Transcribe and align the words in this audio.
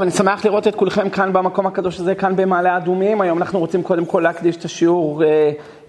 אני 0.00 0.10
שמח 0.10 0.44
לראות 0.44 0.68
את 0.68 0.74
כולכם 0.74 1.10
כאן 1.10 1.32
במקום 1.32 1.66
הקדוש 1.66 2.00
הזה, 2.00 2.14
כאן 2.14 2.36
במעלה 2.36 2.76
אדומים. 2.76 3.20
היום 3.20 3.38
אנחנו 3.38 3.58
רוצים 3.58 3.82
קודם 3.82 4.04
כל 4.04 4.20
להקדיש 4.20 4.56
את 4.56 4.64
השיעור 4.64 5.22
uh, 5.22 5.24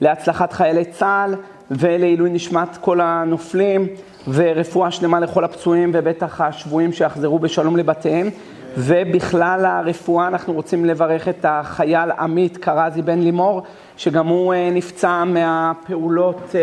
להצלחת 0.01 0.53
חיילי 0.53 0.85
צה"ל 0.85 1.35
ולעילוי 1.71 2.29
נשמת 2.29 2.77
כל 2.81 3.01
הנופלים 3.01 3.87
ורפואה 4.27 4.91
שלמה 4.91 5.19
לכל 5.19 5.43
הפצועים 5.43 5.91
ובטח 5.93 6.41
השבויים 6.41 6.93
שיחזרו 6.93 7.39
בשלום 7.39 7.77
לבתיהם. 7.77 8.29
ובכלל 8.77 9.65
הרפואה 9.65 10.27
אנחנו 10.27 10.53
רוצים 10.53 10.85
לברך 10.85 11.27
את 11.27 11.45
החייל 11.49 12.11
עמית 12.19 12.57
קרזי 12.57 13.01
בן 13.01 13.19
לימור, 13.19 13.61
שגם 13.97 14.27
הוא 14.27 14.53
uh, 14.53 14.57
נפצע 14.73 15.23
מהפעולות 15.23 16.41
uh, 16.51 16.55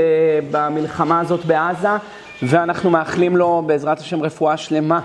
במלחמה 0.51 1.21
הזאת 1.21 1.45
בעזה, 1.45 1.89
ואנחנו 2.43 2.91
מאחלים 2.91 3.37
לו 3.37 3.63
בעזרת 3.67 3.99
השם 3.99 4.23
רפואה 4.23 4.57
שלמה. 4.57 5.01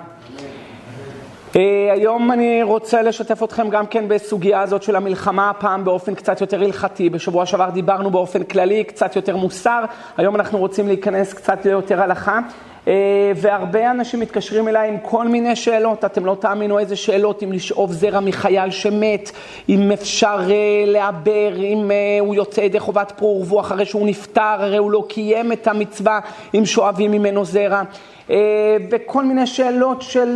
אה, 1.57 1.93
היום 1.93 2.31
אני 2.31 2.63
רוצה 2.63 3.01
לשתף 3.01 3.43
אתכם 3.43 3.69
גם 3.69 3.85
כן 3.87 4.07
בסוגיה 4.07 4.61
הזאת 4.61 4.83
של 4.83 4.95
המלחמה, 4.95 5.50
הפעם 5.50 5.83
באופן 5.83 6.15
קצת 6.15 6.41
יותר 6.41 6.63
הלכתי. 6.63 7.09
בשבוע 7.09 7.45
שעבר 7.45 7.69
דיברנו 7.69 8.11
באופן 8.11 8.43
כללי, 8.43 8.83
קצת 8.83 9.15
יותר 9.15 9.37
מוסר, 9.37 9.83
היום 10.18 10.35
אנחנו 10.35 10.57
רוצים 10.57 10.87
להיכנס 10.87 11.33
קצת 11.33 11.65
ליותר 11.65 12.01
הלכה. 12.01 12.39
אה, 12.87 13.32
והרבה 13.35 13.91
אנשים 13.91 14.19
מתקשרים 14.19 14.68
אליי 14.68 14.89
עם 14.89 14.97
כל 15.01 15.27
מיני 15.27 15.55
שאלות, 15.55 16.05
אתם 16.05 16.25
לא 16.25 16.37
תאמינו 16.39 16.79
איזה 16.79 16.96
שאלות, 16.96 17.43
אם 17.43 17.51
לשאוב 17.51 17.91
זרע 17.91 18.19
מחייל 18.19 18.71
שמת, 18.71 19.32
אם 19.69 19.91
אפשר 19.91 20.39
אה, 20.49 20.83
לעבר, 20.85 21.55
אם 21.55 21.91
הוא 22.19 22.35
יוצא 22.35 22.61
ידי 22.61 22.79
חובת 22.79 23.13
פרו 23.15 23.39
ורבו 23.39 23.60
אחרי 23.60 23.85
שהוא 23.85 24.07
נפטר, 24.07 24.41
הרי 24.41 24.77
הוא 24.77 24.91
לא 24.91 25.05
קיים 25.10 25.51
את 25.51 25.68
המצווה 25.68 26.19
אם 26.54 26.65
שואבים 26.65 27.11
ממנו 27.11 27.46
זרע. 27.46 27.82
אה, 28.29 28.77
מיני 29.23 29.47
שאלות 29.47 30.01
של, 30.01 30.29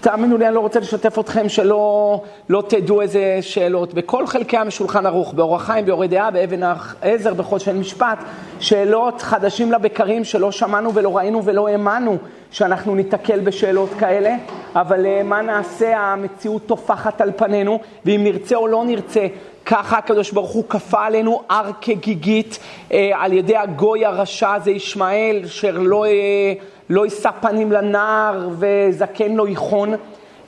תאמינו 0.00 0.38
לי, 0.38 0.46
אני 0.46 0.54
לא 0.54 0.60
רוצה 0.60 0.80
לשתף 0.80 1.18
אתכם 1.18 1.48
שלא 1.48 2.20
לא 2.48 2.62
תדעו 2.68 3.00
איזה 3.00 3.38
שאלות. 3.40 3.94
בכל 3.94 4.26
חלקי 4.26 4.56
המשולחן 4.56 5.06
ערוך, 5.06 5.34
באורח 5.34 5.62
חיים, 5.66 5.84
ביורי 5.84 6.08
דעה, 6.08 6.30
באבן 6.30 6.60
העזר, 6.62 7.34
בחוד 7.34 7.60
של 7.60 7.76
משפט, 7.76 8.18
שאלות 8.60 9.22
חדשים 9.22 9.72
לבקרים 9.72 10.24
שלא 10.24 10.52
שמענו 10.52 10.94
ולא 10.94 11.16
ראינו 11.16 11.44
ולא 11.44 11.68
האמנו 11.68 12.18
שאנחנו 12.50 12.94
ניתקל 12.94 13.40
בשאלות 13.40 13.90
כאלה, 13.98 14.36
אבל 14.74 15.06
אה, 15.06 15.22
מה 15.22 15.42
נעשה, 15.42 15.98
המציאות 15.98 16.66
טופחת 16.66 17.20
על 17.20 17.30
פנינו, 17.36 17.80
ואם 18.04 18.20
נרצה 18.24 18.56
או 18.56 18.68
לא 18.68 18.84
נרצה, 18.84 19.26
ככה 19.66 19.98
הקדוש 19.98 20.30
ברוך 20.30 20.50
הוא 20.50 20.64
כפה 20.68 21.04
עלינו 21.04 21.42
הר 21.48 21.70
כגיגית 21.80 22.58
אה, 22.92 23.10
על 23.14 23.32
ידי 23.32 23.56
הגוי 23.56 24.04
הרשע 24.04 24.54
הזה 24.54 24.70
ישמעאל, 24.70 25.42
אשר 25.44 25.78
לא... 25.78 26.04
אה, 26.04 26.52
לא 26.90 27.04
יישא 27.04 27.30
פנים 27.40 27.72
לנער 27.72 28.48
וזקן 28.58 29.34
לא 29.34 29.48
ייחון. 29.48 29.94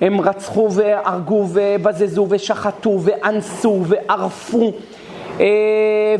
הם 0.00 0.20
רצחו 0.20 0.68
והרגו 0.72 1.46
ובזזו 1.52 2.26
ושחטו 2.30 2.98
ואנסו 3.02 3.82
וערפו 3.86 4.72
אה, 5.40 5.46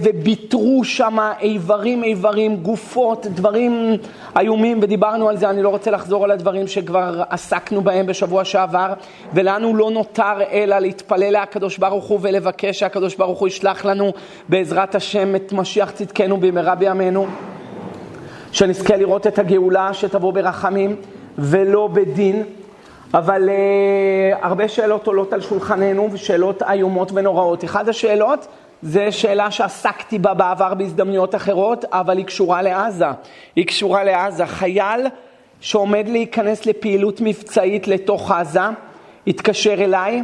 וביטרו 0.01 0.85
שם 0.85 1.19
איברים 1.41 2.05
איברים, 2.05 2.57
גופות, 2.57 3.27
דברים 3.27 3.97
איומים 4.39 4.79
ודיברנו 4.83 5.29
על 5.29 5.37
זה, 5.37 5.51
אני 5.51 5.63
לא 5.63 5.69
רוצה 5.69 5.91
לחזור 5.91 6.25
על 6.25 6.31
הדברים 6.31 6.67
שכבר 6.67 7.23
עסקנו 7.31 7.83
בהם 7.83 8.07
בשבוע 8.07 8.45
שעבר 8.45 8.93
ולנו 9.35 9.77
לא 9.77 9.91
נותר 9.91 10.43
אלא 10.53 10.79
להתפלל 10.79 11.43
לקדוש 11.43 11.79
ברוך 11.79 12.05
הוא 12.05 12.19
ולבקש 12.23 12.79
שהקדוש 12.79 13.17
ברוך 13.17 13.39
הוא 13.39 13.49
ישלח 13.49 13.85
לנו 13.85 14.13
בעזרת 14.49 14.95
השם 14.95 15.37
את 15.37 15.53
משיח 15.53 15.91
צדקנו 15.91 16.37
במהרה 16.37 16.75
בימינו 16.75 17.27
שנזכה 18.57 18.97
לראות 18.97 19.27
את 19.27 19.39
הגאולה 19.39 19.95
שתבוא 19.95 20.33
ברחמים 20.33 20.97
ולא 21.39 21.89
בדין, 21.93 22.43
אבל 23.15 23.49
uh, 23.49 24.39
הרבה 24.43 24.69
שאלות 24.69 25.07
עולות 25.07 25.33
על 25.33 25.41
שולחננו 25.41 26.09
ושאלות 26.13 26.63
איומות 26.63 27.13
ונוראות. 27.15 27.65
אחת 27.65 27.89
השאלות 27.89 28.47
זה 28.83 29.13
שאלה 29.13 29.51
שעסקתי 29.51 30.19
בה 30.19 30.35
בעבר 30.35 30.75
בהזדמנויות 30.75 31.35
אחרות, 31.35 31.85
אבל 31.93 32.17
היא 32.17 32.25
קשורה 32.25 32.63
לעזה. 32.63 33.07
היא 33.57 33.67
קשורה 33.67 34.05
לעזה. 34.05 34.47
חייל 34.47 35.07
שעומד 35.61 36.09
להיכנס 36.09 36.67
לפעילות 36.67 37.21
מבצעית 37.21 37.89
לתוך 37.89 38.31
עזה, 38.31 38.61
התקשר 39.27 39.85
אליי 39.85 40.23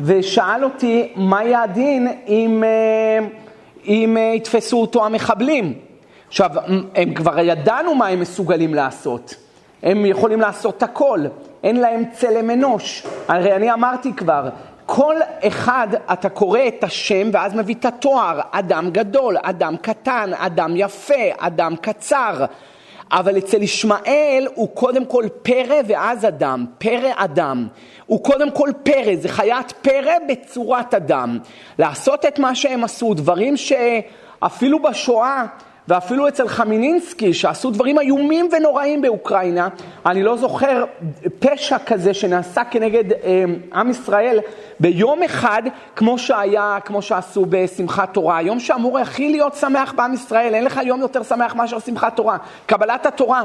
ושאל 0.00 0.64
אותי 0.64 1.12
מה 1.16 1.44
יהיה 1.44 1.62
הדין 1.62 2.08
אם, 2.28 2.64
אה, 2.64 3.26
אם 3.86 4.16
אה, 4.16 4.32
יתפסו 4.36 4.80
אותו 4.80 5.06
המחבלים. 5.06 5.87
עכשיו, 6.28 6.50
הם 6.94 7.14
כבר 7.14 7.38
ידענו 7.38 7.94
מה 7.94 8.06
הם 8.06 8.20
מסוגלים 8.20 8.74
לעשות. 8.74 9.34
הם 9.82 10.06
יכולים 10.06 10.40
לעשות 10.40 10.82
הכל, 10.82 11.20
אין 11.62 11.80
להם 11.80 12.04
צלם 12.12 12.50
אנוש. 12.50 13.06
הרי 13.28 13.56
אני 13.56 13.72
אמרתי 13.72 14.12
כבר, 14.12 14.48
כל 14.86 15.16
אחד, 15.42 15.88
אתה 16.12 16.28
קורא 16.28 16.60
את 16.68 16.84
השם 16.84 17.30
ואז 17.32 17.54
מביא 17.54 17.74
את 17.74 17.84
התואר, 17.84 18.40
אדם 18.50 18.90
גדול, 18.90 19.36
אדם 19.42 19.76
קטן, 19.76 20.30
אדם 20.34 20.72
יפה, 20.76 21.24
אדם 21.38 21.76
קצר. 21.76 22.44
אבל 23.12 23.38
אצל 23.38 23.62
ישמעאל 23.62 24.48
הוא 24.54 24.68
קודם 24.74 25.04
כל 25.04 25.24
פרא 25.42 25.76
ואז 25.86 26.24
אדם, 26.24 26.66
פרא 26.78 27.10
אדם. 27.16 27.68
הוא 28.06 28.24
קודם 28.24 28.50
כל 28.50 28.70
פרא, 28.82 29.16
זה 29.16 29.28
חיית 29.28 29.72
פרא 29.72 30.14
בצורת 30.28 30.94
אדם. 30.94 31.38
לעשות 31.78 32.26
את 32.26 32.38
מה 32.38 32.54
שהם 32.54 32.84
עשו, 32.84 33.14
דברים 33.14 33.54
שאפילו 33.56 34.78
בשואה 34.82 35.44
ואפילו 35.88 36.28
אצל 36.28 36.48
חמינינסקי, 36.48 37.34
שעשו 37.34 37.70
דברים 37.70 37.98
איומים 37.98 38.48
ונוראים 38.52 39.02
באוקראינה, 39.02 39.68
אני 40.06 40.22
לא 40.22 40.36
זוכר 40.36 40.84
פשע 41.38 41.78
כזה 41.86 42.14
שנעשה 42.14 42.64
כנגד 42.64 43.12
אה, 43.12 43.44
עם 43.74 43.90
ישראל 43.90 44.38
ביום 44.80 45.22
אחד, 45.22 45.62
כמו 45.96 46.18
שהיה, 46.18 46.78
כמו 46.84 47.02
שעשו 47.02 47.46
בשמחת 47.48 48.14
תורה. 48.14 48.42
יום 48.42 48.60
שאמור 48.60 48.98
הכי 48.98 49.28
להיות 49.28 49.54
שמח 49.54 49.92
בעם 49.92 50.14
ישראל, 50.14 50.54
אין 50.54 50.64
לך 50.64 50.80
יום 50.84 51.00
יותר 51.00 51.22
שמח 51.22 51.54
מאשר 51.54 51.78
שמחת 51.78 52.16
תורה, 52.16 52.36
קבלת 52.66 53.06
התורה. 53.06 53.42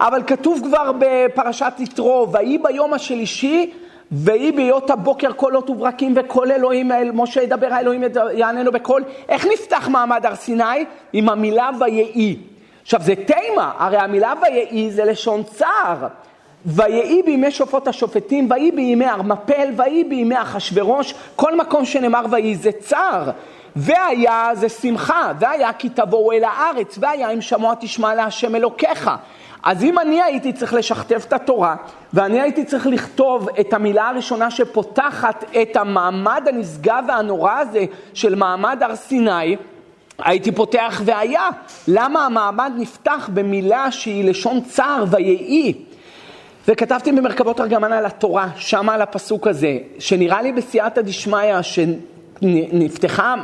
אבל 0.00 0.22
כתוב 0.26 0.60
כבר 0.64 0.92
בפרשת 0.98 1.72
יתרו, 1.78 2.28
ויהי 2.32 2.58
ביום 2.58 2.94
השלישי 2.94 3.70
ויהי 4.12 4.52
בהיות 4.52 4.90
הבוקר 4.90 5.32
קולות 5.32 5.70
וברקים 5.70 6.14
וקול 6.16 6.52
אלוהים, 6.52 6.92
אל 6.92 7.10
משה 7.14 7.42
ידבר 7.42 7.72
האלוהים 7.74 8.04
יעננו 8.32 8.72
בקול. 8.72 9.04
איך 9.28 9.46
נפתח 9.52 9.88
מעמד 9.88 10.26
הר 10.26 10.34
סיני? 10.34 10.84
עם 11.12 11.28
המילה 11.28 11.70
ויהי. 11.80 12.36
עכשיו 12.82 13.00
זה 13.02 13.14
תימה, 13.14 13.72
הרי 13.78 13.96
המילה 13.96 14.32
ויהי 14.42 14.90
זה 14.90 15.04
לשון 15.04 15.42
צער. 15.42 16.06
ויהי 16.66 17.22
בימי 17.22 17.50
שופט 17.50 17.88
השופטים, 17.88 18.50
ויהי 18.50 18.70
בימי 18.70 19.08
ארמפל, 19.08 19.68
ויהי 19.76 20.04
בימי 20.04 20.42
אחשורוש, 20.42 21.14
כל 21.36 21.56
מקום 21.56 21.84
שנאמר 21.84 22.24
ויהי 22.30 22.54
זה 22.54 22.70
צער. 22.72 23.30
והיה 23.76 24.50
זה 24.54 24.68
שמחה, 24.68 25.32
והיה 25.40 25.72
כי 25.72 25.88
תבואו 25.88 26.32
אל 26.32 26.44
הארץ, 26.44 26.98
והיה 27.00 27.30
אם 27.30 27.40
שמוע 27.40 27.74
תשמע 27.80 28.14
להשם 28.14 28.54
אלוקיך. 28.54 29.10
אז 29.62 29.84
אם 29.84 29.98
אני 29.98 30.22
הייתי 30.22 30.52
צריך 30.52 30.74
לשכתב 30.74 31.20
את 31.28 31.32
התורה, 31.32 31.76
ואני 32.12 32.40
הייתי 32.40 32.64
צריך 32.64 32.86
לכתוב 32.86 33.48
את 33.60 33.72
המילה 33.72 34.08
הראשונה 34.08 34.50
שפותחת 34.50 35.44
את 35.62 35.76
המעמד 35.76 36.42
הנשגב 36.46 37.04
והנורא 37.08 37.52
הזה 37.58 37.84
של 38.14 38.34
מעמד 38.34 38.82
הר 38.82 38.96
סיני, 38.96 39.56
הייתי 40.18 40.52
פותח 40.52 41.02
והיה. 41.04 41.48
למה 41.88 42.26
המעמד 42.26 42.72
נפתח 42.76 43.30
במילה 43.32 43.90
שהיא 43.90 44.24
לשון 44.24 44.60
צער 44.60 45.04
ויהי? 45.10 45.74
וכתבתי 46.68 47.12
במרכבות 47.12 47.60
ארגמן 47.60 47.92
על 47.92 48.06
התורה, 48.06 48.48
שם 48.56 48.88
על 48.88 49.02
הפסוק 49.02 49.46
הזה, 49.46 49.78
שנראה 49.98 50.42
לי 50.42 50.52
בסייעתא 50.52 51.00
דשמיא, 51.00 51.62
נפתחה, 52.72 53.34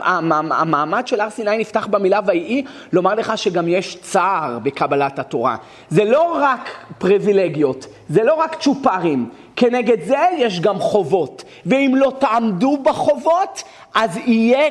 המעמד 0.50 1.06
של 1.06 1.20
הר 1.20 1.31
סיני 1.31 1.59
נפתח 1.59 1.86
במילה 1.86 2.20
ויהי, 2.26 2.64
לומר 2.92 3.14
לך 3.14 3.38
שגם 3.38 3.69
יש 3.69 3.97
צער 4.00 4.59
בקבלת 4.62 5.19
התורה. 5.19 5.56
זה 5.88 6.04
לא 6.04 6.38
רק 6.42 6.70
פריבילגיות, 6.98 7.86
זה 8.09 8.22
לא 8.22 8.34
רק 8.34 8.56
צ'ופרים, 8.60 9.31
כנגד 9.56 10.03
זה 10.04 10.19
יש 10.36 10.60
גם 10.60 10.78
חובות. 10.78 11.44
ואם 11.66 11.92
לא 11.97 12.12
תעמדו 12.19 12.78
בחובות, 12.83 13.62
אז 13.95 14.16
יהיה 14.16 14.68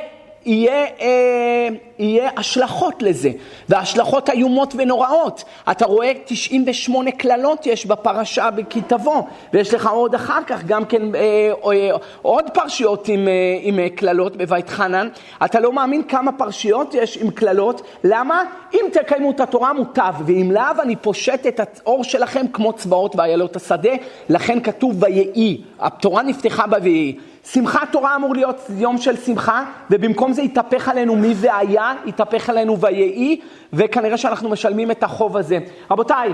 יהיה, 0.48 0.86
אה, 1.02 1.68
יהיה 2.00 2.30
השלכות 2.38 3.04
לזה, 3.04 3.30
והשלכות 3.70 4.30
איומות 4.30 4.74
ונוראות. 4.78 5.44
אתה 5.72 5.86
רואה 5.86 6.12
98 6.26 7.12
קללות 7.12 7.66
יש 7.66 7.86
בפרשה 7.86 8.52
בכי 8.52 8.82
תבוא, 8.82 9.22
ויש 9.54 9.74
לך 9.74 9.88
עוד 9.88 10.16
אחר 10.16 10.44
כך 10.48 10.64
גם 10.64 10.86
כן 10.86 11.16
אה, 11.16 11.52
אה, 11.72 11.90
עוד 12.22 12.50
פרשיות 12.54 13.08
עם, 13.08 13.28
אה, 13.28 13.34
עם 13.62 13.80
אה, 13.80 13.90
קללות 13.90 14.36
בבית 14.36 14.70
חנן. 14.70 15.08
אתה 15.46 15.60
לא 15.60 15.74
מאמין 15.74 16.04
כמה 16.04 16.32
פרשיות 16.32 16.94
יש 16.94 17.18
עם 17.18 17.30
קללות, 17.30 17.82
למה? 18.04 18.44
אם 18.74 18.86
תקיימו 18.94 19.32
את 19.32 19.40
התורה 19.40 19.74
מוטב, 19.74 20.14
ואם 20.26 20.52
לאו 20.52 20.82
אני 20.82 20.96
פושט 20.96 21.48
את 21.48 21.60
האור 21.60 22.04
שלכם 22.04 22.46
כמו 22.54 22.74
צבאות 22.74 23.16
ואיילות 23.16 23.56
השדה, 23.56 23.92
לכן 24.30 24.60
כתוב 24.60 25.04
ויהי, 25.04 25.62
התורה 25.80 26.24
נפתחה 26.24 26.68
בויהי. 26.68 27.16
שמחת 27.52 27.92
תורה 27.92 28.16
אמור 28.16 28.36
להיות 28.36 28.62
יום 28.78 28.98
של 28.98 29.18
שמחה, 29.18 29.64
ובמקום 29.92 30.34
זה 30.34 30.42
יתהפך 30.42 30.90
עלינו 30.90 31.16
מי 31.16 31.36
זה 31.36 31.56
היה, 31.56 31.94
יתהפך 32.06 32.50
עלינו 32.50 32.80
ויהי, 32.80 33.40
וכנראה 33.74 34.18
שאנחנו 34.18 34.50
משלמים 34.50 34.92
את 34.92 35.04
החוב 35.04 35.38
הזה. 35.38 35.60
רבותיי, 35.92 36.34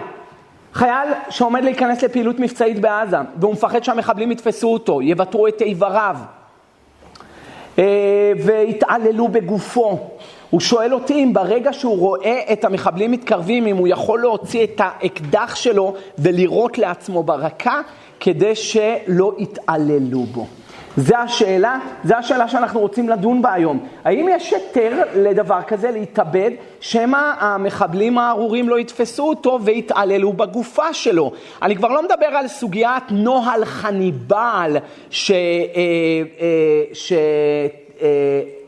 חייל 0.73 1.09
שעומד 1.29 1.63
להיכנס 1.63 2.03
לפעילות 2.03 2.39
מבצעית 2.39 2.79
בעזה, 2.79 3.17
והוא 3.39 3.53
מפחד 3.53 3.83
שהמחבלים 3.83 4.31
יתפסו 4.31 4.73
אותו, 4.73 5.01
יוותרו 5.01 5.47
את 5.47 5.61
איבריו, 5.61 6.15
אה, 7.79 7.83
ויתעללו 8.45 9.27
בגופו. 9.27 10.09
הוא 10.49 10.59
שואל 10.59 10.93
אותי 10.93 11.23
אם 11.23 11.33
ברגע 11.33 11.73
שהוא 11.73 11.97
רואה 11.97 12.39
את 12.53 12.65
המחבלים 12.65 13.11
מתקרבים, 13.11 13.67
אם 13.67 13.77
הוא 13.77 13.87
יכול 13.87 14.21
להוציא 14.21 14.63
את 14.63 14.81
האקדח 14.83 15.55
שלו 15.55 15.93
ולירות 16.17 16.77
לעצמו 16.77 17.23
ברקה, 17.23 17.81
כדי 18.19 18.55
שלא 18.55 19.33
יתעללו 19.37 20.23
בו. 20.23 20.47
זו 20.97 21.15
השאלה, 21.15 21.79
זו 22.03 22.15
השאלה 22.15 22.47
שאנחנו 22.47 22.79
רוצים 22.79 23.09
לדון 23.09 23.41
בה 23.41 23.53
היום. 23.53 23.85
האם 24.03 24.27
יש 24.29 24.53
היתר 24.53 25.03
לדבר 25.15 25.61
כזה, 25.67 25.91
להתאבד, 25.91 26.51
שמא 26.79 27.33
המחבלים 27.39 28.17
הארורים 28.17 28.69
לא 28.69 28.79
יתפסו 28.79 29.29
אותו 29.29 29.59
ויתעללו 29.63 30.33
בגופה 30.33 30.93
שלו? 30.93 31.31
אני 31.61 31.75
כבר 31.75 31.87
לא 31.87 32.03
מדבר 32.03 32.25
על 32.25 32.47
סוגיית 32.47 33.03
נוהל 33.11 33.65
חניבל, 33.65 34.77
ש... 35.09 35.31
אה, 35.31 35.35
אה, 36.39 36.83
ש 36.93 37.13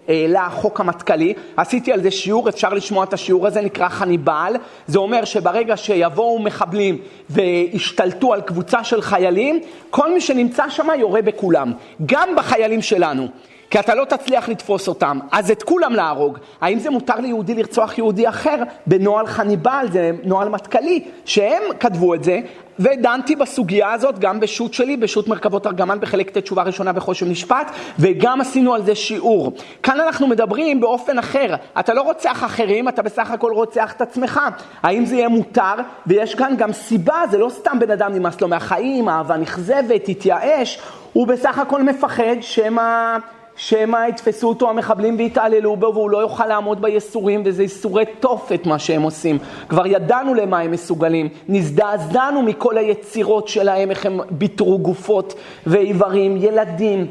העלה 0.08 0.46
החוק 0.46 0.80
המטכ"לי, 0.80 1.34
עשיתי 1.58 1.92
על 1.92 2.02
זה 2.02 2.12
שיעור, 2.12 2.50
אפשר 2.50 2.74
לשמוע 2.74 3.04
את 3.04 3.14
השיעור 3.14 3.48
הזה, 3.48 3.62
נקרא 3.62 3.90
חניבל, 3.90 4.54
זה 4.88 5.00
אומר 5.00 5.26
שברגע 5.26 5.78
שיבואו 5.78 6.40
מחבלים 6.40 6.98
וישתלטו 7.30 8.34
על 8.34 8.42
קבוצה 8.42 8.84
של 8.84 9.02
חיילים, 9.02 9.60
כל 9.90 10.14
מי 10.14 10.22
שנמצא 10.22 10.70
שם 10.70 10.88
יורה 11.00 11.22
בכולם, 11.22 11.74
גם 12.06 12.30
בחיילים 12.36 12.82
שלנו. 12.82 13.28
כי 13.70 13.80
אתה 13.80 13.96
לא 13.96 14.06
תצליח 14.06 14.50
לתפוס 14.50 14.88
אותם, 14.88 15.20
אז 15.32 15.52
את 15.52 15.64
כולם 15.64 15.94
להרוג. 15.94 16.38
האם 16.62 16.80
זה 16.80 16.90
מותר 16.90 17.16
ליהודי 17.20 17.54
לרצוח 17.54 17.98
יהודי 17.98 18.30
אחר? 18.30 18.56
בנוהל 18.88 19.28
חניבל, 19.28 19.86
זה 19.92 20.12
נוהל 20.24 20.50
מטכ"לי, 20.50 21.04
שהם 21.26 21.62
כתבו 21.80 22.14
את 22.14 22.24
זה, 22.24 22.40
ודנתי 22.80 23.36
בסוגיה 23.36 23.92
הזאת 23.92 24.20
גם 24.20 24.40
בשו"ת 24.40 24.74
שלי, 24.74 24.98
בשו"ת 24.98 25.28
מרכבות 25.28 25.68
ארגמן 25.68 26.00
בחלק 26.00 26.30
ט' 26.30 26.38
תשובה 26.38 26.64
ראשונה 26.64 26.94
בחושן 26.94 27.30
משפט, 27.30 27.72
וגם 28.00 28.42
עשינו 28.42 28.74
על 28.74 28.86
זה 28.86 28.96
שיעור. 28.96 29.52
כאן 29.84 30.00
אנחנו 30.00 30.28
מדברים 30.28 30.82
באופן 30.82 31.20
אחר, 31.20 31.56
אתה 31.80 31.94
לא 31.94 32.02
רוצח 32.02 32.44
אחרים, 32.44 32.90
אתה 32.90 33.02
בסך 33.02 33.32
הכל 33.32 33.52
רוצח 33.52 33.94
את 33.94 34.02
עצמך. 34.02 34.42
האם 34.84 35.06
זה 35.06 35.16
יהיה 35.16 35.30
מותר? 35.30 35.74
ויש 36.08 36.36
כאן 36.36 36.54
גם 36.58 36.74
סיבה, 36.74 37.22
זה 37.32 37.38
לא 37.38 37.50
סתם 37.50 37.80
בן 37.80 37.92
אדם 37.92 38.14
נמאס 38.14 38.42
לו 38.42 38.48
מהחיים, 38.48 39.10
אהבה 39.10 39.38
נכזבת, 39.38 40.10
התייאש, 40.10 40.80
הוא 41.14 41.28
בסך 41.28 41.60
הכל 41.60 41.84
מפחד 41.84 42.36
שמא... 42.42 43.18
שמא 43.58 43.98
יתפסו 44.10 44.50
אותו 44.50 44.70
המחבלים 44.70 45.16
ויתעללו 45.18 45.76
בו 45.76 45.92
והוא 45.94 46.10
לא 46.10 46.18
יוכל 46.18 46.46
לעמוד 46.46 46.82
בייסורים 46.82 47.42
וזה 47.46 47.64
ייסורי 47.64 48.04
תופת 48.20 48.66
מה 48.66 48.80
שהם 48.80 49.02
עושים. 49.02 49.38
כבר 49.70 49.88
ידענו 49.88 50.34
למה 50.34 50.60
הם 50.60 50.72
מסוגלים, 50.72 51.30
נזדעזענו 51.48 52.42
מכל 52.42 52.78
היצירות 52.78 53.48
שלהם, 53.48 53.90
איך 53.90 54.06
הם 54.06 54.20
ביטרו 54.32 54.80
גופות 54.80 55.34
ואיברים, 55.68 56.38
ילדים. 56.38 57.08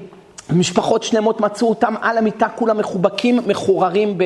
משפחות 0.53 1.03
שלמות 1.03 1.41
מצאו 1.41 1.69
אותם 1.69 1.95
על 2.01 2.19
המיטה, 2.19 2.49
כולם 2.49 2.79
מחובקים, 2.79 3.41
מחוררים, 3.47 4.19
ב, 4.19 4.25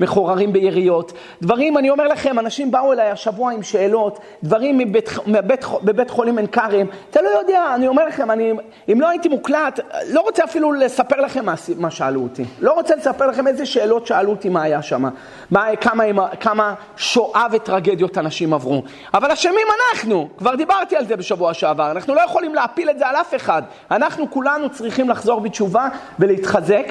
מחוררים 0.00 0.52
ביריות. 0.52 1.12
דברים, 1.42 1.78
אני 1.78 1.90
אומר 1.90 2.08
לכם, 2.08 2.38
אנשים 2.38 2.70
באו 2.70 2.92
אליי 2.92 3.10
השבוע 3.10 3.52
עם 3.52 3.62
שאלות, 3.62 4.18
דברים 4.42 4.78
מבית, 4.78 5.08
מבית, 5.26 5.64
בבית 5.82 6.10
חולים 6.10 6.38
עין 6.38 6.46
כרם, 6.46 6.86
אתה 7.10 7.22
לא 7.22 7.28
יודע, 7.28 7.64
אני 7.74 7.88
אומר 7.88 8.06
לכם, 8.06 8.30
אני, 8.30 8.52
אם 8.92 9.00
לא 9.00 9.08
הייתי 9.08 9.28
מוקלט, 9.28 9.80
לא 10.10 10.20
רוצה 10.20 10.44
אפילו 10.44 10.72
לספר 10.72 11.20
לכם 11.20 11.44
מה, 11.44 11.54
מה 11.78 11.90
שאלו 11.90 12.22
אותי. 12.22 12.44
לא 12.60 12.72
רוצה 12.72 12.96
לספר 12.96 13.26
לכם 13.26 13.46
איזה 13.46 13.66
שאלות 13.66 14.06
שאלו 14.06 14.30
אותי 14.30 14.48
מה 14.48 14.62
היה 14.62 14.82
שם, 14.82 15.04
מה, 15.50 15.76
כמה, 15.80 16.04
כמה 16.40 16.74
שואה 16.96 17.46
וטרגדיות 17.52 18.18
אנשים 18.18 18.54
עברו. 18.54 18.82
אבל 19.14 19.30
אשמים 19.30 19.66
אנחנו, 19.94 20.28
כבר 20.38 20.54
דיברתי 20.54 20.96
על 20.96 21.06
זה 21.06 21.16
בשבוע 21.16 21.54
שעבר, 21.54 21.90
אנחנו 21.90 22.14
לא 22.14 22.20
יכולים 22.20 22.54
להפיל 22.54 22.90
את 22.90 22.98
זה 22.98 23.06
על 23.06 23.16
אף 23.16 23.34
אחד. 23.34 23.62
אנחנו 23.90 24.30
כולנו 24.30 24.70
צריכים 24.70 25.08
לחזור 25.08 25.40
בתשובה 25.50 25.88
ולהתחזק. 26.18 26.86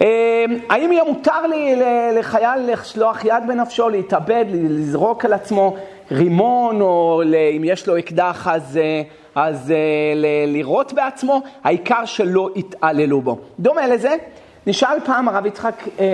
אמ, 0.00 0.06
האם 0.68 0.92
יהיה 0.92 1.04
מותר 1.04 1.46
לי 1.46 1.82
לחייל 2.18 2.72
לשלוח 2.72 3.24
יד 3.24 3.42
בנפשו, 3.48 3.88
להתאבד, 3.88 4.44
לזרוק 4.50 5.24
על 5.24 5.32
עצמו 5.32 5.76
רימון, 6.10 6.80
או 6.80 7.22
אם 7.56 7.62
יש 7.64 7.86
לו 7.86 7.98
אקדח 7.98 8.48
אז, 8.50 8.76
אה, 8.76 9.02
אז 9.34 9.70
אה, 9.70 10.46
לירות 10.46 10.92
בעצמו? 10.92 11.42
העיקר 11.64 12.04
שלא 12.04 12.50
יתעללו 12.56 13.20
בו. 13.20 13.38
דומה 13.60 13.86
לזה, 13.86 14.16
נשאל 14.66 15.00
פעם 15.04 15.28
הרב 15.28 15.46
יצחק 15.46 15.82
אה, 16.00 16.04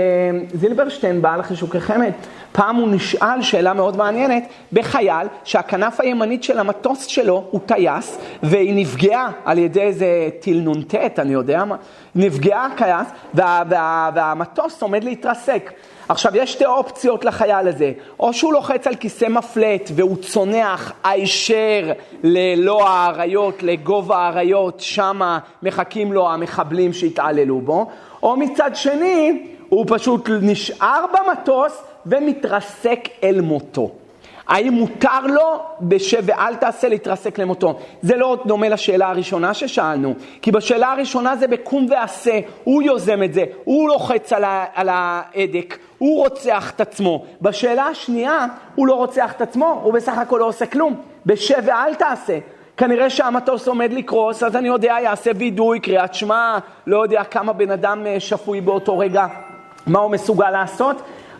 זילברשטיין, 0.55 1.23
בעל 1.23 1.43
חישוקי 1.43 1.81
חמד, 1.81 2.13
פעם 2.57 2.77
הוא 2.77 2.89
נשאל 2.89 3.43
שאלה 3.43 3.73
מאוד 3.73 3.97
מעניינת 3.97 4.45
בחייל 4.73 5.27
שהכנף 5.45 6.01
הימנית 6.01 6.45
של 6.45 6.59
המטוס 6.59 7.07
שלו 7.07 7.45
הוא 7.51 7.61
טייס 7.67 8.19
והיא 8.43 8.75
נפגעה 8.77 9.31
על 9.45 9.59
ידי 9.59 9.81
איזה 9.81 10.29
טיל 10.41 10.69
נ"ט, 10.69 11.19
אני 11.19 11.33
יודע 11.33 11.65
מה, 11.65 11.77
נפגעה 12.15 12.67
הכייס 12.67 13.09
וה, 13.35 13.63
וה, 13.69 14.11
והמטוס 14.15 14.83
עומד 14.83 15.05
להתרסק. 15.05 15.73
עכשיו, 16.09 16.37
יש 16.37 16.53
שתי 16.53 16.65
אופציות 16.65 17.25
לחייל 17.25 17.69
הזה, 17.69 17.93
או 18.21 18.33
שהוא 18.33 18.53
לוחץ 18.53 18.87
על 18.87 18.95
כיסא 18.95 19.29
מפלט 19.29 19.91
והוא 19.95 20.17
צונח 20.17 20.93
הישר 21.05 21.93
ללא 22.23 22.89
האריות, 22.89 23.63
לגובה 23.63 24.17
האריות, 24.17 24.81
שמה 24.81 25.39
מחכים 25.63 26.13
לו 26.13 26.31
המחבלים 26.31 26.93
שהתעללו 26.93 27.61
בו, 27.61 27.91
או 28.23 28.37
מצד 28.37 28.71
שני, 28.75 29.47
הוא 29.69 29.85
פשוט 29.89 30.29
נשאר 30.43 31.05
במטוס 31.13 31.83
ומתרסק 32.07 33.09
אל 33.23 33.41
מותו. 33.41 33.91
האם 34.47 34.73
מותר 34.73 35.21
לו 35.27 35.59
בשב 35.81 36.23
ואל 36.25 36.55
תעשה 36.55 36.89
להתרסק 36.89 37.39
למותו? 37.39 37.79
זה 38.03 38.17
לא 38.17 38.39
דומה 38.47 38.69
לשאלה 38.69 39.09
הראשונה 39.09 39.55
ששאלנו, 39.55 40.15
כי 40.43 40.53
בשאלה 40.53 40.93
הראשונה 40.93 41.37
זה 41.37 41.47
בקום 41.47 41.87
ועשה, 41.91 42.41
הוא 42.65 42.83
יוזם 42.83 43.23
את 43.23 43.35
זה, 43.35 43.45
הוא 43.65 43.89
לוחץ 43.89 44.33
על 44.75 44.89
ההדק, 44.89 45.79
הוא 45.99 46.25
רוצח 46.25 46.71
את 46.71 46.81
עצמו. 46.81 47.25
בשאלה 47.43 47.87
השנייה, 47.87 48.47
הוא 48.75 48.87
לא 48.87 48.95
רוצח 48.95 49.33
את 49.33 49.41
עצמו, 49.41 49.81
הוא 49.83 49.93
בסך 49.93 50.19
הכל 50.19 50.37
לא 50.41 50.45
עושה 50.45 50.67
כלום. 50.67 51.01
בשב 51.27 51.63
ואל 51.65 51.95
תעשה. 51.95 52.39
כנראה 52.77 53.11
שהמטוס 53.11 53.69
עומד 53.69 53.93
לקרוס, 53.93 54.43
אז 54.43 54.57
אני 54.57 54.69
יודע, 54.69 54.97
יעשה 55.03 55.31
וידוי, 55.37 55.81
קריאת 55.81 56.15
שמע, 56.15 56.59
לא 56.87 57.03
יודע 57.03 57.25
כמה 57.25 57.53
בן 57.53 57.71
אדם 57.71 58.07
אה, 58.07 58.21
שפוי 58.21 58.61
באותו 58.61 58.99
רגע, 58.99 59.27
מה 59.87 59.99
הוא 59.99 60.11
מסוגל 60.11 60.51
לעשות. 60.51 60.97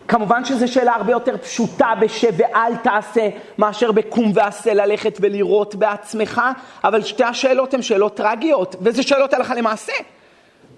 כמובן 0.07 0.45
שזו 0.45 0.73
שאלה 0.73 0.95
הרבה 0.95 1.11
יותר 1.11 1.37
פשוטה 1.37 1.87
בשב 1.99 2.31
ואל 2.37 2.75
תעשה, 2.75 3.29
מאשר 3.57 3.91
בקום 3.91 4.31
ועשה 4.35 4.73
ללכת 4.73 5.17
ולירות 5.21 5.75
בעצמך, 5.75 6.41
אבל 6.83 7.03
שתי 7.03 7.23
השאלות 7.23 7.73
הן 7.73 7.81
שאלות 7.81 8.17
טרגיות, 8.17 8.75
וזה 8.81 9.03
שאלות 9.03 9.33
הלכה 9.33 9.55
למעשה. 9.55 9.93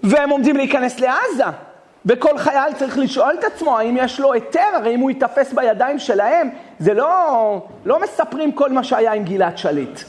והם 0.02 0.30
עומדים 0.30 0.56
להיכנס 0.56 1.00
לעזה. 1.00 1.44
וכל 2.06 2.38
חייל 2.38 2.72
צריך 2.72 2.98
לשאול 2.98 3.34
את 3.38 3.44
עצמו 3.44 3.78
האם 3.78 3.96
יש 4.00 4.20
לו 4.20 4.32
היתר, 4.32 4.60
הרי 4.74 4.94
אם 4.94 5.00
הוא 5.00 5.10
ייתפס 5.10 5.52
בידיים 5.52 5.98
שלהם, 5.98 6.50
זה 6.78 6.94
לא, 6.94 7.62
לא 7.84 8.02
מספרים 8.02 8.52
כל 8.52 8.72
מה 8.72 8.84
שהיה 8.84 9.12
עם 9.12 9.24
גלעד 9.24 9.58
שליט. 9.58 10.00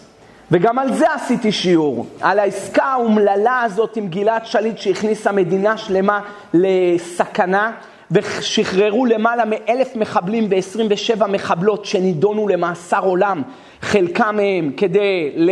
וגם 0.52 0.80
על 0.80 0.94
זה 0.94 1.14
עשיתי 1.14 1.52
שיעור, 1.52 2.06
על 2.22 2.40
העסקה 2.40 2.84
האומללה 2.84 3.62
הזאת 3.62 3.98
עם 3.98 4.08
גלעד 4.08 4.46
שליט 4.46 4.78
שהכניסה 4.78 5.32
מדינה 5.32 5.78
שלמה 5.78 6.22
לסכנה. 6.54 7.72
ושחררו 8.12 9.06
למעלה 9.06 9.44
מאלף 9.46 9.96
מחבלים 9.96 10.48
ו-27 10.50 11.28
מחבלות 11.28 11.86
שנידונו 11.86 12.48
למאסר 12.48 13.04
עולם, 13.04 13.42
חלקם 13.82 14.36
מהם 14.36 14.72
כדי, 14.78 15.32
ל... 15.36 15.52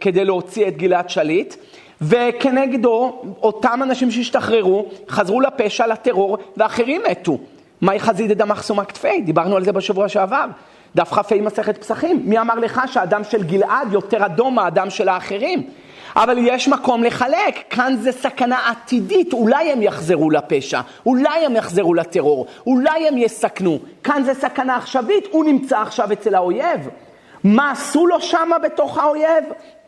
כדי 0.00 0.24
להוציא 0.24 0.68
את 0.68 0.76
גלעד 0.76 1.10
שליט. 1.10 1.54
וכנגדו, 2.02 3.22
אותם 3.42 3.80
אנשים 3.82 4.10
שהשתחררו, 4.10 4.86
חזרו 5.08 5.40
לפשע, 5.40 5.86
לטרור, 5.86 6.38
ואחרים 6.56 7.02
מתו. 7.10 7.38
מאי 7.82 8.00
חזיד 8.00 8.32
דמח 8.32 8.62
סומק 8.62 8.92
תפי, 8.92 9.20
דיברנו 9.20 9.56
על 9.56 9.64
זה 9.64 9.72
בשבוע 9.72 10.08
שעבר. 10.08 10.46
דף 10.96 11.12
כ"ה 11.12 11.34
מסכת 11.40 11.78
פסחים. 11.78 12.22
מי 12.24 12.38
אמר 12.38 12.54
לך 12.54 12.80
שהדם 12.86 13.24
של 13.24 13.42
גלעד 13.42 13.92
יותר 13.92 14.26
אדום 14.26 14.54
מהדם 14.54 14.90
של 14.90 15.08
האחרים? 15.08 15.62
אבל 16.16 16.38
יש 16.40 16.68
מקום 16.68 17.04
לחלק, 17.04 17.64
כאן 17.70 17.96
זה 18.00 18.12
סכנה 18.12 18.70
עתידית, 18.70 19.32
אולי 19.32 19.72
הם 19.72 19.82
יחזרו 19.82 20.30
לפשע, 20.30 20.80
אולי 21.06 21.46
הם 21.46 21.56
יחזרו 21.56 21.94
לטרור, 21.94 22.46
אולי 22.66 23.08
הם 23.08 23.18
יסכנו. 23.18 23.78
כאן 24.04 24.22
זה 24.24 24.34
סכנה 24.34 24.76
עכשווית, 24.76 25.24
הוא 25.30 25.44
נמצא 25.44 25.78
עכשיו 25.78 26.12
אצל 26.12 26.34
האויב. 26.34 26.88
מה 27.44 27.70
עשו 27.70 28.06
לו 28.06 28.20
שמה 28.20 28.58
בתוך 28.58 28.98
האויב? 28.98 29.44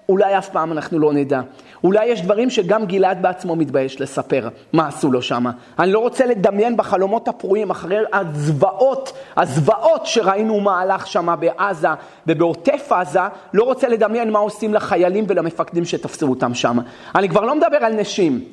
אולי 0.08 0.38
אף 0.38 0.48
פעם 0.48 0.72
אנחנו 0.72 0.98
לא 0.98 1.12
נדע. 1.12 1.40
אולי 1.84 2.06
יש 2.06 2.22
דברים 2.22 2.50
שגם 2.50 2.86
גלעד 2.86 3.22
בעצמו 3.22 3.56
מתבייש 3.56 4.00
לספר 4.00 4.48
מה 4.72 4.88
עשו 4.88 5.12
לו 5.12 5.22
שם. 5.22 5.44
אני 5.78 5.92
לא 5.92 5.98
רוצה 5.98 6.26
לדמיין 6.26 6.76
בחלומות 6.76 7.28
הפרועים 7.28 7.70
אחרי 7.70 7.96
הזוועות, 8.12 9.12
הזוועות 9.36 10.06
שראינו 10.06 10.60
מהלך 10.60 11.06
שם 11.06 11.34
בעזה 11.40 11.88
ובעוטף 12.26 12.92
עזה, 12.92 13.20
לא 13.54 13.62
רוצה 13.62 13.88
לדמיין 13.88 14.30
מה 14.30 14.38
עושים 14.38 14.74
לחיילים 14.74 15.24
ולמפקדים 15.28 15.84
שתפסו 15.84 16.28
אותם 16.28 16.54
שם. 16.54 16.78
אני 17.14 17.28
כבר 17.28 17.40
לא 17.40 17.54
מדבר 17.54 17.76
על 17.76 17.92
נשים. 17.92 18.44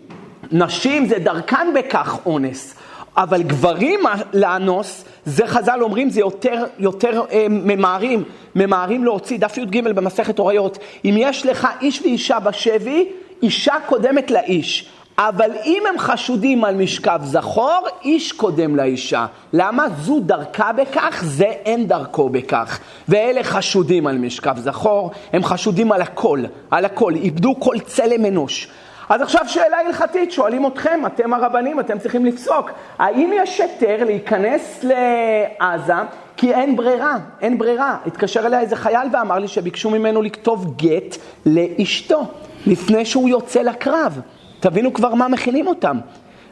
נשים 0.51 1.05
זה 1.05 1.19
דרכן 1.19 1.67
בכך 1.75 2.19
אונס. 2.25 2.75
אבל 3.19 3.43
גברים 3.43 3.99
לאנוס, 4.33 5.05
זה 5.25 5.47
חז"ל 5.47 5.79
אומרים, 5.81 6.09
זה 6.09 6.19
יותר, 6.19 6.63
יותר 6.79 7.21
אה, 7.31 7.45
ממהרים, 7.49 8.23
ממהרים 8.55 9.03
להוציא, 9.03 9.39
דף 9.39 9.57
י"ג 9.57 9.83
במסכת 9.83 10.39
הוריות. 10.39 10.77
אם 11.05 11.15
יש 11.17 11.45
לך 11.45 11.67
איש 11.81 12.01
ואישה 12.01 12.39
בשבי, 12.39 13.07
אישה 13.43 13.73
קודמת 13.85 14.31
לאיש. 14.31 14.89
אבל 15.17 15.49
אם 15.65 15.83
הם 15.89 15.99
חשודים 15.99 16.63
על 16.63 16.75
משכב 16.75 17.19
זכור, 17.23 17.87
איש 18.03 18.31
קודם 18.31 18.75
לאישה. 18.75 19.25
למה? 19.53 19.85
זו 20.01 20.19
דרכה 20.19 20.71
בכך, 20.71 21.23
זה 21.25 21.45
אין 21.45 21.87
דרכו 21.87 22.29
בכך. 22.29 22.79
ואלה 23.07 23.43
חשודים 23.43 24.07
על 24.07 24.17
משכב 24.17 24.55
זכור, 24.57 25.11
הם 25.33 25.43
חשודים 25.43 25.91
על 25.91 26.01
הכל, 26.01 26.43
על 26.71 26.85
הכל, 26.85 27.15
איבדו 27.15 27.55
כל 27.59 27.75
צלם 27.79 28.25
אנוש. 28.25 28.67
אז 29.09 29.21
עכשיו 29.21 29.41
שאלה 29.47 29.77
הלכתית, 29.77 30.31
שואלים 30.31 30.67
אתכם, 30.67 30.99
אתם 31.05 31.33
הרבנים, 31.33 31.79
אתם 31.79 31.99
צריכים 31.99 32.25
לפסוק. 32.25 32.71
האם 32.99 33.31
יש 33.35 33.61
היתר 33.61 34.03
להיכנס 34.03 34.83
לעזה 34.83 35.93
כי 36.37 36.53
אין 36.53 36.75
ברירה, 36.75 37.17
אין 37.41 37.57
ברירה. 37.57 37.97
התקשר 38.05 38.45
אליי 38.45 38.61
איזה 38.61 38.75
חייל 38.75 39.07
ואמר 39.13 39.39
לי 39.39 39.47
שביקשו 39.47 39.89
ממנו 39.89 40.21
לכתוב 40.21 40.75
גט 40.77 41.17
לאשתו 41.45 42.23
לפני 42.67 43.05
שהוא 43.05 43.29
יוצא 43.29 43.61
לקרב. 43.61 44.19
תבינו 44.59 44.93
כבר 44.93 45.15
מה 45.15 45.27
מכינים 45.27 45.67
אותם. 45.67 45.99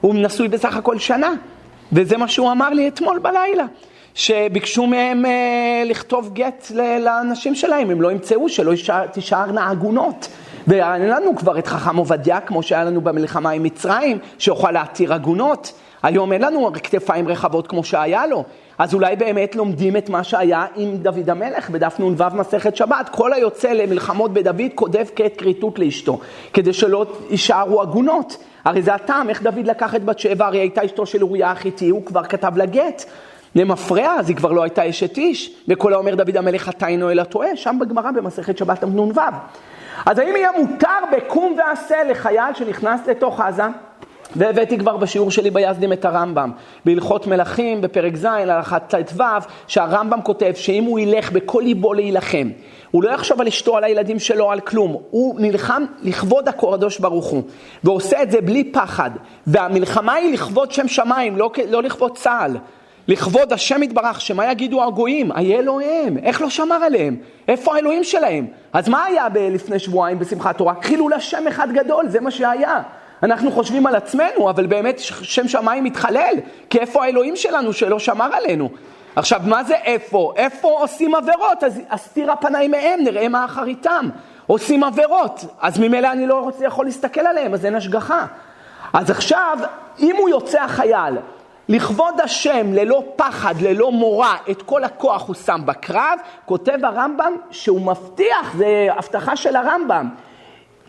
הוא 0.01 0.15
נשוי 0.15 0.47
בסך 0.47 0.77
הכל 0.77 0.99
שנה, 0.99 1.33
וזה 1.93 2.17
מה 2.17 2.27
שהוא 2.27 2.51
אמר 2.51 2.69
לי 2.69 2.87
אתמול 2.87 3.19
בלילה. 3.19 3.65
שביקשו 4.13 4.87
מהם 4.87 5.25
אה, 5.25 5.83
לכתוב 5.85 6.33
גט 6.33 6.71
לאנשים 6.99 7.55
שלהם, 7.55 7.89
הם 7.89 8.01
לא 8.01 8.11
ימצאו, 8.11 8.49
שלא 8.49 8.73
תישארנה 9.11 9.69
עגונות. 9.69 10.27
ואין 10.67 11.09
לנו 11.09 11.35
כבר 11.35 11.59
את 11.59 11.67
חכם 11.67 11.97
עובדיה, 11.97 12.39
כמו 12.39 12.63
שהיה 12.63 12.83
לנו 12.83 13.01
במלחמה 13.01 13.49
עם 13.49 13.63
מצרים, 13.63 14.19
שיוכל 14.37 14.71
להתיר 14.71 15.13
עגונות. 15.13 15.73
היום 16.03 16.33
אין 16.33 16.41
לנו 16.41 16.71
כתפיים 16.73 17.27
רחבות 17.27 17.67
כמו 17.67 17.83
שהיה 17.83 18.27
לו. 18.27 18.43
אז 18.77 18.93
אולי 18.93 19.15
באמת 19.15 19.55
לומדים 19.55 19.97
את 19.97 20.09
מה 20.09 20.23
שהיה 20.23 20.65
עם 20.75 20.97
דוד 20.97 21.29
המלך 21.29 21.69
בדף 21.69 21.99
נ"ו 21.99 22.13
מסכת 22.33 22.75
שבת. 22.75 23.09
כל 23.11 23.33
היוצא 23.33 23.67
למלחמות 23.67 24.33
בדוד 24.33 24.71
כותב 24.75 25.05
כעת 25.15 25.35
כריתות 25.37 25.79
לאשתו, 25.79 26.19
כדי 26.53 26.73
שלא 26.73 27.05
יישארו 27.29 27.81
עגונות. 27.81 28.37
הרי 28.65 28.81
זה 28.81 28.93
הטעם, 28.93 29.29
איך 29.29 29.43
דוד 29.43 29.65
לקח 29.65 29.95
את 29.95 30.03
בת 30.03 30.19
שבע, 30.19 30.45
הרי 30.45 30.57
הייתה 30.57 30.85
אשתו 30.85 31.05
של 31.05 31.23
אוריה 31.23 31.51
החיתי, 31.51 31.89
הוא 31.89 32.05
כבר 32.05 32.23
כתב 32.23 32.57
לה 32.57 32.65
גט. 32.65 33.03
למפרע, 33.55 34.15
אז 34.19 34.29
היא 34.29 34.37
כבר 34.37 34.51
לא 34.51 34.63
הייתה 34.63 34.89
אשת 34.89 35.17
איש, 35.17 35.55
וכל 35.67 35.93
האומר 35.93 36.15
דוד 36.15 36.37
המלך 36.37 36.63
חטא 36.63 36.85
אינו 36.85 37.11
אלא 37.11 37.23
טועה, 37.23 37.55
שם 37.55 37.77
בגמרא 37.81 38.11
במסכת 38.11 38.57
שבת 38.57 38.83
נ"ו. 38.83 39.13
אז 40.05 40.19
האם 40.19 40.35
יהיה 40.35 40.49
מותר 40.57 40.99
בקום 41.11 41.55
ועשה 41.57 42.03
לחייל 42.03 42.53
שנכנס 42.53 43.07
לתוך 43.07 43.39
עזה? 43.39 43.63
והבאתי 44.35 44.77
כבר 44.77 44.97
בשיעור 44.97 45.31
שלי 45.31 45.49
ביזדים 45.49 45.93
את 45.93 46.05
הרמב"ם, 46.05 46.51
בהלכות 46.85 47.27
מלכים, 47.27 47.81
בפרק 47.81 48.15
ז', 48.15 48.25
הלכת 48.25 48.95
ט"ו, 48.95 49.23
שהרמב"ם 49.67 50.21
כותב 50.21 50.51
שאם 50.55 50.83
הוא 50.83 50.99
ילך 50.99 51.31
בכל 51.31 51.61
ליבו 51.65 51.93
להילחם, 51.93 52.49
הוא 52.91 53.03
לא 53.03 53.09
יחשוב 53.09 53.41
על 53.41 53.47
אשתו, 53.47 53.77
על 53.77 53.83
הילדים 53.83 54.19
שלו, 54.19 54.51
על 54.51 54.59
כלום, 54.59 54.97
הוא 55.09 55.35
נלחם 55.39 55.85
לכבוד 56.01 56.47
הקדוש 56.47 56.99
ברוך 56.99 57.25
הוא, 57.25 57.43
ועושה 57.83 58.23
את 58.23 58.31
זה 58.31 58.41
בלי 58.41 58.63
פחד, 58.63 59.11
והמלחמה 59.47 60.13
היא 60.13 60.33
לכבוד 60.33 60.71
שם 60.71 60.87
שמיים, 60.87 61.37
לא, 61.37 61.51
לא 61.69 61.83
לכבוד 61.83 62.17
צה"ל. 62.17 62.57
לכבוד 63.07 63.53
השם 63.53 63.83
יתברך, 63.83 64.21
שמה 64.21 64.51
יגידו 64.51 64.83
הגויים? 64.83 65.31
איה 65.31 65.59
אלוהיהם, 65.59 66.17
איך 66.23 66.41
לא 66.41 66.49
שמר 66.49 66.75
עליהם? 66.75 67.17
איפה 67.47 67.75
האלוהים 67.75 68.03
שלהם? 68.03 68.47
אז 68.73 68.89
מה 68.89 69.05
היה 69.05 69.27
לפני 69.35 69.79
שבועיים 69.79 70.19
בשמחת 70.19 70.57
תורה? 70.57 70.73
חילול 70.81 71.13
השם 71.13 71.47
אחד 71.47 71.71
גדול, 71.71 72.09
זה 72.09 72.21
מה 72.21 72.31
שהיה. 72.31 72.81
אנחנו 73.23 73.51
חושבים 73.51 73.87
על 73.87 73.95
עצמנו, 73.95 74.49
אבל 74.49 74.65
באמת 74.65 74.99
שם 75.21 75.47
שמיים 75.47 75.83
מתחלל, 75.83 76.33
כי 76.69 76.79
איפה 76.79 77.05
האלוהים 77.05 77.35
שלנו 77.35 77.73
שלא 77.73 77.99
שמר 77.99 78.29
עלינו? 78.35 78.69
עכשיו, 79.15 79.41
מה 79.45 79.63
זה 79.63 79.75
איפה? 79.75 80.33
איפה 80.35 80.67
עושים 80.67 81.15
עבירות? 81.15 81.63
אז 81.63 81.81
אסתיר 81.87 82.31
הפניים 82.31 82.71
מהם, 82.71 82.99
נראה 83.03 83.27
מה 83.27 83.45
אחריתם. 83.45 84.09
עושים 84.47 84.83
עבירות, 84.83 85.45
אז 85.61 85.79
ממילא 85.79 86.11
אני 86.11 86.27
לא 86.27 86.39
רוצה, 86.39 86.65
יכול 86.65 86.85
להסתכל 86.85 87.21
עליהם, 87.21 87.53
אז 87.53 87.65
אין 87.65 87.75
השגחה. 87.75 88.25
אז 88.93 89.09
עכשיו, 89.09 89.57
אם 89.99 90.15
הוא 90.17 90.29
יוצא 90.29 90.61
החייל, 90.61 91.17
לכבוד 91.69 92.21
השם, 92.23 92.73
ללא 92.73 93.03
פחד, 93.15 93.61
ללא 93.61 93.91
מורא, 93.91 94.33
את 94.51 94.61
כל 94.61 94.83
הכוח 94.83 95.27
הוא 95.27 95.35
שם 95.35 95.61
בקרב, 95.65 96.19
כותב 96.45 96.77
הרמב"ם 96.83 97.33
שהוא 97.51 97.81
מבטיח, 97.81 98.53
זה 98.57 98.87
הבטחה 98.97 99.35
של 99.35 99.55
הרמב"ם, 99.55 100.09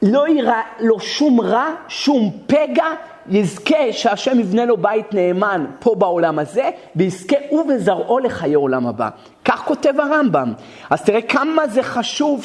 לא 0.03 0.29
ייראה 0.29 0.63
לו 0.81 1.01
שום 1.01 1.41
רע, 1.41 1.67
שום 1.89 2.31
פגע, 2.47 2.87
יזכה 3.31 3.93
שהשם 3.93 4.41
יבנה 4.41 4.65
לו 4.65 4.77
בית 4.77 5.15
נאמן 5.15 5.67
פה 5.79 5.95
בעולם 5.95 6.39
הזה, 6.39 6.71
ויזכה 6.97 7.37
הוא 7.49 7.73
וזרעו 7.73 8.19
לחיי 8.19 8.55
עולם 8.55 8.87
הבא. 8.87 9.09
כך 9.45 9.65
כותב 9.65 10.01
הרמב"ם. 10.01 10.53
אז 10.91 11.03
תראה 11.03 11.23
כמה 11.23 11.67
זה 11.67 11.83
חשוב 11.83 12.43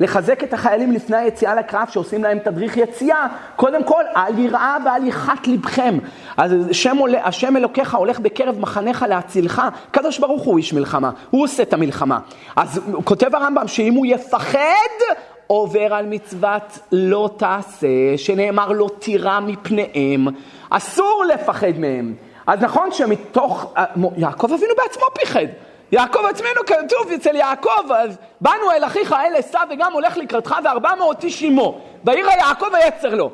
לחזק 0.00 0.44
את 0.44 0.52
החיילים 0.52 0.92
לפני 0.92 1.16
היציאה 1.16 1.54
לקרב, 1.54 1.86
שעושים 1.90 2.22
להם 2.22 2.38
תדריך 2.38 2.76
יציאה, 2.76 3.26
קודם 3.56 3.84
כל, 3.84 4.02
אל 4.16 4.38
יראה 4.38 4.76
ואל 4.84 5.06
יחת 5.06 5.46
לבכם. 5.46 5.98
אז 6.36 6.52
השם, 6.70 6.96
עולה, 6.96 7.26
השם 7.26 7.56
אלוקיך 7.56 7.94
הולך 7.94 8.20
בקרב 8.20 8.60
מחניך 8.60 9.04
להצילך, 9.08 9.62
קדוש 9.90 10.18
ברוך 10.18 10.42
הוא 10.42 10.58
איש 10.58 10.72
מלחמה, 10.72 11.10
הוא 11.30 11.44
עושה 11.44 11.62
את 11.62 11.72
המלחמה. 11.72 12.18
אז 12.56 12.80
כותב 13.04 13.34
הרמב"ם 13.34 13.68
שאם 13.68 13.94
הוא 13.94 14.06
יפחד, 14.06 14.58
עובר 15.46 15.94
על 15.94 16.06
מצוות 16.06 16.78
לא 16.92 17.30
תעשה, 17.36 17.86
שנאמר 18.16 18.72
לא 18.72 18.88
תירא 18.98 19.40
מפניהם, 19.40 20.26
אסור 20.70 21.24
לפחד 21.34 21.78
מהם. 21.78 22.14
אז 22.46 22.60
נכון 22.62 22.92
שמתוך, 22.92 23.74
יעקב 24.16 24.52
אבינו 24.52 24.74
בעצמו 24.76 25.04
פיחד. 25.20 25.46
יעקב 25.92 26.18
עצמנו 26.30 26.60
כתוב 26.66 27.12
אצל 27.14 27.36
יעקב, 27.36 27.92
אז 27.94 28.16
באנו 28.40 28.70
אל 28.76 28.84
אחיך 28.84 29.12
אל 29.12 29.36
עשו 29.36 29.58
וגם 29.70 29.92
הולך 29.92 30.16
לקראתך 30.16 30.54
וארבע 30.64 30.94
מאות 30.98 31.24
איש 31.24 31.42
עמו. 31.42 31.78
בעיר 32.04 32.26
היעקב 32.30 32.66
ויצר 32.72 33.14
לו. 33.14 33.30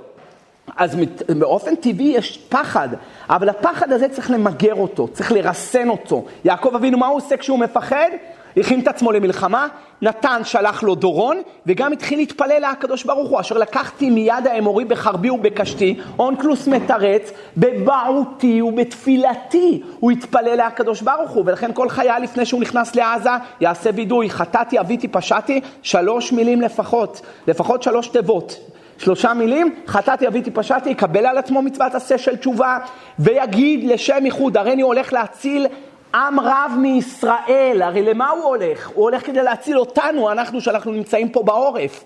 אז 0.76 0.96
באופן 1.38 1.76
טבעי 1.76 2.06
יש 2.06 2.38
פחד, 2.48 2.88
אבל 3.30 3.48
הפחד 3.48 3.92
הזה 3.92 4.08
צריך 4.08 4.30
למגר 4.30 4.74
אותו, 4.74 5.08
צריך 5.08 5.32
לרסן 5.32 5.88
אותו. 5.88 6.24
יעקב 6.44 6.74
אבינו, 6.74 6.98
מה 6.98 7.06
הוא 7.06 7.16
עושה 7.16 7.36
כשהוא 7.36 7.58
מפחד? 7.58 8.08
הכין 8.56 8.80
את 8.80 8.88
עצמו 8.88 9.12
למלחמה, 9.12 9.66
נתן 10.02 10.40
שלח 10.44 10.82
לו 10.82 10.94
דורון, 10.94 11.42
וגם 11.66 11.92
התחיל 11.92 12.18
להתפלל 12.18 12.64
לקדוש 12.70 13.04
ברוך 13.04 13.30
הוא, 13.30 13.40
אשר 13.40 13.58
לקחתי 13.58 14.10
מיד 14.10 14.46
האמורי 14.50 14.84
בחרבי 14.84 15.30
ובקשתי, 15.30 16.00
אונקלוס 16.18 16.66
מתרץ, 16.66 17.32
בבעותי 17.56 18.62
ובתפילתי, 18.62 19.82
הוא 20.00 20.10
התפלל 20.10 20.66
לקדוש 20.66 21.02
ברוך 21.02 21.30
הוא, 21.30 21.44
ולכן 21.46 21.70
כל 21.74 21.88
חייל 21.88 22.22
לפני 22.22 22.46
שהוא 22.46 22.60
נכנס 22.60 22.94
לעזה, 22.94 23.30
יעשה 23.60 23.90
וידוי, 23.94 24.30
חטאתי, 24.30 24.80
אביתי, 24.80 25.08
פשעתי, 25.08 25.60
שלוש 25.82 26.32
מילים 26.32 26.60
לפחות, 26.60 27.20
לפחות 27.46 27.82
שלוש 27.82 28.08
תיבות. 28.08 28.56
שלושה 28.98 29.34
מילים, 29.34 29.74
חטאתי, 29.86 30.28
אביתי, 30.28 30.50
פשעתי, 30.50 30.90
יקבל 30.90 31.26
על 31.26 31.38
עצמו 31.38 31.62
מצוות 31.62 31.94
עשה 31.94 32.18
של 32.18 32.36
תשובה, 32.36 32.78
ויגיד 33.18 33.84
לשם 33.84 34.24
ייחוד, 34.24 34.56
הריני 34.56 34.82
הולך 34.82 35.12
להציל 35.12 35.66
עם 36.14 36.40
רב 36.40 36.72
מישראל, 36.78 37.82
הרי 37.84 38.02
למה 38.02 38.30
הוא 38.30 38.44
הולך? 38.44 38.88
הוא 38.94 39.04
הולך 39.04 39.26
כדי 39.26 39.42
להציל 39.42 39.78
אותנו, 39.78 40.30
אנחנו 40.32 40.60
שאנחנו 40.60 40.92
נמצאים 40.92 41.28
פה 41.28 41.42
בעורף. 41.42 42.04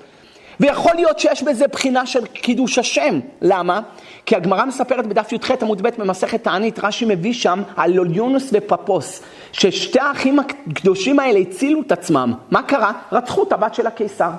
ויכול 0.60 0.92
להיות 0.94 1.18
שיש 1.18 1.42
בזה 1.42 1.68
בחינה 1.68 2.06
של 2.06 2.26
קידוש 2.26 2.78
השם. 2.78 3.20
למה? 3.42 3.80
כי 4.26 4.36
הגמרא 4.36 4.64
מספרת 4.64 5.06
בדף 5.06 5.32
י"ח 5.32 5.50
עמוד 5.62 5.82
ב' 5.82 5.88
במסכת 5.98 6.44
תענית, 6.44 6.78
רש"י 6.82 7.04
מביא 7.04 7.32
שם 7.32 7.62
על 7.76 7.92
לוליונוס 7.92 8.50
ופפוס, 8.52 9.22
ששתי 9.52 10.00
האחים 10.00 10.38
הקדושים 10.38 11.20
האלה 11.20 11.38
הצילו 11.38 11.80
את 11.80 11.92
עצמם. 11.92 12.34
מה 12.50 12.62
קרה? 12.62 12.92
רצחו 13.12 13.42
את 13.42 13.52
הבת 13.52 13.74
של 13.74 13.86
הקיסר. 13.86 14.30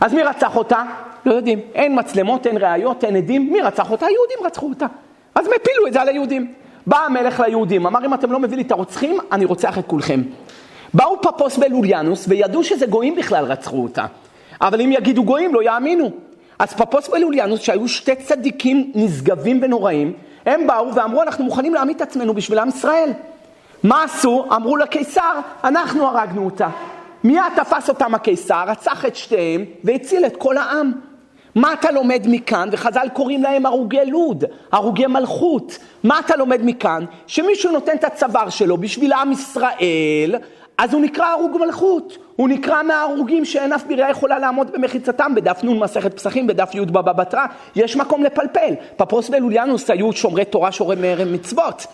אז 0.00 0.14
מי 0.14 0.22
רצח 0.22 0.56
אותה? 0.56 0.82
לא 1.26 1.34
יודעים. 1.34 1.60
אין 1.74 1.98
מצלמות, 1.98 2.46
אין 2.46 2.56
ראיות, 2.56 3.04
אין 3.04 3.16
עדים. 3.16 3.52
מי 3.52 3.60
רצח 3.60 3.90
אותה? 3.90 4.06
היהודים 4.06 4.38
רצחו 4.44 4.68
אותה. 4.68 4.86
אז 5.34 5.46
הם 5.46 5.52
הפילו 5.60 5.86
את 5.86 5.92
זה 5.92 6.00
על 6.00 6.08
היהודים. 6.08 6.52
בא 6.86 6.98
המלך 6.98 7.40
ליהודים, 7.40 7.86
אמר 7.86 8.06
אם 8.06 8.14
אתם 8.14 8.32
לא 8.32 8.38
מביאים 8.38 8.58
לי 8.58 8.62
את 8.66 8.72
הרוצחים, 8.72 9.18
אני 9.32 9.44
רוצח 9.44 9.78
את 9.78 9.86
כולכם. 9.86 10.22
באו 10.94 11.22
פפוס 11.22 11.56
בלוליאנוס 11.56 12.24
וידעו 12.28 12.64
שזה 12.64 12.86
גויים 12.86 13.14
בכלל 13.14 13.44
רצחו 13.44 13.82
אותה. 13.82 14.06
אבל 14.60 14.80
אם 14.80 14.92
יגידו 14.92 15.24
גויים 15.24 15.54
לא 15.54 15.62
יאמינו. 15.62 16.10
אז 16.58 16.72
פפוס 16.72 17.08
בלוליאנוס 17.08 17.60
שהיו 17.60 17.88
שתי 17.88 18.14
צדיקים 18.14 18.92
נשגבים 18.94 19.60
ונוראים, 19.62 20.12
הם 20.46 20.66
באו 20.66 20.94
ואמרו 20.94 21.22
אנחנו 21.22 21.44
מוכנים 21.44 21.74
להעמיד 21.74 21.96
את 21.96 22.02
עצמנו 22.02 22.34
בשביל 22.34 22.58
עם 22.58 22.68
ישראל. 22.68 23.10
מה 23.82 24.02
עשו? 24.02 24.44
אמרו 24.56 24.76
לקיסר, 24.76 25.40
אנחנו 25.64 26.06
הרגנו 26.06 26.44
אותה. 26.44 26.68
מיד 27.24 27.42
תפס 27.56 27.88
אותם 27.88 28.14
הקיסר, 28.14 28.64
רצח 28.66 29.04
את 29.04 29.16
שתיהם 29.16 29.64
והציל 29.84 30.26
את 30.26 30.36
כל 30.36 30.56
העם. 30.56 30.92
מה 31.56 31.72
אתה 31.72 31.90
לומד 31.90 32.26
מכאן? 32.26 32.68
וחז"ל 32.72 33.06
קוראים 33.12 33.42
להם 33.42 33.66
הרוגי 33.66 34.04
לוד, 34.06 34.44
הרוגי 34.72 35.06
מלכות. 35.06 35.78
מה 36.04 36.18
אתה 36.18 36.36
לומד 36.36 36.60
מכאן? 36.64 37.04
שמישהו 37.26 37.72
נותן 37.72 37.96
את 37.96 38.04
הצוואר 38.04 38.50
שלו 38.50 38.76
בשביל 38.76 39.12
עם 39.12 39.32
ישראל, 39.32 40.34
אז 40.78 40.94
הוא 40.94 41.02
נקרא 41.02 41.26
הרוג 41.26 41.56
מלכות. 41.60 42.18
הוא 42.36 42.48
נקרא 42.48 42.82
מההרוגים 42.82 43.44
שאין 43.44 43.72
אף 43.72 43.84
בירייה 43.84 44.10
יכולה 44.10 44.38
לעמוד 44.38 44.72
במחיצתם, 44.72 45.34
בדף 45.34 45.64
נ' 45.64 45.78
מסכת 45.78 46.14
פסחים, 46.14 46.46
בדף 46.46 46.74
י' 46.74 46.80
בבא 46.80 47.12
בתרא, 47.12 47.46
יש 47.76 47.96
מקום 47.96 48.22
לפלפל. 48.22 48.74
פפוס 48.96 49.30
ולוליאנוס 49.30 49.90
היו 49.90 50.12
שומרי 50.12 50.44
תורה, 50.44 50.72
שומרי 50.72 50.96
מצוות, 51.26 51.86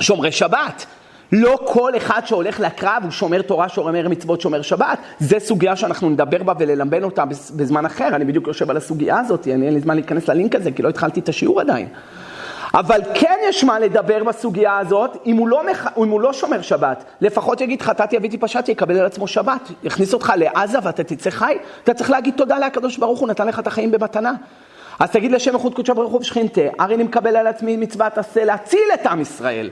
שומרי 0.00 0.32
שבת. 0.32 0.86
לא 1.32 1.58
כל 1.64 1.96
אחד 1.96 2.20
שהולך 2.24 2.60
לקרב 2.60 3.00
הוא 3.02 3.10
שומר 3.10 3.42
תורה, 3.42 3.68
שומר 3.68 4.08
מצוות, 4.08 4.40
שומר 4.40 4.62
שבת. 4.62 4.98
זה 5.18 5.40
סוגיה 5.40 5.76
שאנחנו 5.76 6.10
נדבר 6.10 6.42
בה 6.42 6.52
וללמבן 6.58 7.02
אותה 7.02 7.24
בזמן 7.56 7.86
אחר. 7.86 8.08
אני 8.08 8.24
בדיוק 8.24 8.46
יושב 8.46 8.70
על 8.70 8.76
הסוגיה 8.76 9.20
הזאת, 9.20 9.48
אני 9.48 9.66
אין 9.66 9.74
לי 9.74 9.80
זמן 9.80 9.94
להיכנס 9.94 10.28
ללינק 10.28 10.54
הזה, 10.54 10.70
כי 10.70 10.82
לא 10.82 10.88
התחלתי 10.88 11.20
את 11.20 11.28
השיעור 11.28 11.60
עדיין. 11.60 11.88
אבל 12.74 13.00
כן 13.14 13.34
יש 13.48 13.64
מה 13.64 13.78
לדבר 13.78 14.24
בסוגיה 14.24 14.78
הזאת, 14.78 15.16
אם 15.26 15.36
הוא 15.36 15.48
לא, 15.48 15.70
מח... 15.70 15.86
אם 16.02 16.08
הוא 16.08 16.20
לא 16.20 16.32
שומר 16.32 16.62
שבת. 16.62 17.04
לפחות 17.20 17.60
יגיד 17.60 17.82
חטאתי 17.82 18.16
אביתי 18.16 18.38
פשעתי, 18.38 18.72
יקבל 18.72 18.98
על 18.98 19.06
עצמו 19.06 19.26
שבת. 19.26 19.68
יכניס 19.82 20.14
אותך 20.14 20.32
לעזה 20.36 20.78
ואתה 20.82 21.04
תצא 21.04 21.30
חי, 21.30 21.56
אתה 21.84 21.94
צריך 21.94 22.10
להגיד 22.10 22.34
תודה 22.36 22.58
לקדוש 22.58 22.98
ברוך 22.98 23.18
הוא, 23.20 23.28
נתן 23.28 23.46
לך 23.46 23.58
את 23.58 23.66
החיים 23.66 23.90
במתנה. 23.90 24.32
אז 24.98 25.10
תגיד 25.10 25.32
לשם 25.32 25.54
איכות 25.54 25.74
קודשא 25.74 25.92
ברוך 25.92 26.12
הוא 26.12 26.20
ושכינתה, 26.20 26.60
הרי 26.78 26.94
אני 26.94 27.02
מקבל 27.02 27.36
על 27.36 27.46
עצמי 27.46 27.76
מצוות 27.76 28.18
עשה 28.18 28.44
להציל 28.44 28.88
את 28.94 29.06
עם 29.06 29.20
ישראל. 29.20 29.70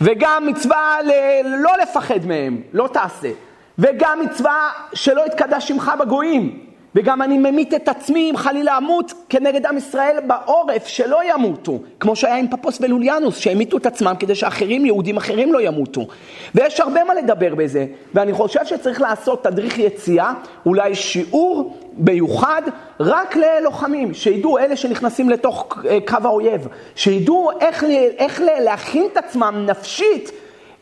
וגם 0.00 0.46
מצווה 0.46 0.96
ל... 1.02 1.12
לא 1.44 1.72
לפחד 1.82 2.26
מהם, 2.26 2.60
לא 2.72 2.88
תעשה. 2.92 3.30
וגם 3.78 4.20
מצווה 4.20 4.70
שלא 4.92 5.26
יתקדש 5.26 5.68
שמך 5.68 5.92
בגויים. 6.00 6.67
וגם 6.98 7.22
אני 7.22 7.38
ממית 7.38 7.74
את 7.74 7.88
עצמי 7.88 8.30
אם 8.30 8.36
חלילה 8.36 8.78
אמות 8.78 9.12
כנגד 9.28 9.66
עם 9.66 9.76
ישראל 9.76 10.16
בעורף, 10.26 10.86
שלא 10.86 11.20
ימותו, 11.34 11.78
כמו 12.00 12.16
שהיה 12.16 12.36
עם 12.36 12.48
פפוס 12.48 12.78
ולוליאנוס, 12.80 13.38
שהמיתו 13.38 13.76
את 13.76 13.86
עצמם 13.86 14.14
כדי 14.18 14.34
שאחרים, 14.34 14.86
יהודים 14.86 15.16
אחרים 15.16 15.52
לא 15.52 15.60
ימותו. 15.60 16.06
ויש 16.54 16.80
הרבה 16.80 17.04
מה 17.04 17.14
לדבר 17.14 17.54
בזה, 17.54 17.86
ואני 18.14 18.32
חושב 18.32 18.64
שצריך 18.64 19.00
לעשות 19.00 19.44
תדריך 19.44 19.78
יציאה, 19.78 20.32
אולי 20.66 20.94
שיעור 20.94 21.76
מיוחד 21.98 22.62
רק 23.00 23.36
ללוחמים, 23.36 24.14
שידעו 24.14 24.58
אלה 24.58 24.76
שנכנסים 24.76 25.30
לתוך 25.30 25.78
אה, 25.88 25.98
קו 26.06 26.16
האויב, 26.24 26.66
שידעו 26.94 27.50
איך, 27.60 27.84
איך 28.18 28.42
להכין 28.60 29.06
את 29.12 29.16
עצמם 29.16 29.64
נפשית. 29.66 30.30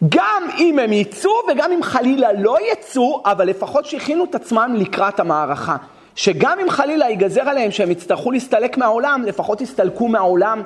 גם 0.08 0.42
אם 0.58 0.78
הם 0.78 0.92
יצאו 0.92 1.32
וגם 1.48 1.72
אם 1.72 1.82
חלילה 1.82 2.32
לא 2.32 2.56
יצאו, 2.72 3.22
אבל 3.24 3.48
לפחות 3.48 3.86
שהכינו 3.86 4.24
את 4.24 4.34
עצמם 4.34 4.74
לקראת 4.78 5.20
המערכה. 5.20 5.76
שגם 6.16 6.58
אם 6.62 6.70
חלילה 6.70 7.08
ייגזר 7.08 7.48
עליהם 7.48 7.70
שהם 7.70 7.90
יצטרכו 7.90 8.32
להסתלק 8.32 8.78
מהעולם, 8.78 9.22
לפחות 9.26 9.60
יסתלקו 9.60 10.08
מהעולם 10.08 10.62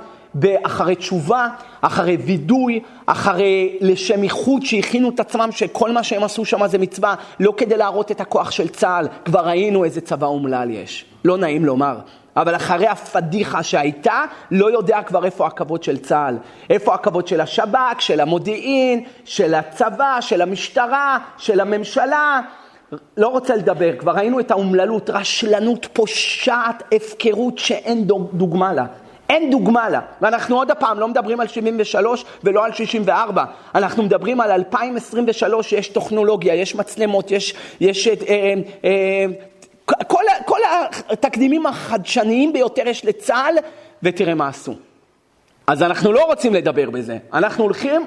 אחרי 0.62 0.95
תשובה, 0.95 1.49
אחרי 1.80 2.16
וידוי, 2.16 2.80
אחרי 3.07 3.78
לשם 3.80 4.23
איחוד 4.23 4.62
שהכינו 4.64 5.09
את 5.09 5.21
עצמם 5.21 5.49
שכל 5.52 5.92
מה 5.92 6.02
שהם 6.02 6.25
עשו 6.25 6.45
שם 6.45 6.66
זה 6.66 6.78
מצווה, 6.78 7.14
לא 7.40 7.52
כדי 7.57 7.76
להראות 7.76 8.11
את 8.11 8.21
הכוח 8.21 8.50
של 8.50 8.69
צה"ל, 8.69 9.09
כבר 9.25 9.40
ראינו 9.40 9.85
איזה 9.85 10.00
צבא 10.00 10.26
אומלל 10.26 10.71
יש, 10.71 11.04
לא 11.25 11.37
נעים 11.37 11.64
לומר. 11.64 11.99
אבל 12.37 12.57
אחרי 12.57 12.87
הפדיחה 12.87 13.62
שהייתה, 13.62 14.25
לא 14.50 14.73
יודע 14.73 15.02
כבר 15.02 15.25
איפה 15.25 15.47
הכבוד 15.47 15.83
של 15.83 15.99
צה"ל. 15.99 16.37
איפה 16.71 16.95
הכבוד 16.95 17.28
של 17.28 17.40
השב"כ, 17.40 18.00
של 18.00 18.21
המודיעין, 18.21 19.04
של 19.25 19.54
הצבא, 19.54 20.21
של 20.21 20.42
המשטרה, 20.42 21.19
של 21.38 21.61
הממשלה. 21.61 22.40
לא 23.17 23.29
רוצה 23.29 23.57
לדבר, 23.57 23.97
כבר 23.99 24.13
ראינו 24.13 24.41
את 24.41 24.51
האומללות, 24.51 25.11
רשלנות 25.11 25.87
פושעת, 25.93 26.83
הפקרות 26.93 27.59
שאין 27.59 28.07
דוגמה 28.33 28.73
לה. 28.73 28.87
אין 29.29 29.51
דוגמה 29.51 29.89
לה. 29.89 30.01
ואנחנו 30.21 30.57
עוד 30.57 30.73
פעם 30.79 31.01
לא 31.01 31.09
מדברים 31.09 31.41
על 31.41 31.49
73 31.49 32.25
ולא 32.45 32.65
על 32.65 32.73
64. 32.73 33.45
אנחנו 33.75 34.03
מדברים 34.03 34.41
על 34.41 34.51
2023, 34.51 35.73
יש 35.73 35.89
טכנולוגיה, 35.89 36.55
יש 36.55 36.75
מצלמות, 36.75 37.31
יש, 37.31 37.55
יש 37.81 38.09
אה, 38.09 38.15
אה, 38.29 38.55
אה, 38.85 39.27
כל, 39.87 40.25
כל 40.45 40.59
התקדימים 41.11 41.67
החדשניים 41.67 42.53
ביותר 42.53 42.89
יש 42.89 43.05
לצה"ל, 43.05 43.55
ותראה 44.03 44.35
מה 44.35 44.49
עשו. 44.49 44.75
אז 45.67 45.83
אנחנו 45.83 46.13
לא 46.13 46.25
רוצים 46.25 46.55
לדבר 46.55 46.91
בזה. 46.91 47.19
אנחנו 47.33 47.65
הולכים 47.65 48.07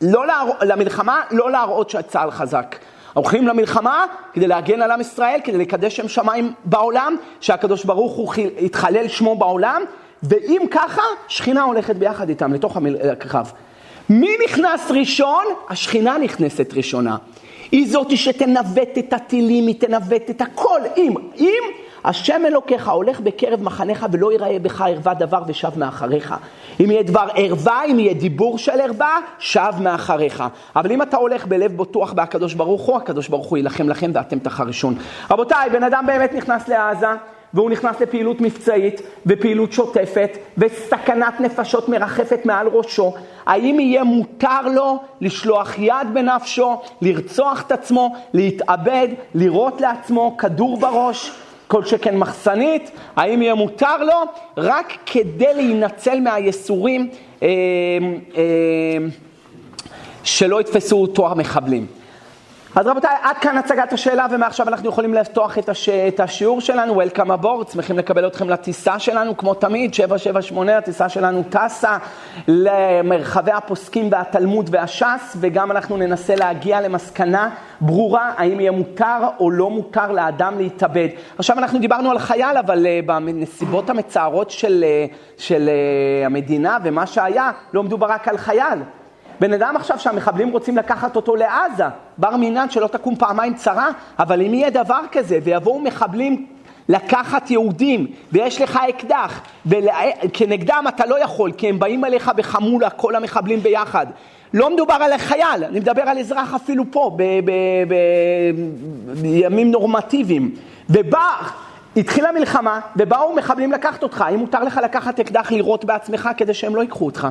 לא 0.00 0.26
להרא... 0.26 0.52
למלחמה, 0.62 1.20
לא 1.30 1.50
להראות 1.50 1.90
שצה"ל 1.90 2.30
חזק. 2.30 2.76
הולכים 3.18 3.48
למלחמה 3.48 4.04
כדי 4.32 4.46
להגן 4.46 4.82
על 4.82 4.90
עם 4.90 5.00
ישראל, 5.00 5.40
כדי 5.44 5.58
לקדש 5.58 5.96
שם 5.96 6.08
שמיים 6.08 6.52
בעולם, 6.64 7.16
שהקדוש 7.40 7.84
ברוך 7.84 8.12
הוא 8.12 8.34
יתחלל 8.58 9.08
שמו 9.08 9.36
בעולם, 9.36 9.82
ואם 10.22 10.62
ככה, 10.70 11.02
שכינה 11.28 11.62
הולכת 11.62 11.96
ביחד 11.96 12.28
איתם 12.28 12.52
לתוך 12.52 12.76
הקרב. 13.12 13.52
מי 14.10 14.36
נכנס 14.44 14.90
ראשון? 14.90 15.44
השכינה 15.68 16.18
נכנסת 16.18 16.74
ראשונה. 16.74 17.16
היא 17.72 17.88
זאתי 17.88 18.16
שתנווט 18.16 18.98
את 18.98 19.12
הטילים, 19.12 19.66
היא 19.66 19.80
תנווט 19.80 20.30
את 20.30 20.40
הכל. 20.40 20.80
אם, 20.96 21.14
אם 21.36 21.62
השם 22.04 22.42
אלוקיך 22.46 22.88
הולך 22.88 23.20
בקרב 23.20 23.62
מחניך 23.62 24.06
ולא 24.12 24.32
יראה 24.32 24.58
בך 24.58 24.80
ערווה 24.80 25.14
דבר 25.14 25.42
ושב 25.46 25.70
מאחריך. 25.76 26.34
אם 26.80 26.90
יהיה 26.90 27.02
דבר 27.02 27.26
ערווה, 27.34 27.84
אם 27.84 27.98
יהיה 27.98 28.14
דיבור 28.14 28.58
של 28.58 28.80
ערווה, 28.80 29.18
שב 29.38 29.72
מאחריך. 29.80 30.44
אבל 30.76 30.92
אם 30.92 31.02
אתה 31.02 31.16
הולך 31.16 31.46
בלב 31.46 31.76
בטוח 31.76 32.12
בהקדוש 32.12 32.54
ברוך 32.54 32.82
הוא, 32.82 32.96
הקדוש 32.96 33.28
ברוך 33.28 33.46
הוא 33.46 33.58
יילחם 33.58 33.88
לכם 33.88 34.10
ואתם 34.14 34.38
תחרישון. 34.38 34.94
רבותיי, 35.30 35.70
בן 35.70 35.82
אדם 35.82 36.04
באמת 36.06 36.34
נכנס 36.34 36.68
לעזה. 36.68 37.06
והוא 37.54 37.70
נכנס 37.70 38.00
לפעילות 38.00 38.40
מבצעית 38.40 39.00
ופעילות 39.26 39.72
שוטפת 39.72 40.30
וסכנת 40.58 41.40
נפשות 41.40 41.88
מרחפת 41.88 42.40
מעל 42.44 42.66
ראשו, 42.68 43.14
האם 43.46 43.80
יהיה 43.80 44.04
מותר 44.04 44.68
לו 44.74 44.98
לשלוח 45.20 45.78
יד 45.78 46.14
בנפשו, 46.14 46.80
לרצוח 47.02 47.62
את 47.66 47.72
עצמו, 47.72 48.14
להתאבד, 48.34 49.08
לירות 49.34 49.80
לעצמו 49.80 50.36
כדור 50.36 50.76
בראש? 50.76 51.32
כל 51.68 51.84
שכן 51.84 52.16
מחסנית, 52.16 52.90
האם 53.16 53.42
יהיה 53.42 53.54
מותר 53.54 53.96
לו 53.96 54.14
רק 54.56 54.98
כדי 55.06 55.54
להינצל 55.54 56.20
מהייסורים 56.20 57.10
אה, 57.42 57.48
אה, 58.36 58.42
שלא 60.24 60.60
יתפסו 60.60 60.96
אותו 60.96 61.30
המחבלים. 61.30 61.97
אז 62.78 62.86
רבותיי, 62.86 63.16
עד 63.22 63.36
כאן 63.36 63.58
הצגת 63.58 63.92
השאלה, 63.92 64.26
ומעכשיו 64.30 64.68
אנחנו 64.68 64.88
יכולים 64.88 65.14
לפתוח 65.14 65.58
את, 65.58 65.68
הש... 65.68 65.88
את 65.88 66.20
השיעור 66.20 66.60
שלנו, 66.60 67.02
Welcome 67.02 67.42
aboard, 67.42 67.72
שמחים 67.72 67.98
לקבל 67.98 68.26
אתכם 68.26 68.50
לטיסה 68.50 68.98
שלנו, 68.98 69.36
כמו 69.36 69.54
תמיד, 69.54 69.94
778, 69.94 70.78
הטיסה 70.78 71.08
שלנו 71.08 71.42
טסה 71.50 71.96
למרחבי 72.48 73.52
הפוסקים 73.52 74.08
והתלמוד 74.12 74.68
והש"ס, 74.72 75.36
וגם 75.40 75.70
אנחנו 75.70 75.96
ננסה 75.96 76.34
להגיע 76.34 76.80
למסקנה 76.80 77.50
ברורה, 77.80 78.32
האם 78.36 78.60
יהיה 78.60 78.70
מותר 78.70 79.18
או 79.40 79.50
לא 79.50 79.70
מותר 79.70 80.12
לאדם 80.12 80.58
להתאבד. 80.58 81.08
עכשיו 81.38 81.58
אנחנו 81.58 81.78
דיברנו 81.78 82.10
על 82.10 82.18
חייל, 82.18 82.56
אבל 82.56 82.86
uh, 82.86 83.06
בנסיבות 83.06 83.90
המצערות 83.90 84.50
של, 84.50 84.84
uh, 85.10 85.42
של 85.42 85.68
uh, 85.68 86.26
המדינה 86.26 86.78
ומה 86.84 87.06
שהיה, 87.06 87.50
לא 87.72 87.82
מדובר 87.82 88.06
רק 88.06 88.28
על 88.28 88.36
חייל. 88.38 88.78
בן 89.40 89.52
אדם 89.52 89.76
עכשיו 89.76 89.98
שהמחבלים 89.98 90.50
רוצים 90.50 90.76
לקחת 90.76 91.16
אותו 91.16 91.36
לעזה, 91.36 91.84
בר 92.18 92.36
מינן 92.36 92.70
שלא 92.70 92.86
תקום 92.86 93.16
פעמיים 93.16 93.54
צרה, 93.54 93.88
אבל 94.18 94.42
אם 94.42 94.54
יהיה 94.54 94.70
דבר 94.70 95.00
כזה 95.12 95.38
ויבואו 95.44 95.80
מחבלים 95.80 96.46
לקחת 96.88 97.50
יהודים 97.50 98.06
ויש 98.32 98.60
לך 98.60 98.78
אקדח 98.88 99.40
וכנגדם 99.66 100.84
אתה 100.88 101.06
לא 101.06 101.22
יכול 101.22 101.52
כי 101.52 101.68
הם 101.68 101.78
באים 101.78 102.04
אליך 102.04 102.30
בחמולה 102.36 102.90
כל 102.90 103.14
המחבלים 103.14 103.60
ביחד. 103.60 104.06
לא 104.54 104.70
מדובר 104.70 104.94
על 104.94 105.12
החייל, 105.12 105.64
אני 105.64 105.80
מדבר 105.80 106.02
על 106.02 106.18
אזרח 106.18 106.54
אפילו 106.54 106.84
פה 106.90 107.16
בימים 109.22 109.70
נורמטיביים. 109.70 110.54
ובא, 110.90 111.32
התחילה 111.96 112.32
מלחמה 112.32 112.80
ובאו 112.96 113.34
מחבלים 113.34 113.72
לקחת 113.72 114.02
אותך, 114.02 114.20
האם 114.20 114.38
מותר 114.38 114.64
לך 114.64 114.80
לקחת 114.84 115.20
אקדח 115.20 115.50
לירות 115.50 115.84
בעצמך 115.84 116.28
כדי 116.36 116.54
שהם 116.54 116.76
לא 116.76 116.80
ייקחו 116.80 117.06
אותך? 117.06 117.28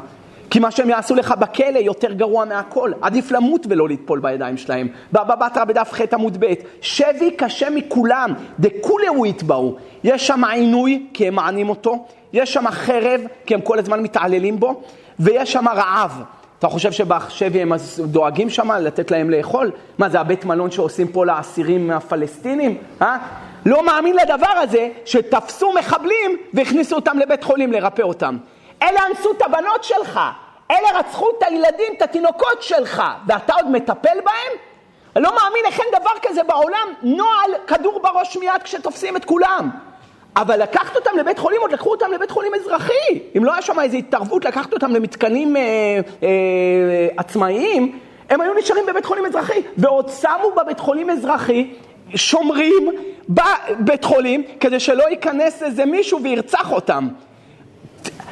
כי 0.50 0.60
מה 0.60 0.72
שהם 0.72 0.90
יעשו 0.90 1.16
לך 1.16 1.32
בכלא 1.32 1.80
יותר 1.80 2.14
גרוע 2.14 2.46
מהכל. 2.46 2.92
עדיף 3.02 3.32
למות 3.32 3.66
ולא 3.70 3.90
לטפול 3.90 4.20
בידיים 4.20 4.58
שלהם. 4.58 4.88
בבא 5.12 5.36
בתרא 5.36 5.64
בדף 5.64 5.94
ח' 5.94 6.14
עמוד 6.14 6.38
ב', 6.40 6.54
שבי 6.82 7.32
קשה 7.32 7.70
מכולם, 7.70 8.34
דכולהו 8.60 9.26
יתבעו. 9.26 9.76
יש 10.04 10.28
שם 10.28 10.44
עינוי, 10.44 11.06
כי 11.14 11.28
הם 11.28 11.36
מענים 11.36 11.70
אותו, 11.70 12.06
יש 12.34 12.54
שם 12.54 12.66
חרב, 12.72 13.22
כי 13.46 13.54
הם 13.54 13.62
כל 13.62 13.80
הזמן 13.80 14.04
מתעללים 14.04 14.60
בו, 14.60 14.82
ויש 15.20 15.54
שם 15.54 15.68
רעב. 15.68 16.22
אתה 16.60 16.68
חושב 16.68 16.92
שבשבי 16.92 17.62
הם 17.62 17.72
דואגים 18.00 18.50
שם 18.50 18.72
לתת 18.72 19.12
להם 19.12 19.30
לאכול? 19.30 19.72
מה, 19.98 20.10
זה 20.10 20.20
הבית 20.20 20.46
מלון 20.46 20.72
שעושים 20.72 21.08
פה 21.08 21.26
לאסירים 21.26 21.92
הפלסטינים? 21.92 22.78
אה? 23.02 23.18
לא 23.66 23.86
מאמין 23.86 24.16
לדבר 24.16 24.54
הזה 24.64 24.90
שתפסו 25.06 25.74
מחבלים 25.80 26.38
והכניסו 26.54 26.96
אותם 26.96 27.20
לבית 27.20 27.44
חולים 27.44 27.72
לרפא 27.72 28.02
אותם. 28.02 28.38
אלה 28.82 29.00
אנסו 29.10 29.32
את 29.32 29.42
הבנות 29.42 29.84
שלך, 29.84 30.20
אלה 30.72 31.00
רצחו 31.00 31.30
את 31.38 31.44
הילדים, 31.44 31.94
את 31.98 32.02
התינוקות 32.02 32.62
שלך, 32.62 33.04
ואתה 33.28 33.54
עוד 33.54 33.72
מטפל 33.72 34.18
בהם? 34.26 34.58
אני 35.16 35.24
לא 35.24 35.32
מאמין 35.36 35.66
איך 35.66 35.80
אין 35.80 35.88
דבר 36.02 36.12
כזה 36.22 36.44
בעולם, 36.44 36.94
נוהל 37.02 37.52
כדור 37.68 38.00
בראש 38.00 38.38
מיד 38.38 38.64
כשתופסים 38.64 39.18
את 39.18 39.26
כולם. 39.26 39.70
אבל 40.36 40.62
לקחת 40.62 40.96
אותם 40.96 41.12
לבית 41.20 41.40
חולים, 41.40 41.62
עוד 41.62 41.72
לקחו 41.72 41.92
אותם 41.92 42.12
לבית 42.12 42.32
חולים 42.32 42.52
אזרחי. 42.56 43.20
אם 43.38 43.46
לא 43.46 43.54
היה 43.54 43.62
שם 43.62 43.80
איזו 43.80 43.98
התערבות 43.98 44.46
לקחת 44.46 44.74
אותם 44.74 44.92
למתקנים 44.92 45.58
אה, 45.58 45.62
אה, 46.24 47.08
עצמאיים, 47.18 48.00
הם 48.30 48.42
היו 48.42 48.54
נשארים 48.54 48.86
בבית 48.86 49.06
חולים 49.06 49.26
אזרחי, 49.26 49.62
ועוד 49.78 50.10
שמו 50.10 50.52
בבית 50.56 50.80
חולים 50.80 51.10
אזרחי 51.10 51.74
שומרים 52.16 52.90
בבית 53.30 54.04
חולים 54.04 54.44
כדי 54.60 54.80
שלא 54.80 55.04
ייכנס 55.10 55.64
איזה 55.64 55.86
מישהו 55.86 56.24
וירצח 56.24 56.72
אותם. 56.72 57.08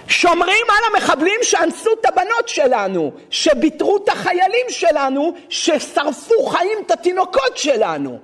שומרים 0.08 0.66
על 0.70 0.94
המחבלים 0.94 1.40
שאנסו 1.42 1.90
את 2.02 2.06
הבנות 2.06 2.48
שלנו, 2.48 3.12
שביטרו 3.30 3.98
את 3.98 4.10
החיילים 4.10 4.66
שלנו, 4.70 5.34
ששרפו 5.50 6.46
חיים 6.46 6.78
את 6.86 6.92
התינוקות 6.92 7.58
שלנו. 7.58 8.20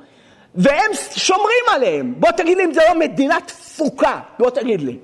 והם 0.56 0.91
שומרים 1.15 1.65
עליהם. 1.72 2.13
בוא 2.17 2.32
תגיד 2.32 2.58
לי 2.58 2.65
אם 2.65 2.74
זה 2.74 2.82
לא 2.89 3.00
מדינה 3.00 3.38
תפוקה. 3.46 4.20
בוא 4.39 4.50
תגיד 4.50 4.82
לי. 4.82 4.98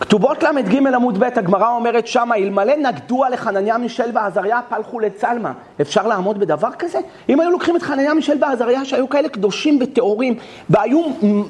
כתובות 0.00 0.42
ל"ג 0.42 0.86
עמוד 0.94 1.18
ב', 1.18 1.22
הגמרא 1.22 1.68
אומרת 1.68 2.06
שמה, 2.06 2.36
אלמלא 2.36 2.76
נגדו 2.76 3.24
על 3.24 3.36
חנניה 3.36 3.78
מישל 3.78 4.10
ועזריה 4.14 4.60
פלחו 4.68 5.00
לצלמה. 5.00 5.52
אפשר 5.80 6.06
לעמוד 6.06 6.38
בדבר 6.38 6.70
כזה? 6.78 6.98
אם 7.28 7.40
היו 7.40 7.50
לוקחים 7.50 7.76
את 7.76 7.82
חנניה 7.82 8.14
מישל 8.14 8.36
ועזריה, 8.40 8.84
שהיו 8.84 9.08
כאלה 9.08 9.28
קדושים 9.28 9.78
וטהורים, 9.80 10.34
והיו 10.70 11.02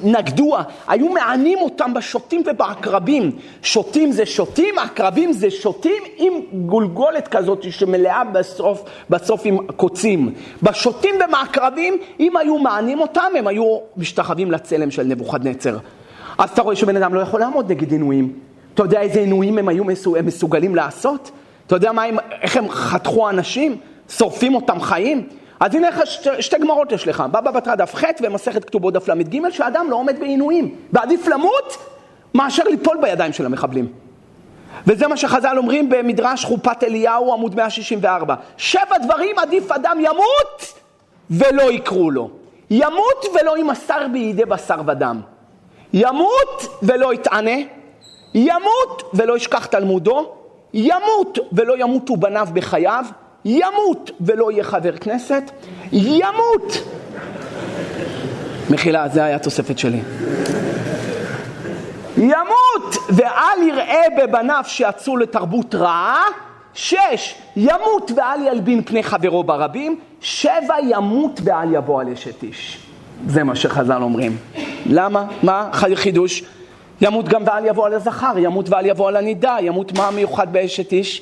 נגדוה, 0.03 0.63
היו 0.87 1.09
מענים 1.09 1.59
אותם 1.61 1.93
בשוטים 1.93 2.43
ובעקרבים. 2.45 3.31
שוטים 3.61 4.11
זה 4.11 4.25
שוטים, 4.25 4.79
עקרבים 4.79 5.33
זה 5.33 5.51
שוטים 5.51 6.03
עם 6.17 6.33
גולגולת 6.53 7.27
כזאת 7.27 7.71
שמלאה 7.71 8.23
בסוף, 8.23 8.83
בסוף 9.09 9.41
עם 9.45 9.57
קוצים. 9.67 10.33
בשוטים 10.63 11.15
ובעקרבים, 11.15 11.97
אם 12.19 12.37
היו 12.37 12.57
מענים 12.57 12.99
אותם, 12.99 13.31
הם 13.37 13.47
היו 13.47 13.77
משתחווים 13.97 14.51
לצלם 14.51 14.91
של 14.91 15.03
נבוכדנצר. 15.03 15.77
אז 16.37 16.49
אתה 16.49 16.61
רואה 16.61 16.75
שבן 16.75 16.95
אדם 16.95 17.13
לא 17.13 17.19
יכול 17.19 17.39
לעמוד 17.39 17.71
נגד 17.71 17.91
עינויים. 17.91 18.33
אתה 18.73 18.83
יודע 18.83 19.01
איזה 19.01 19.19
עינויים 19.19 19.57
הם 19.57 19.67
היו 19.67 19.83
מסוגלים 20.23 20.75
לעשות? 20.75 21.31
אתה 21.67 21.75
יודע 21.75 21.91
מה 21.91 22.03
איך 22.41 22.57
הם 22.57 22.69
חתכו 22.69 23.29
אנשים? 23.29 23.77
שורפים 24.09 24.55
אותם 24.55 24.81
חיים? 24.81 25.27
אז 25.59 25.75
הנה 25.75 25.89
לך 25.89 26.01
שתי, 26.05 26.29
שתי 26.39 26.57
גמרות 26.57 26.91
יש 26.91 27.07
לך, 27.07 27.23
בבא 27.31 27.51
בתרא 27.51 27.75
דף 27.75 27.95
ח' 27.95 28.03
ומסכת 28.21 28.65
כתובות 28.65 28.93
דף 28.93 29.07
ל"ג, 29.07 29.49
שאדם 29.49 29.87
לא 29.89 29.95
עומד 29.95 30.19
בעינויים. 30.19 30.75
ועדיף 30.93 31.27
למות 31.27 31.77
מאשר 32.33 32.63
ליפול 32.63 32.97
בידיים 33.01 33.33
של 33.33 33.45
המחבלים. 33.45 33.87
וזה 34.87 35.07
מה 35.07 35.17
שחז"ל 35.17 35.57
אומרים 35.57 35.89
במדרש 35.89 36.45
חופת 36.45 36.83
אליהו 36.83 37.33
עמוד 37.33 37.55
164. 37.55 38.35
שבע 38.57 38.97
דברים 39.03 39.39
עדיף 39.39 39.71
אדם 39.71 39.97
ימות 39.99 40.79
ולא 41.29 41.71
יקרו 41.71 42.11
לו. 42.11 42.29
ימות 42.69 43.25
ולא 43.35 43.57
ימסר 43.57 44.07
בידי 44.11 44.45
בשר 44.45 44.81
ודם. 44.87 45.21
ימות 45.93 46.79
ולא 46.83 47.13
יתענה, 47.13 47.57
ימות 48.33 49.11
ולא 49.13 49.37
ישכח 49.37 49.65
תלמודו, 49.65 50.31
ימות 50.73 51.39
ולא 51.51 51.73
ימותו 51.77 52.17
בניו 52.17 52.47
בחייו, 52.53 53.05
ימות 53.45 54.11
ולא 54.21 54.51
יהיה 54.51 54.63
חבר 54.63 54.97
כנסת, 54.97 55.51
ימות. 55.91 56.83
מחילה, 58.69 59.07
זה 59.07 59.23
היה 59.23 59.39
תוספת 59.39 59.79
שלי. 59.79 60.01
ימות 62.17 62.95
ואל 63.09 63.67
יראה 63.67 64.03
בבניו 64.17 64.63
שיצאו 64.67 65.17
לתרבות 65.17 65.75
רעה. 65.75 66.23
שש, 66.73 67.35
ימות 67.55 68.11
ואל 68.15 68.47
ילבין 68.47 68.83
פני 68.83 69.03
חברו 69.03 69.43
ברבים. 69.43 69.99
שבע, 70.21 70.75
ימות 70.83 71.39
ואל 71.43 71.73
יבוא 71.73 72.01
על 72.01 72.09
אשת 72.09 72.43
איש. 72.43 72.84
זה 73.27 73.43
מה 73.43 73.55
שחז"ל 73.55 74.01
אומרים. 74.01 74.37
למה? 74.85 75.25
מה 75.43 75.69
חידוש? 75.95 76.43
ימות 77.01 77.29
גם 77.29 77.43
ואל 77.45 77.65
יבוא 77.65 77.85
על 77.85 77.93
הזכר, 77.93 78.37
ימות 78.37 78.69
ואל 78.69 78.85
יבוא 78.85 79.07
על 79.07 79.15
הנידה, 79.15 79.57
ימות 79.61 79.97
מה 79.97 80.11
מיוחד 80.11 80.53
באשת 80.53 80.91
איש? 80.91 81.21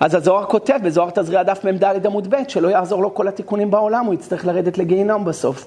אז 0.00 0.14
הזוהר 0.14 0.44
כותב 0.44 0.78
בזוהר 0.82 1.10
תזריע 1.10 1.42
דף 1.42 1.64
מ"ד 1.64 2.06
עמוד 2.06 2.34
ב', 2.34 2.48
שלא 2.48 2.68
יעזור 2.68 3.02
לו 3.02 3.14
כל 3.14 3.28
התיקונים 3.28 3.70
בעולם, 3.70 4.04
הוא 4.04 4.14
יצטרך 4.14 4.46
לרדת 4.46 4.78
לגיהינום 4.78 5.24
בסוף. 5.24 5.66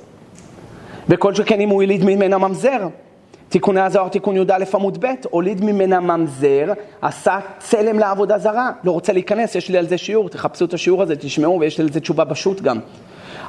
וכל 1.09 1.35
שכן 1.35 1.59
אם 1.59 1.69
הוא 1.69 1.83
יליד 1.83 2.03
ממנה 2.03 2.37
ממזר. 2.37 2.87
תיקוני 3.49 3.81
הזוהר, 3.81 4.07
תיקון 4.07 4.37
י"א 4.37 4.65
עמוד 4.73 5.05
ב', 5.05 5.13
הוליד 5.29 5.65
ממנה 5.65 5.99
ממזר, 5.99 6.73
עשה 7.01 7.39
צלם 7.59 7.99
לעבודה 7.99 8.37
זרה. 8.37 8.71
לא 8.83 8.91
רוצה 8.91 9.13
להיכנס, 9.13 9.55
יש 9.55 9.69
לי 9.69 9.77
על 9.77 9.87
זה 9.87 9.97
שיעור, 9.97 10.29
תחפשו 10.29 10.65
את 10.65 10.73
השיעור 10.73 11.01
הזה, 11.01 11.15
תשמעו, 11.15 11.59
ויש 11.59 11.77
לי 11.77 11.83
על 11.83 11.91
זה 11.91 11.99
תשובה 11.99 12.23
בשו"ת 12.23 12.61
גם. 12.61 12.79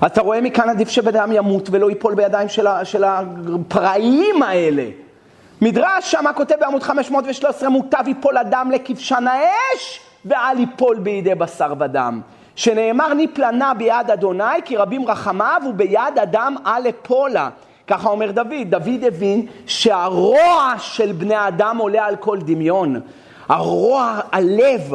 אתה 0.07 0.21
רואה 0.21 0.41
מכאן 0.41 0.69
עדיף 0.69 0.89
שבן 0.89 1.17
אדם 1.17 1.33
ימות 1.33 1.69
ולא 1.73 1.91
ייפול 1.91 2.15
בידיים 2.15 2.49
של, 2.49 2.67
ה, 2.67 2.85
של 2.85 3.05
הפראיים 3.05 4.43
האלה. 4.43 4.85
מדרש 5.61 6.11
שמה 6.11 6.33
כותב 6.33 6.55
בעמוד 6.61 6.83
513, 6.83 7.69
מוטב 7.69 8.05
ייפול 8.07 8.39
אדם 8.39 8.71
לכבשן 8.71 9.25
האש 9.27 10.01
ואל 10.25 10.59
ייפול 10.59 10.99
בידי 10.99 11.35
בשר 11.35 11.75
ודם. 11.81 12.21
שנאמר 12.57 13.15
ניפלנה 13.15 13.75
ביד 13.75 14.11
אדוני 14.13 14.45
כי 14.65 14.77
רבים 14.77 15.07
רחמיו 15.07 15.63
וביד 15.69 16.19
אדם 16.23 16.57
אל 16.67 16.89
אפולה. 16.89 17.49
ככה 17.87 18.09
אומר 18.09 18.31
דוד, 18.31 18.67
דוד 18.69 19.05
הבין 19.07 19.47
שהרוע 19.67 20.73
של 20.79 21.13
בני 21.13 21.49
אדם 21.49 21.79
עולה 21.79 22.07
על 22.07 22.17
כל 22.17 22.39
דמיון. 22.39 23.01
הרוע, 23.49 24.21
הלב, 24.33 24.93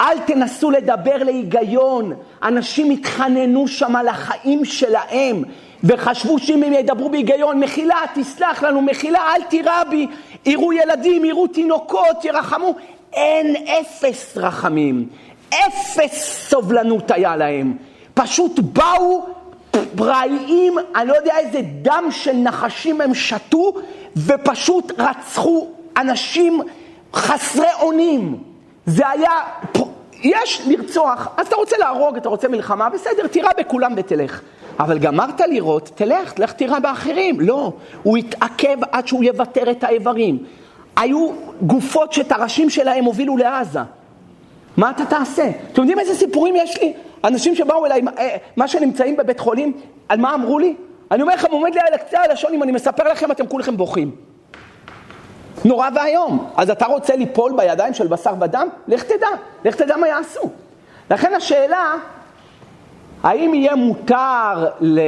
אל 0.00 0.18
תנסו 0.18 0.70
לדבר 0.70 1.16
להיגיון. 1.22 2.12
אנשים 2.42 2.90
התחננו 2.90 3.68
שם 3.68 3.96
על 3.96 4.08
החיים 4.08 4.64
שלהם, 4.64 5.42
וחשבו 5.84 6.38
שאם 6.38 6.62
הם 6.62 6.72
ידברו 6.72 7.10
בהיגיון, 7.10 7.60
מחילה, 7.60 7.96
תסלח 8.14 8.62
לנו, 8.62 8.82
מחילה, 8.82 9.20
אל 9.34 9.42
תירה 9.42 9.82
בי, 9.90 10.06
יראו 10.46 10.72
ילדים, 10.72 11.24
יראו 11.24 11.46
תינוקות, 11.46 12.24
ירחמו. 12.24 12.74
אין 13.12 13.56
אפס 13.56 14.36
רחמים, 14.36 15.08
אפס 15.48 16.48
סובלנות 16.50 17.10
היה 17.10 17.36
להם. 17.36 17.76
פשוט 18.14 18.58
באו 18.58 19.26
פראיים, 19.96 20.74
אני 20.96 21.08
לא 21.08 21.14
יודע 21.14 21.38
איזה 21.38 21.60
דם 21.82 22.04
של 22.10 22.32
נחשים 22.32 23.00
הם 23.00 23.14
שתו, 23.14 23.72
ופשוט 24.16 24.92
רצחו 24.98 25.68
אנשים 25.96 26.60
חסרי 27.14 27.68
אונים. 27.80 28.38
זה 28.86 29.08
היה, 29.08 29.30
יש 30.22 30.62
לרצוח, 30.66 31.28
אז 31.36 31.46
אתה 31.46 31.56
רוצה 31.56 31.76
להרוג, 31.78 32.16
אתה 32.16 32.28
רוצה 32.28 32.48
מלחמה, 32.48 32.88
בסדר, 32.90 33.26
תירה 33.26 33.50
בכולם 33.58 33.92
ותלך. 33.96 34.40
אבל 34.78 34.98
גמרת 34.98 35.40
לירות, 35.40 35.90
תלך, 35.94 36.32
תלך 36.32 36.52
תירה 36.52 36.80
באחרים. 36.80 37.40
לא, 37.40 37.72
הוא 38.02 38.16
התעכב 38.16 38.76
עד 38.92 39.06
שהוא 39.06 39.24
יוותר 39.24 39.70
את 39.70 39.84
האיברים. 39.84 40.38
היו 40.96 41.30
גופות 41.62 42.12
שאת 42.12 42.32
הראשים 42.32 42.70
שלהם 42.70 43.04
הובילו 43.04 43.36
לעזה. 43.36 43.80
מה 44.76 44.90
אתה 44.90 45.04
תעשה? 45.04 45.50
אתם 45.72 45.80
יודעים 45.80 45.98
איזה 45.98 46.14
סיפורים 46.14 46.56
יש 46.56 46.82
לי? 46.82 46.92
אנשים 47.24 47.54
שבאו 47.54 47.86
אליי, 47.86 48.00
אה, 48.18 48.36
מה 48.56 48.68
שנמצאים 48.68 49.16
בבית 49.16 49.40
חולים, 49.40 49.72
על 50.08 50.20
מה 50.20 50.34
אמרו 50.34 50.58
לי? 50.58 50.74
אני 51.10 51.22
אומר 51.22 51.34
לכם, 51.34 51.48
עומד 51.50 51.74
לי 51.74 51.80
על 51.80 51.94
הקצה 51.94 52.20
הלשון, 52.20 52.54
אם 52.54 52.62
אני 52.62 52.72
מספר 52.72 53.08
לכם, 53.12 53.30
אתם 53.30 53.46
כולכם 53.46 53.76
בוכים. 53.76 54.10
נורא 55.64 55.88
ואיום. 55.94 56.50
אז 56.56 56.70
אתה 56.70 56.86
רוצה 56.86 57.16
ליפול 57.16 57.52
בידיים 57.56 57.94
של 57.94 58.06
בשר 58.06 58.32
ודם? 58.40 58.68
לך 58.88 59.02
תדע, 59.02 59.26
לך 59.64 59.74
תדע 59.76 59.96
מה 59.96 60.08
יעשו. 60.08 60.50
לכן 61.10 61.34
השאלה, 61.34 61.92
האם 63.22 63.54
יהיה 63.54 63.76
מותר 63.76 64.66
ל- 64.80 65.00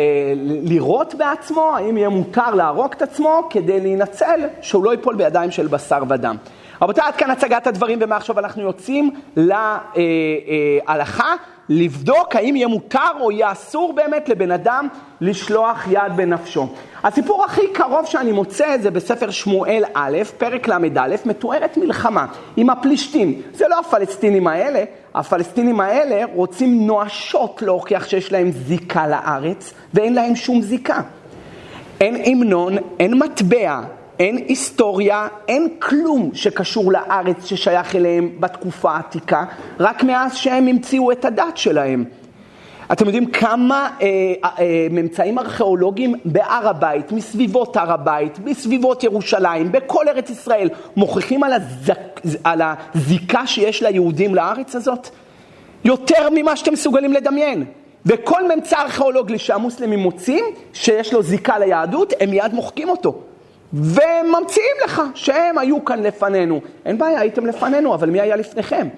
לירות 0.68 1.14
בעצמו, 1.14 1.76
האם 1.76 1.96
יהיה 1.96 2.08
מותר 2.08 2.54
להרוג 2.54 2.92
את 2.92 3.02
עצמו 3.02 3.42
כדי 3.50 3.80
להינצל 3.80 4.40
שהוא 4.60 4.84
לא 4.84 4.90
ייפול 4.90 5.14
בידיים 5.14 5.50
של 5.50 5.66
בשר 5.66 6.02
ודם. 6.08 6.36
רבותיי, 6.82 7.04
עד 7.06 7.14
כאן 7.16 7.30
הצגת 7.30 7.66
הדברים, 7.66 7.98
ומעכשיו 8.02 8.38
אנחנו 8.38 8.62
יוצאים 8.62 9.10
להלכה, 9.36 11.34
לבדוק 11.68 12.36
האם 12.36 12.56
יהיה 12.56 12.68
מותר 12.68 13.10
או 13.20 13.32
יהיה 13.32 13.52
אסור 13.52 13.92
באמת 13.92 14.28
לבן 14.28 14.50
אדם 14.50 14.88
לשלוח 15.20 15.86
יד 15.90 16.16
בנפשו. 16.16 16.68
הסיפור 17.04 17.44
הכי 17.44 17.72
קרוב 17.72 18.06
שאני 18.06 18.32
מוצא 18.32 18.76
זה 18.80 18.90
בספר 18.90 19.30
שמואל 19.30 19.84
א', 19.94 20.18
פרק 20.38 20.68
ל"א, 20.68 21.16
מתוארת 21.24 21.76
מלחמה 21.76 22.26
עם 22.56 22.70
הפלישתים. 22.70 23.42
זה 23.52 23.68
לא 23.68 23.80
הפלסטינים 23.80 24.46
האלה, 24.46 24.84
הפלסטינים 25.14 25.80
האלה 25.80 26.24
רוצים 26.34 26.86
נואשות 26.86 27.62
להוכיח 27.62 28.08
שיש 28.08 28.32
להם 28.32 28.50
זיקה 28.52 29.06
לארץ, 29.06 29.74
ואין 29.94 30.14
להם 30.14 30.36
שום 30.36 30.62
זיקה. 30.62 31.00
אין 32.00 32.16
המנון, 32.26 32.76
אין 32.98 33.18
מטבע, 33.18 33.80
אין 34.18 34.36
היסטוריה, 34.36 35.28
אין 35.48 35.68
כלום 35.78 36.30
שקשור 36.34 36.92
לארץ 36.92 37.44
ששייך 37.44 37.96
אליהם 37.96 38.30
בתקופה 38.40 38.92
העתיקה, 38.92 39.44
רק 39.80 40.02
מאז 40.02 40.36
שהם 40.36 40.68
המציאו 40.68 41.12
את 41.12 41.24
הדת 41.24 41.56
שלהם. 41.56 42.04
אתם 42.92 43.06
יודעים 43.06 43.26
כמה 43.26 43.90
אה, 44.02 44.06
אה, 44.44 44.86
ממצאים 44.90 45.38
ארכיאולוגיים 45.38 46.14
בהר 46.24 46.68
הבית, 46.68 47.12
מסביבות 47.12 47.76
הר 47.76 47.92
הבית, 47.92 48.38
בסביבות 48.38 49.04
ירושלים, 49.04 49.72
בכל 49.72 50.08
ארץ 50.08 50.30
ישראל, 50.30 50.68
מוכיחים 50.96 51.42
על, 51.42 51.52
הזק, 51.52 52.20
על 52.44 52.60
הזיקה 52.64 53.46
שיש 53.46 53.82
ליהודים 53.82 54.34
לארץ 54.34 54.76
הזאת? 54.76 55.08
יותר 55.84 56.28
ממה 56.34 56.56
שאתם 56.56 56.72
מסוגלים 56.72 57.12
לדמיין. 57.12 57.64
וכל 58.06 58.54
ממצא 58.54 58.76
ארכיאולוגי 58.76 59.38
שהמוסלמים 59.38 59.98
מוצאים, 59.98 60.44
שיש 60.72 61.12
לו 61.12 61.22
זיקה 61.22 61.58
ליהדות, 61.58 62.12
הם 62.20 62.30
מיד 62.30 62.54
מוחקים 62.54 62.88
אותו. 62.88 63.22
וממציאים 63.72 64.76
לך 64.84 65.02
שהם 65.14 65.58
היו 65.58 65.84
כאן 65.84 66.02
לפנינו. 66.02 66.60
אין 66.84 66.98
בעיה, 66.98 67.20
הייתם 67.20 67.46
לפנינו, 67.46 67.94
אבל 67.94 68.10
מי 68.10 68.20
היה 68.20 68.36
לפניכם? 68.36 68.88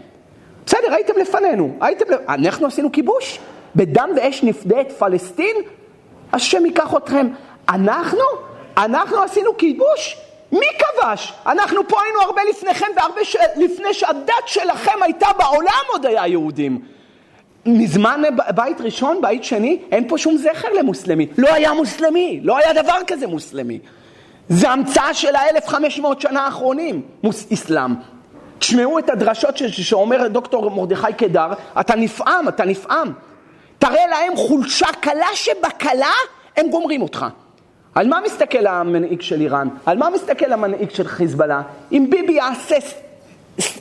בסדר, 0.66 0.94
הייתם 0.94 1.12
לפנינו, 1.20 1.76
הייתם, 1.80 2.04
אנחנו 2.28 2.66
עשינו 2.66 2.92
כיבוש? 2.92 3.38
בדם 3.76 4.10
ואש 4.16 4.42
נפדה 4.42 4.80
את 4.80 4.92
פלסטין? 4.92 5.56
השם 6.32 6.66
ייקח 6.66 6.96
אתכם. 6.96 7.28
אנחנו? 7.68 8.22
אנחנו 8.76 9.22
עשינו 9.22 9.56
כיבוש? 9.56 10.16
מי 10.52 10.66
כבש? 10.78 11.32
אנחנו 11.46 11.88
פה 11.88 12.02
היינו 12.02 12.20
הרבה 12.20 12.42
לפניכם 12.50 12.86
והרבה 12.96 13.24
ש... 13.24 13.36
לפני 13.56 13.94
שהדת 13.94 14.46
שלכם 14.46 15.02
הייתה 15.02 15.28
בעולם 15.38 15.84
עוד 15.92 16.06
היה 16.06 16.26
יהודים. 16.26 16.80
מזמן 17.66 18.22
בית 18.54 18.80
ראשון, 18.80 19.20
בית 19.22 19.44
שני, 19.44 19.78
אין 19.92 20.08
פה 20.08 20.18
שום 20.18 20.36
זכר 20.36 20.68
למוסלמי. 20.72 21.26
לא 21.38 21.54
היה 21.54 21.72
מוסלמי, 21.72 22.40
לא 22.42 22.58
היה 22.58 22.82
דבר 22.82 22.98
כזה 23.06 23.26
מוסלמי. 23.26 23.78
זה 24.50 24.70
המצאה 24.70 25.14
של 25.14 25.36
האלף 25.36 25.68
חמש 25.68 25.98
מאות 25.98 26.20
שנה 26.20 26.44
האחרונים, 26.44 27.02
מוס, 27.22 27.52
אסלאם. 27.52 27.94
תשמעו 28.58 28.98
את 28.98 29.10
הדרשות 29.10 29.56
ש... 29.56 29.62
שאומר 29.62 30.28
דוקטור 30.28 30.70
מרדכי 30.70 31.12
קדר, 31.16 31.46
אתה 31.80 31.96
נפעם, 31.96 32.48
אתה 32.48 32.64
נפעם. 32.64 33.12
תראה 33.78 34.06
להם 34.06 34.36
חולשה 34.36 34.86
קלה 35.00 35.26
שבקלה, 35.34 36.12
הם 36.56 36.70
גומרים 36.70 37.02
אותך. 37.02 37.26
על 37.94 38.08
מה 38.08 38.18
מסתכל 38.24 38.66
המנהיג 38.66 39.20
של 39.20 39.40
איראן? 39.40 39.68
על 39.86 39.98
מה 39.98 40.10
מסתכל 40.10 40.52
המנהיג 40.52 40.90
של 40.90 41.08
חיזבאללה? 41.08 41.62
אם 41.92 42.06
ביבי 42.10 42.32
יעשה, 42.32 42.76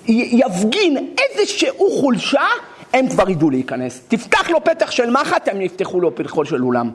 יפגין 0.08 1.14
איזשהו 1.18 1.92
חולשה, 2.02 2.46
הם 2.94 3.10
כבר 3.10 3.30
ידעו 3.30 3.50
להיכנס. 3.50 4.02
תפתח 4.08 4.50
לו 4.50 4.64
פתח 4.64 4.92
של 4.92 5.10
מחט, 5.10 5.48
הם 5.48 5.62
יפתחו 5.62 6.02
לו 6.02 6.16
פתחו 6.16 6.46
של 6.46 6.64
אולם. 6.64 6.92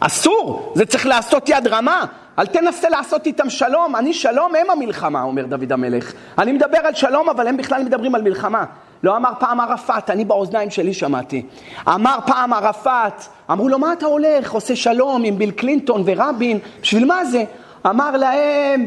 אסור, 0.00 0.72
זה 0.74 0.86
צריך 0.86 1.06
לעשות 1.06 1.48
יד 1.48 1.66
רמה. 1.66 2.04
אל 2.38 2.46
תנסה 2.46 2.88
לעשות 2.88 3.26
איתם 3.26 3.50
שלום, 3.50 3.96
אני 3.96 4.12
שלום, 4.12 4.52
הם 4.54 4.70
המלחמה, 4.70 5.22
אומר 5.22 5.46
דוד 5.46 5.72
המלך. 5.72 6.12
אני 6.38 6.52
מדבר 6.52 6.78
על 6.78 6.94
שלום, 6.94 7.28
אבל 7.28 7.46
הם 7.46 7.56
בכלל 7.56 7.82
מדברים 7.82 8.14
על 8.14 8.22
מלחמה. 8.22 8.64
לא 9.02 9.16
אמר 9.16 9.30
פעם 9.38 9.60
ערפאת, 9.60 10.10
אני 10.10 10.24
באוזניים 10.24 10.70
שלי 10.70 10.94
שמעתי. 10.94 11.46
אמר 11.88 12.18
פעם 12.26 12.52
ערפאת, 12.52 13.22
אמרו 13.50 13.68
לו, 13.68 13.78
מה 13.78 13.92
אתה 13.92 14.06
הולך? 14.06 14.52
עושה 14.52 14.76
שלום 14.76 15.24
עם 15.24 15.38
ביל 15.38 15.50
קלינטון 15.50 16.02
ורבין, 16.06 16.58
בשביל 16.80 17.04
מה 17.04 17.24
זה? 17.24 17.44
אמר 17.86 18.16
להם, 18.16 18.86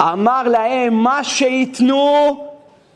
אמר 0.00 0.42
להם, 0.42 0.94
מה 0.94 1.24
שייתנו, 1.24 2.51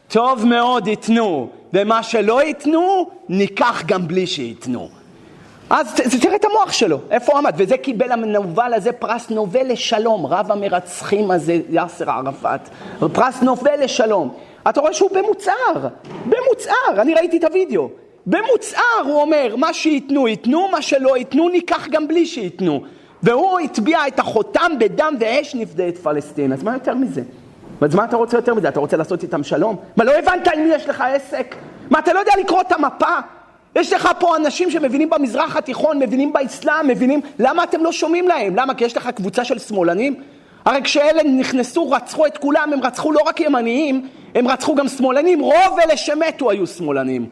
טוב 0.08 0.46
מאוד 0.46 0.86
ייתנו, 0.86 1.48
ומה 1.72 2.02
שלא 2.02 2.42
ייתנו, 2.42 3.10
ניקח 3.28 3.82
גם 3.86 4.08
בלי 4.08 4.26
שייתנו. 4.26 4.88
אז 5.70 5.94
תראה 6.20 6.36
את 6.36 6.44
המוח 6.44 6.72
שלו, 6.72 6.98
איפה 7.10 7.32
הוא 7.32 7.38
עמד? 7.38 7.54
וזה 7.56 7.76
קיבל 7.76 8.12
המנוול 8.12 8.74
הזה 8.74 8.92
פרס 8.92 9.30
נובל 9.30 9.72
לשלום, 9.72 10.26
רב 10.26 10.52
המרצחים 10.52 11.30
הזה, 11.30 11.60
יאסר 11.70 12.10
ערפאת, 12.10 12.60
פרס 13.12 13.42
נובל 13.42 13.84
לשלום. 13.84 14.34
אתה 14.68 14.80
רואה 14.80 14.92
שהוא 14.92 15.10
במוצהר, 15.10 15.88
במוצהר, 16.26 17.00
אני 17.00 17.14
ראיתי 17.14 17.36
את 17.36 17.44
הוידאו. 17.44 17.88
במוצהר 18.26 19.02
הוא 19.04 19.20
אומר, 19.20 19.54
מה 19.56 19.72
שייתנו 19.72 20.28
ייתנו, 20.28 20.68
מה 20.68 20.82
שלא 20.82 21.16
ייתנו 21.16 21.48
ניקח 21.48 21.86
גם 21.90 22.08
בלי 22.08 22.26
שייתנו. 22.26 22.82
והוא 23.22 23.60
הטביע 23.60 24.06
את 24.08 24.18
החותם 24.18 24.72
בדם 24.80 25.14
ואש 25.20 25.54
נפדה 25.54 25.88
את 25.88 25.98
פלסטין. 25.98 26.52
אז 26.52 26.62
מה 26.62 26.72
יותר 26.72 26.94
מזה? 26.94 27.22
אז 27.80 27.94
מה 27.94 28.04
אתה 28.04 28.16
רוצה 28.16 28.36
יותר 28.36 28.54
מזה? 28.54 28.68
אתה 28.68 28.80
רוצה 28.80 28.96
לעשות 28.96 29.22
איתם 29.22 29.44
שלום? 29.44 29.76
מה, 29.96 30.04
לא 30.04 30.12
הבנת 30.12 30.48
עם 30.48 30.64
מי 30.64 30.74
יש 30.74 30.88
לך 30.88 31.04
עסק? 31.14 31.54
מה, 31.90 31.98
אתה 31.98 32.12
לא 32.12 32.18
יודע 32.18 32.32
לקרוא 32.40 32.60
את 32.60 32.72
המפה? 32.72 33.14
יש 33.76 33.92
לך 33.92 34.08
פה 34.18 34.36
אנשים 34.36 34.70
שמבינים 34.70 35.10
במזרח 35.10 35.56
התיכון, 35.56 35.98
מבינים 35.98 36.32
באסלאם, 36.32 36.88
מבינים... 36.88 37.20
למה 37.38 37.64
אתם 37.64 37.84
לא 37.84 37.92
שומעים 37.92 38.28
להם? 38.28 38.56
למה? 38.56 38.74
כי 38.74 38.84
יש 38.84 38.96
לך 38.96 39.08
קבוצה 39.08 39.44
של 39.44 39.58
שמאלנים? 39.58 40.14
הרי 40.64 40.82
כשאלה 40.82 41.22
נכנסו, 41.22 41.90
רצחו 41.90 42.26
את 42.26 42.38
כולם, 42.38 42.70
הם 42.72 42.80
רצחו 42.82 43.12
לא 43.12 43.20
רק 43.26 43.40
ימניים, 43.40 44.08
הם 44.34 44.48
רצחו 44.48 44.74
גם 44.74 44.88
שמאלנים. 44.88 45.40
רוב 45.40 45.78
אלה 45.84 45.96
שמתו 45.96 46.50
היו 46.50 46.66
שמאלנים. 46.66 47.26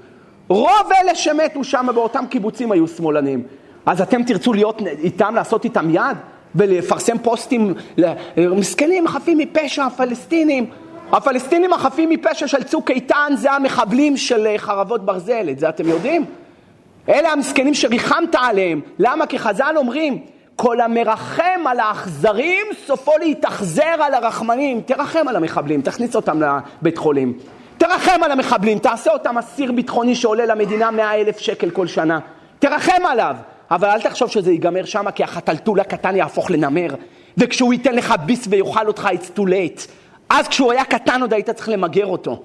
רוב 0.49 0.93
אלה 1.01 1.15
שמתו 1.15 1.65
שם 1.65 1.87
באותם 1.95 2.25
קיבוצים 2.31 2.73
היו 2.73 2.89
שמאלנים. 2.89 3.43
אז 3.87 4.01
אתם 4.01 4.23
תרצו 4.23 4.53
להיות 4.53 4.83
איתם, 5.03 5.35
לעשות 5.35 5.65
איתם 5.65 5.91
יד? 5.91 6.17
ולפרסם 6.55 7.19
פוסטים, 7.19 7.75
מסכנים, 8.37 9.09
חפים 9.09 9.39
מפשע, 9.39 9.85
הפלסטינים. 9.85 10.71
הפלסטינים 11.13 11.73
החפים 11.73 12.11
מפשע 12.11 12.47
של 12.47 12.63
צוק 12.63 12.91
איתן 12.91 13.33
זה 13.37 13.53
המחבלים 13.53 14.17
של 14.17 14.47
אה, 14.47 14.59
חרבות 14.59 15.07
ברזל, 15.07 15.49
את 15.51 15.59
זה 15.59 15.69
אתם 15.69 15.89
יודעים? 15.89 16.25
אלה 17.09 17.33
המסכנים 17.33 17.75
שריחמת 17.75 18.35
עליהם. 18.35 18.81
למה? 18.99 19.27
כי 19.27 19.39
חז"ל 19.39 19.75
אומרים, 19.77 20.19
כל 20.57 20.81
המרחם 20.81 21.67
על 21.67 21.81
האכזרים, 21.81 22.67
סופו 22.87 23.13
להתאכזר 23.21 24.03
על 24.03 24.15
הרחמנים. 24.15 24.81
תרחם 24.81 25.29
על 25.29 25.37
המחבלים, 25.37 25.83
תכניס 25.83 26.17
אותם 26.17 26.41
לבית 26.43 26.99
חולים. 26.99 27.39
תרחם 27.79 28.23
על 28.23 28.33
המחבלים, 28.33 28.79
תעשה 28.79 29.11
אותם 29.13 29.39
אסיר 29.39 29.73
ביטחוני 29.73 30.15
שעולה 30.15 30.47
למדינה 30.47 30.91
מאה 30.91 31.15
אלף 31.15 31.39
שקל 31.39 31.71
כל 31.71 31.87
שנה. 31.87 32.19
תרחם 32.59 33.07
עליו. 33.07 33.37
אבל 33.75 33.89
אל 33.89 34.01
תחשוב 34.01 34.31
שזה 34.31 34.53
ייגמר 34.53 34.85
שמה, 34.85 35.11
כי 35.11 35.25
החתלתול 35.25 35.81
הקטן 35.81 36.17
יהפוך 36.17 36.51
לנמר. 36.51 36.89
וכשהוא 37.37 37.73
ייתן 37.73 37.95
לך 37.95 38.15
ביס 38.27 38.47
ויאכל 38.51 38.87
אותך, 38.87 39.09
it's 39.13 39.39
too 39.39 39.43
late. 39.43 39.89
אז 40.29 40.49
כשהוא 40.49 40.73
היה 40.73 40.85
קטן 40.85 41.21
עוד 41.21 41.33
היית 41.33 41.51
צריך 41.51 41.69
למגר 41.69 42.07
אותו. 42.07 42.43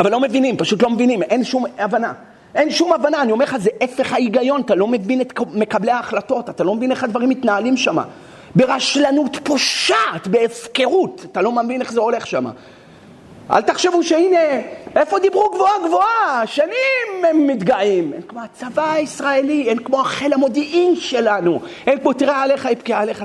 אבל 0.00 0.10
לא 0.10 0.20
מבינים, 0.20 0.56
פשוט 0.56 0.82
לא 0.82 0.90
מבינים, 0.90 1.22
אין 1.22 1.44
שום 1.44 1.64
הבנה. 1.78 2.12
אין 2.54 2.70
שום 2.70 2.92
הבנה, 2.92 3.22
אני 3.22 3.32
אומר 3.32 3.44
לך, 3.44 3.56
זה 3.56 3.70
הפך 3.80 4.12
ההיגיון, 4.12 4.60
אתה 4.60 4.74
לא 4.74 4.86
מבין 4.86 5.20
את 5.20 5.32
מקבלי 5.54 5.90
ההחלטות, 5.90 6.50
אתה 6.50 6.64
לא 6.64 6.74
מבין 6.74 6.90
איך 6.90 7.04
הדברים 7.04 7.28
מתנהלים 7.28 7.76
שם. 7.76 7.98
ברשלנות 8.54 9.38
פושעת, 9.42 10.26
בהפקרות, 10.26 11.26
אתה 11.32 11.42
לא 11.42 11.52
מבין 11.52 11.80
איך 11.80 11.92
זה 11.92 12.00
הולך 12.00 12.26
שם. 12.26 12.46
אל 13.50 13.62
תחשבו 13.62 14.02
שהנה, 14.02 14.60
איפה 14.96 15.18
דיברו 15.18 15.50
גבוהה 15.54 15.72
גבוהה? 15.86 16.46
שנים 16.46 17.24
הם 17.30 17.46
מתגאים. 17.46 18.12
אין 18.12 18.22
כמו 18.22 18.40
הצבא 18.40 18.92
הישראלי, 18.92 19.68
אין 19.68 19.78
כמו 19.78 20.04
חיל 20.04 20.32
המודיעין 20.32 20.96
שלנו. 20.96 21.60
אין 21.86 21.98
כמו 21.98 22.12
תראה 22.12 22.42
עליך, 22.42 22.68
יבכה 22.70 22.98
עליך, 22.98 23.22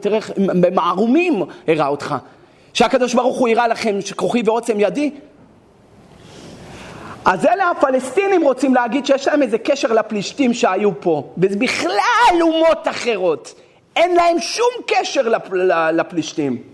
תראה 0.00 0.16
איך 0.16 0.30
במערומים 0.36 1.42
הראה 1.68 1.86
אותך. 1.86 2.14
שהקדוש 2.74 3.14
ברוך 3.14 3.38
הוא 3.38 3.48
יראה 3.48 3.68
לכם 3.68 4.00
שכוחי 4.00 4.42
ועוצם 4.44 4.80
ידי? 4.80 5.10
אז 7.24 7.46
אלה 7.46 7.70
הפלסטינים 7.70 8.42
רוצים 8.42 8.74
להגיד 8.74 9.06
שיש 9.06 9.28
להם 9.28 9.42
איזה 9.42 9.58
קשר 9.58 9.92
לפלישתים 9.92 10.54
שהיו 10.54 11.00
פה, 11.00 11.28
וזה 11.38 11.56
בכלל 11.56 12.40
אומות 12.40 12.88
אחרות. 12.88 13.54
אין 13.96 14.14
להם 14.14 14.40
שום 14.40 14.70
קשר 14.86 15.28
לפ... 15.28 15.42
לפלישתים. 15.92 16.73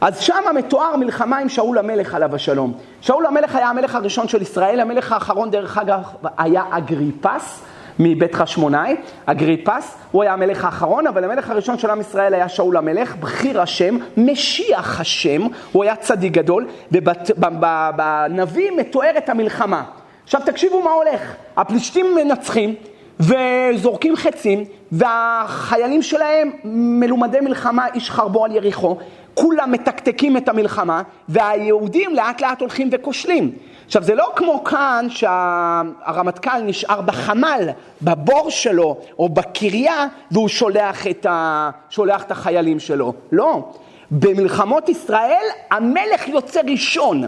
אז 0.00 0.20
שם 0.20 0.42
מתואר 0.54 0.96
מלחמה 0.96 1.38
עם 1.38 1.48
שאול 1.48 1.78
המלך 1.78 2.14
עליו 2.14 2.34
השלום. 2.34 2.72
שאול 3.00 3.26
המלך 3.26 3.56
היה 3.56 3.68
המלך 3.68 3.94
הראשון 3.94 4.28
של 4.28 4.42
ישראל, 4.42 4.80
המלך 4.80 5.12
האחרון 5.12 5.50
דרך 5.50 5.78
אגב 5.78 6.02
היה 6.38 6.62
אגריפס 6.70 7.62
מבית 7.98 8.34
חשמונאי, 8.34 8.96
אגריפס, 9.26 9.96
הוא 10.10 10.22
היה 10.22 10.32
המלך 10.32 10.64
האחרון, 10.64 11.06
אבל 11.06 11.24
המלך 11.24 11.50
הראשון 11.50 11.78
של 11.78 11.90
עם 11.90 12.00
ישראל 12.00 12.34
היה 12.34 12.48
שאול 12.48 12.76
המלך, 12.76 13.16
בכיר 13.16 13.60
השם, 13.60 13.98
משיח 14.16 15.00
השם, 15.00 15.42
הוא 15.72 15.84
היה 15.84 15.96
צדיק 15.96 16.32
גדול, 16.32 16.66
ובנביא 16.92 18.70
מתוארת 18.76 19.28
המלחמה. 19.28 19.82
עכשיו 20.24 20.40
תקשיבו 20.46 20.82
מה 20.82 20.90
הולך, 20.90 21.34
הפלישתים 21.56 22.06
מנצחים 22.14 22.74
וזורקים 23.20 24.16
חצים, 24.16 24.64
והחיילים 24.92 26.02
שלהם 26.02 26.50
מלומדי 26.64 27.40
מלחמה, 27.40 27.86
איש 27.94 28.10
חרבו 28.10 28.44
על 28.44 28.56
יריחו, 28.56 28.96
כולם 29.34 29.72
מתקתקים 29.72 30.36
את 30.36 30.48
המלחמה, 30.48 31.02
והיהודים 31.28 32.14
לאט 32.14 32.40
לאט 32.40 32.60
הולכים 32.60 32.88
וכושלים. 32.92 33.52
עכשיו, 33.86 34.02
זה 34.02 34.14
לא 34.14 34.32
כמו 34.36 34.64
כאן 34.64 35.06
שהרמטכ"ל 35.08 36.60
נשאר 36.62 37.00
בחמ"ל, 37.00 37.68
בבור 38.02 38.50
שלו, 38.50 38.96
או 39.18 39.28
בקריה, 39.28 40.06
והוא 40.30 40.48
שולח 40.48 41.06
את, 41.06 41.26
ה... 41.26 41.70
שולח 41.90 42.22
את 42.22 42.30
החיילים 42.30 42.80
שלו. 42.80 43.12
לא. 43.32 43.72
במלחמות 44.10 44.88
ישראל 44.88 45.44
המלך 45.70 46.28
יוצא 46.28 46.60
ראשון. 46.70 47.22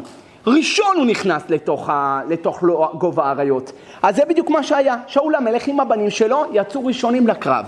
ראשון 0.47 0.97
הוא 0.97 1.07
נכנס 1.07 1.43
לתוך, 1.49 1.89
ה... 1.89 2.21
לתוך 2.29 2.63
גובה 2.99 3.25
האריות. 3.25 3.73
אז 4.03 4.17
זה 4.17 4.23
בדיוק 4.29 4.51
מה 4.51 4.63
שהיה. 4.63 4.97
שאול 5.07 5.35
המלך 5.35 5.69
עם 5.69 5.81
הבנים 5.81 6.11
שלו 6.11 6.45
יצאו 6.53 6.87
ראשונים 6.87 7.27
לקרב. 7.27 7.67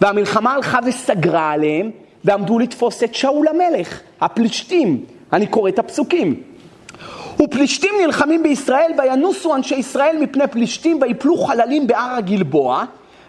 והמלחמה 0.00 0.54
הלכה 0.54 0.78
וסגרה 0.84 1.50
עליהם, 1.50 1.90
ועמדו 2.24 2.58
לתפוס 2.58 3.02
את 3.02 3.14
שאול 3.14 3.48
המלך, 3.48 4.00
הפלישתים. 4.20 5.04
אני 5.32 5.46
קורא 5.46 5.68
את 5.68 5.78
הפסוקים. 5.78 6.42
ופלישתים 7.42 7.90
נלחמים 8.04 8.42
בישראל, 8.42 8.92
וינוסו 8.98 9.54
אנשי 9.54 9.74
ישראל 9.74 10.16
מפני 10.20 10.46
פלישתים, 10.46 10.98
ויפלו 11.02 11.36
חללים 11.36 11.86
בהר 11.86 12.14
הגלבוע, 12.16 12.84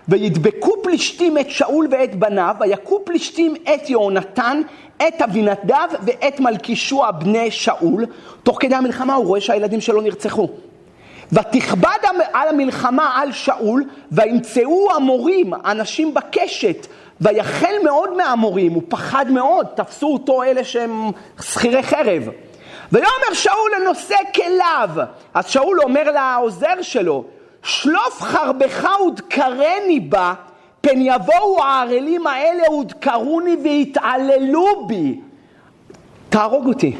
וידבקו 0.07 0.71
פלישתים 0.83 1.37
את 1.37 1.49
שאול 1.49 1.87
ואת 1.91 2.15
בניו, 2.15 2.55
ויכו 2.59 3.05
פלישתים 3.05 3.55
את 3.55 3.89
יהונתן, 3.89 4.61
את 5.07 5.21
אבינדב 5.21 5.87
ואת 6.05 6.39
מלכישוע 6.39 7.11
בני 7.11 7.51
שאול. 7.51 8.05
תוך 8.43 8.57
כדי 8.59 8.75
המלחמה 8.75 9.13
הוא 9.15 9.25
רואה 9.25 9.41
שהילדים 9.41 9.81
שלו 9.81 10.01
נרצחו. 10.01 10.49
ותכבד 11.31 11.97
על 12.33 12.47
המלחמה 12.47 13.11
על 13.15 13.31
שאול, 13.31 13.83
וימצאו 14.11 14.95
המורים, 14.95 15.53
אנשים 15.65 16.13
בקשת, 16.13 16.87
ויחל 17.21 17.75
מאוד 17.83 18.17
מהמורים, 18.17 18.73
הוא 18.73 18.83
פחד 18.87 19.31
מאוד, 19.31 19.67
תפסו 19.75 20.13
אותו 20.13 20.43
אלה 20.43 20.63
שהם 20.63 21.11
שכירי 21.41 21.83
חרב. 21.83 22.23
ויאמר 22.91 23.33
שאול 23.33 23.71
לנושא 23.81 24.15
כליו, 24.35 24.89
אז 25.33 25.47
שאול 25.47 25.81
אומר 25.81 26.11
לעוזר 26.11 26.81
שלו, 26.81 27.23
שלוף 27.63 28.21
חרבך 28.21 28.87
ודקרני 29.07 29.99
בה, 29.99 30.33
פן 30.81 31.01
יבואו 31.01 31.63
הערלים 31.63 32.27
האלה 32.27 32.71
ודקרוני 32.71 33.55
ויתעללו 33.63 34.87
בי. 34.87 35.19
תהרוג 36.29 36.67
אותי, 36.67 36.95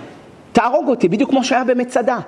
תהרוג 0.52 0.88
אותי, 0.90 1.10
בדיוק 1.10 1.30
כמו 1.30 1.44
שהיה 1.44 1.64
במצדה, 1.64 2.20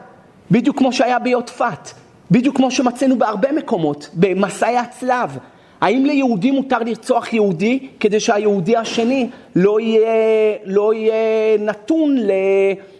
בדיוק 0.51 0.77
כמו 0.77 0.93
שהיה 0.93 1.19
ביוטפת, 1.19 1.89
בדיוק 2.31 2.57
כמו 2.57 2.71
שמצאנו 2.71 3.17
בהרבה 3.17 3.51
מקומות, 3.51 4.09
במסעי 4.13 4.77
הצלב. 4.77 5.37
האם 5.81 6.05
ליהודי 6.05 6.51
מותר 6.51 6.79
לרצוח 6.79 7.33
יהודי 7.33 7.87
כדי 7.99 8.19
שהיהודי 8.19 8.77
השני 8.77 9.29
לא 9.55 9.79
יהיה, 9.79 10.57
לא 10.65 10.93
יהיה 10.93 11.57
נתון 11.59 12.17
ל, 12.17 12.31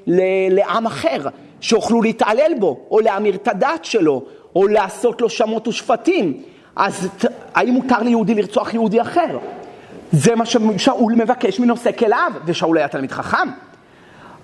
ל, 0.07 0.21
לעם 0.49 0.85
אחר, 0.85 1.27
שיוכלו 1.61 2.01
להתעלל 2.01 2.51
בו, 2.59 2.79
או 2.91 2.99
להמיר 2.99 3.35
את 3.35 3.47
הדת 3.47 3.85
שלו, 3.85 4.23
או 4.55 4.67
לעשות 4.67 5.21
לו 5.21 5.29
שמות 5.29 5.67
ושפטים? 5.67 6.41
אז 6.75 7.09
האם 7.55 7.73
מותר 7.73 8.03
ליהודי 8.03 8.35
לרצוח 8.35 8.73
יהודי 8.73 9.01
אחר? 9.01 9.37
זה 10.11 10.35
מה 10.35 10.45
ששאול 10.45 11.13
מבקש 11.13 11.59
מנושא 11.59 11.91
כליו, 11.91 12.31
ושאול 12.45 12.77
היה 12.77 12.87
תלמיד 12.87 13.11
חכם. 13.11 13.47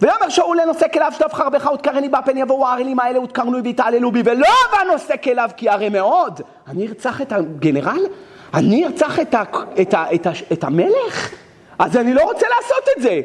ויאמר 0.01 0.29
שאול 0.29 0.57
לנושא 0.61 0.87
כליו 0.93 1.11
שטוף 1.15 1.33
חרבך 1.33 1.69
ותקרני 1.73 2.09
בה 2.09 2.21
פן 2.21 2.37
יבואו 2.37 2.67
הערלים 2.67 2.99
האלה 2.99 3.19
ותקרנו 3.19 3.63
ויתעללו 3.63 4.11
בי 4.11 4.21
ולא 4.25 4.47
בא 4.71 4.91
נושא 4.91 5.13
כליו 5.23 5.49
כי 5.57 5.69
הרי 5.69 5.89
מאוד 5.89 6.41
אני 6.67 6.87
ארצח 6.87 7.21
את 7.21 7.31
הגנרל? 7.31 8.01
אני 8.53 8.85
ארצח 8.85 9.19
את, 9.19 9.33
ה, 9.33 9.43
את, 9.81 9.93
ה, 9.93 10.05
את, 10.15 10.27
ה, 10.27 10.31
את 10.53 10.63
המלך? 10.63 11.31
אז 11.79 11.97
אני 11.97 12.13
לא 12.13 12.23
רוצה 12.23 12.45
לעשות 12.55 12.85
את 12.97 13.01
זה. 13.01 13.21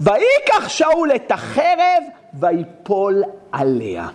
ויקח 0.00 0.68
שאול 0.68 1.10
את 1.14 1.30
החרב 1.32 2.02
ויפול 2.34 3.22
עליה. 3.52 4.08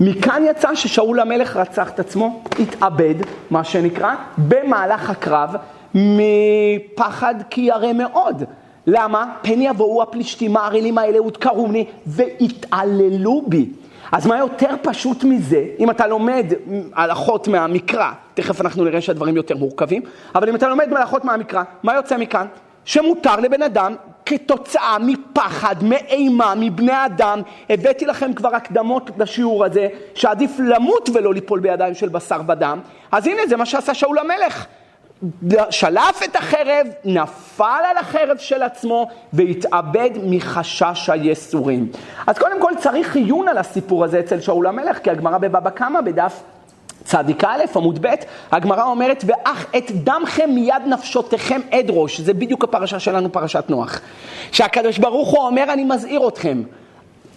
מכאן 0.00 0.42
יצא 0.46 0.74
ששאול 0.74 1.20
המלך 1.20 1.56
רצח 1.56 1.90
את 1.90 2.00
עצמו, 2.00 2.42
התאבד, 2.58 3.14
מה 3.50 3.64
שנקרא, 3.64 4.14
במהלך 4.38 5.10
הקרב, 5.10 5.54
מפחד 5.94 7.34
כי 7.50 7.60
ירא 7.60 7.92
מאוד. 7.92 8.44
למה? 8.90 9.34
פן 9.42 9.62
יבואו 9.62 10.02
הפלישתים 10.02 10.56
הערלים 10.56 10.98
האלה 10.98 11.22
ודקרוני 11.22 11.84
והתעללו 12.06 13.42
בי. 13.46 13.68
אז 14.12 14.26
מה 14.26 14.38
יותר 14.38 14.74
פשוט 14.82 15.24
מזה, 15.24 15.64
אם 15.78 15.90
אתה 15.90 16.06
לומד 16.06 16.46
הלכות 16.94 17.48
מהמקרא, 17.48 18.10
תכף 18.34 18.60
אנחנו 18.60 18.84
נראה 18.84 19.00
שהדברים 19.00 19.36
יותר 19.36 19.56
מורכבים, 19.56 20.02
אבל 20.34 20.48
אם 20.48 20.54
אתה 20.54 20.68
לומד 20.68 20.92
הלכות 20.92 21.24
מהמקרא, 21.24 21.62
מה 21.82 21.94
יוצא 21.94 22.16
מכאן? 22.16 22.46
שמותר 22.84 23.36
לבן 23.36 23.62
אדם 23.62 23.94
כתוצאה 24.26 24.96
מפחד, 25.00 25.76
מאימה, 25.82 26.54
מבני 26.56 27.06
אדם, 27.06 27.40
הבאתי 27.70 28.06
לכם 28.06 28.32
כבר 28.32 28.54
הקדמות 28.54 29.10
לשיעור 29.18 29.64
הזה, 29.64 29.88
שעדיף 30.14 30.50
למות 30.58 31.08
ולא 31.14 31.34
ליפול 31.34 31.60
בידיים 31.60 31.94
של 31.94 32.08
בשר 32.08 32.40
ודם, 32.48 32.80
אז 33.12 33.26
הנה 33.26 33.42
זה 33.48 33.56
מה 33.56 33.66
שעשה 33.66 33.94
שאול 33.94 34.18
המלך. 34.18 34.66
שלף 35.70 36.22
את 36.24 36.36
החרב, 36.36 36.86
נפל 37.04 37.80
על 37.90 37.96
החרב 37.96 38.36
של 38.38 38.62
עצמו 38.62 39.08
והתאבד 39.32 40.10
מחשש 40.22 41.10
היסורים. 41.10 41.92
אז 42.26 42.38
קודם 42.38 42.62
כל 42.62 42.72
צריך 42.78 43.16
עיון 43.16 43.48
על 43.48 43.58
הסיפור 43.58 44.04
הזה 44.04 44.20
אצל 44.20 44.40
שאול 44.40 44.66
המלך, 44.66 44.98
כי 44.98 45.10
הגמרא 45.10 45.38
בבבא 45.38 45.70
קמא 45.70 46.00
בדף 46.00 46.42
צדיק 47.04 47.44
א', 47.44 47.64
עמוד 47.76 48.06
ב', 48.06 48.14
הגמרא 48.52 48.82
אומרת, 48.82 49.24
ואך 49.26 49.66
את 49.76 49.90
דמכם 49.90 50.50
מיד 50.50 50.82
נפשותיכם 50.86 51.60
אדרוש, 51.70 52.20
זה 52.20 52.34
בדיוק 52.34 52.64
הפרשה 52.64 53.00
שלנו, 53.00 53.32
פרשת 53.32 53.64
נוח. 53.68 54.00
שהקדוש 54.52 54.98
ברוך 54.98 55.28
הוא 55.28 55.46
אומר, 55.46 55.64
אני 55.72 55.84
מזהיר 55.84 56.28
אתכם, 56.28 56.62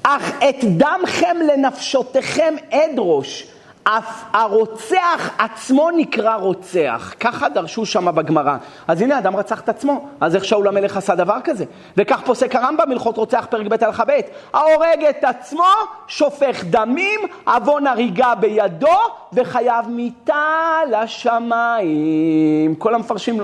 אך 0.04 0.32
את 0.50 0.56
דמכם 0.63 1.38
לנפשותיכם 1.54 2.54
אדרוש. 2.72 3.48
אף 3.84 4.24
הרוצח 4.34 5.30
עצמו 5.38 5.89
נקרא 5.91 6.36
רוצח, 6.36 7.13
ככה 7.20 7.50
דרשו 7.50 7.86
שם 7.86 8.15
בגמרא. 8.15 8.58
אז 8.88 9.02
הנה, 9.02 9.20
אדם 9.20 9.36
רצח 9.36 9.60
את 9.60 9.70
עצמו, 9.70 10.08
אז 10.22 10.36
איך 10.36 10.46
שאול 10.46 10.67
המלך 10.67 10.98
עשה 10.98 11.15
דבר 11.15 11.38
כזה? 11.44 11.65
וכך 11.98 12.22
פוסק 12.26 12.56
הרמב"ם, 12.56 12.91
הלכות 12.91 13.17
רוצח 13.17 13.48
פרק 13.50 13.67
ב' 13.67 13.84
הלכה 13.84 14.06
ב', 14.06 14.20
ההורג 14.54 15.04
את 15.10 15.24
עצמו, 15.24 15.63
שופך 16.08 16.63
דמים, 16.63 17.20
עוון 17.48 17.88
הריגה 17.88 18.36
בידו, 18.36 18.98
וחייב 19.34 19.88
מיתה 19.89 20.80
לשמיים. 20.91 22.76
כל 22.78 22.96
המפרשים, 22.96 23.39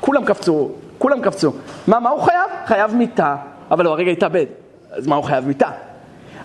כולם 0.00 0.24
קפצו, 0.24 0.68
כולם 0.98 1.20
קפצו. 1.20 1.52
מה, 1.86 2.00
מה 2.00 2.10
הוא 2.10 2.22
חייב? 2.22 2.50
חייב 2.66 2.94
מיתה, 2.94 3.36
אבל 3.70 3.86
הוא 3.86 3.92
הרגע 3.92 4.10
התאבד. 4.10 4.46
אז 4.90 5.06
מה 5.06 5.16
הוא 5.16 5.24
חייב 5.24 5.46
מיתה? 5.46 5.70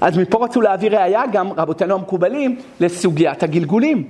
אז 0.01 0.17
מפה 0.17 0.43
רצו 0.45 0.61
להביא 0.61 0.89
ראייה 0.89 1.23
גם, 1.31 1.51
רבותינו 1.57 1.93
המקובלים, 1.93 2.55
לסוגיית 2.79 3.43
הגלגולים. 3.43 4.03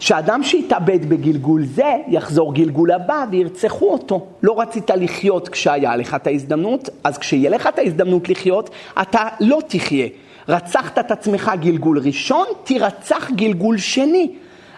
שאדם 0.00 0.42
שהתאבד 0.42 1.08
בגלגול 1.08 1.64
זה, 1.64 1.94
יחזור 2.08 2.54
גלגול 2.54 2.90
הבא 2.90 3.24
וירצחו 3.30 3.92
אותו. 3.92 4.26
לא 4.42 4.60
רצית 4.60 4.90
לחיות 4.90 5.48
כשהיה 5.48 5.96
לך 5.96 6.14
את 6.14 6.26
ההזדמנות, 6.26 6.88
אז 7.04 7.18
כשיהיה 7.18 7.50
לך 7.50 7.66
את 7.66 7.78
ההזדמנות 7.78 8.28
לחיות, 8.28 8.70
אתה 9.02 9.28
לא 9.40 9.58
תחיה. 9.68 10.06
רצחת 10.48 10.98
את 10.98 11.10
עצמך 11.10 11.52
גלגול 11.60 11.98
ראשון, 11.98 12.46
תירצח 12.64 13.30
גלגול 13.30 13.78
שני. 13.78 14.32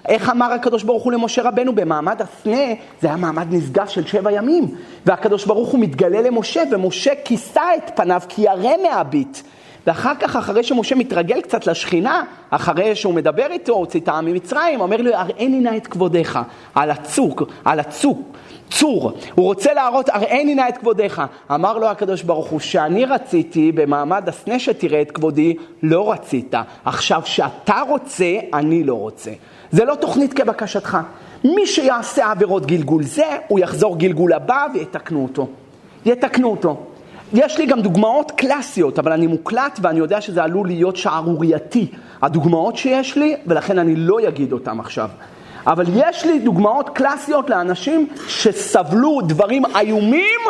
איך 0.08 0.30
אמר 0.30 0.52
הקדוש 0.52 0.82
ברוך 0.82 1.02
הוא 1.02 1.12
למשה 1.12 1.42
רבנו 1.42 1.74
במעמד 1.74 2.22
הסנה, 2.22 2.74
זה 3.00 3.08
היה 3.08 3.16
מעמד 3.16 3.46
נשגב 3.50 3.86
של 3.86 4.06
שבע 4.06 4.32
ימים. 4.32 4.68
והקדוש 5.06 5.44
ברוך 5.44 5.68
הוא 5.68 5.80
מתגלה 5.80 6.20
למשה, 6.20 6.62
ומשה 6.72 7.12
כיסה 7.24 7.62
את 7.76 7.90
פניו 7.96 8.22
כי 8.28 8.42
ירא 8.42 8.72
מהביט. 8.82 9.38
ואחר 9.86 10.12
כך, 10.20 10.36
אחרי 10.36 10.62
שמשה 10.62 10.94
מתרגל 10.94 11.40
קצת 11.40 11.66
לשכינה, 11.66 12.22
אחרי 12.50 12.94
שהוא 12.94 13.14
מדבר 13.14 13.46
איתו, 13.50 13.72
הוציא 13.72 14.00
את 14.00 14.08
העם 14.08 14.24
ממצרים, 14.24 14.80
אומר 14.80 14.96
לו, 14.96 15.14
הראיני 15.14 15.60
נא 15.60 15.76
את 15.76 15.86
כבודיך, 15.86 16.38
על 16.74 16.90
הצוק, 16.90 17.42
על 17.64 17.80
הצוק. 17.80 18.18
צור, 18.70 19.12
הוא 19.34 19.44
רוצה 19.44 19.74
להראות, 19.74 20.08
הראיני 20.08 20.54
נא 20.54 20.68
את 20.68 20.78
כבודיך. 20.78 21.22
אמר 21.54 21.78
לו 21.78 21.86
הקדוש 21.86 22.22
ברוך 22.22 22.46
הוא, 22.46 22.60
שאני 22.60 23.04
רציתי 23.04 23.72
במעמד 23.72 24.28
הסנה 24.28 24.58
שתראה 24.58 25.02
את 25.02 25.10
כבודי, 25.10 25.54
לא 25.82 26.12
רצית. 26.12 26.54
עכשיו 26.84 27.22
שאתה 27.24 27.82
רוצה, 27.88 28.34
אני 28.54 28.84
לא 28.84 28.94
רוצה. 28.94 29.30
זה 29.70 29.84
לא 29.84 29.94
תוכנית 29.94 30.32
כבקשתך. 30.32 30.98
מי 31.44 31.66
שיעשה 31.66 32.30
עבירות 32.30 32.66
גלגול 32.66 33.02
זה, 33.02 33.26
הוא 33.48 33.60
יחזור 33.60 33.98
גלגול 33.98 34.32
הבא 34.32 34.66
ויתקנו 34.74 35.22
אותו. 35.22 35.46
יתקנו 36.06 36.50
אותו. 36.50 36.89
יש 37.32 37.58
לי 37.58 37.66
גם 37.66 37.80
דוגמאות 37.80 38.30
קלאסיות, 38.30 38.98
אבל 38.98 39.12
אני 39.12 39.26
מוקלט 39.26 39.78
ואני 39.82 39.98
יודע 39.98 40.20
שזה 40.20 40.42
עלול 40.42 40.66
להיות 40.66 40.96
שערורייתי. 40.96 41.86
הדוגמאות 42.22 42.76
שיש 42.76 43.16
לי, 43.16 43.36
ולכן 43.46 43.78
אני 43.78 43.96
לא 43.96 44.18
אגיד 44.28 44.52
אותן 44.52 44.80
עכשיו. 44.80 45.08
אבל 45.66 45.84
יש 45.94 46.24
לי 46.24 46.38
דוגמאות 46.38 46.88
קלאסיות 46.88 47.50
לאנשים 47.50 48.08
שסבלו 48.28 49.20
דברים 49.20 49.62
איומים 49.80 50.40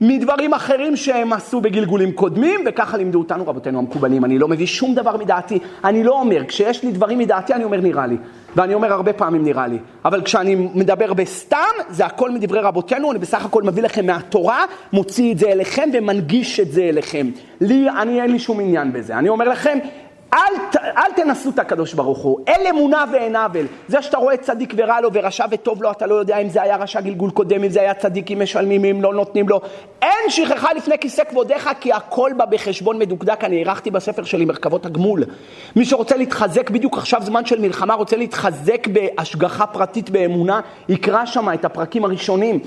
מדברים 0.00 0.54
אחרים 0.54 0.96
שהם 0.96 1.32
עשו 1.32 1.60
בגלגולים 1.60 2.12
קודמים, 2.12 2.60
וככה 2.66 2.96
לימדו 2.96 3.18
אותנו 3.18 3.46
רבותינו 3.46 3.78
המקובלים. 3.78 4.24
אני 4.24 4.38
לא 4.38 4.48
מביא 4.48 4.66
שום 4.66 4.94
דבר 4.94 5.16
מדעתי, 5.16 5.58
אני 5.84 6.04
לא 6.04 6.20
אומר, 6.20 6.44
כשיש 6.44 6.82
לי 6.82 6.92
דברים 6.92 7.18
מדעתי 7.18 7.54
אני 7.54 7.64
אומר 7.64 7.80
נראה 7.80 8.06
לי. 8.06 8.16
ואני 8.56 8.74
אומר 8.74 8.92
הרבה 8.92 9.12
פעמים 9.12 9.44
נראה 9.44 9.66
לי. 9.66 9.78
אבל 10.04 10.22
כשאני 10.22 10.54
מדבר 10.54 11.12
בסתם, 11.12 11.56
זה 11.88 12.06
הכל 12.06 12.30
מדברי 12.30 12.60
רבותינו, 12.60 13.10
אני 13.10 13.18
בסך 13.18 13.44
הכל 13.44 13.62
מביא 13.62 13.82
לכם 13.82 14.06
מהתורה, 14.06 14.64
מוציא 14.92 15.32
את 15.32 15.38
זה 15.38 15.48
אליכם 15.48 15.88
ומנגיש 15.92 16.60
את 16.60 16.72
זה 16.72 16.82
אליכם. 16.82 17.30
לי, 17.60 17.86
אני 17.90 18.22
אין 18.22 18.30
לי 18.30 18.38
שום 18.38 18.60
עניין 18.60 18.92
בזה. 18.92 19.18
אני 19.18 19.28
אומר 19.28 19.48
לכם, 19.48 19.78
אל, 20.34 20.78
אל 20.82 21.12
תנסו 21.16 21.50
את 21.50 21.58
הקדוש 21.58 21.94
ברוך 21.94 22.18
הוא, 22.18 22.38
אין 22.46 22.66
אמונה 22.66 23.04
ואין 23.12 23.36
עוול. 23.36 23.66
זה 23.88 24.02
שאתה 24.02 24.16
רואה 24.16 24.36
צדיק 24.36 24.74
ורע 24.76 25.00
לו 25.00 25.10
ורשע 25.12 25.44
וטוב 25.50 25.82
לו, 25.82 25.90
אתה 25.90 26.06
לא 26.06 26.14
יודע 26.14 26.38
אם 26.38 26.48
זה 26.48 26.62
היה 26.62 26.76
רשע 26.76 27.00
גלגול 27.00 27.30
קודם, 27.30 27.64
אם 27.64 27.70
זה 27.70 27.80
היה 27.80 27.94
צדיק, 27.94 28.30
אם 28.30 28.42
משלמים, 28.42 28.84
אם 28.84 29.02
לא 29.02 29.14
נותנים 29.14 29.48
לו. 29.48 29.60
אין 30.02 30.30
שכחה 30.30 30.72
לפני 30.72 30.98
כיסא 30.98 31.24
כבודיך, 31.24 31.70
כי 31.80 31.92
הכל 31.92 32.32
בא 32.36 32.44
בחשבון 32.44 32.98
מדוקדק. 32.98 33.44
אני 33.44 33.56
הערכתי 33.56 33.90
בספר 33.90 34.24
שלי 34.24 34.44
מרכבות 34.44 34.86
הגמול. 34.86 35.24
מי 35.76 35.84
שרוצה 35.84 36.16
להתחזק 36.16 36.70
בדיוק 36.70 36.98
עכשיו 36.98 37.22
זמן 37.22 37.44
של 37.44 37.60
מלחמה, 37.60 37.94
רוצה 37.94 38.16
להתחזק 38.16 38.86
בהשגחה 38.86 39.66
פרטית 39.66 40.10
באמונה, 40.10 40.60
יקרא 40.88 41.26
שם 41.26 41.52
את 41.54 41.64
הפרקים 41.64 42.04
הראשונים. 42.04 42.60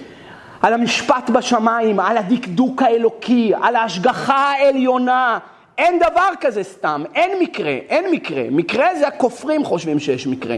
על 0.61 0.73
המשפט 0.73 1.29
בשמיים, 1.29 1.99
על 1.99 2.17
הדקדוק 2.17 2.81
האלוקי, 2.81 3.51
על 3.61 3.75
ההשגחה 3.75 4.35
העליונה. 4.35 5.39
אין 5.79 5.99
דבר 5.99 6.29
כזה 6.41 6.63
סתם, 6.63 7.03
אין 7.15 7.39
מקרה, 7.39 7.71
אין 7.89 8.12
מקרה. 8.12 8.43
מקרה 8.51 8.95
זה 8.99 9.08
הכופרים 9.08 9.65
חושבים 9.65 9.99
שיש 9.99 10.27
מקרה. 10.27 10.56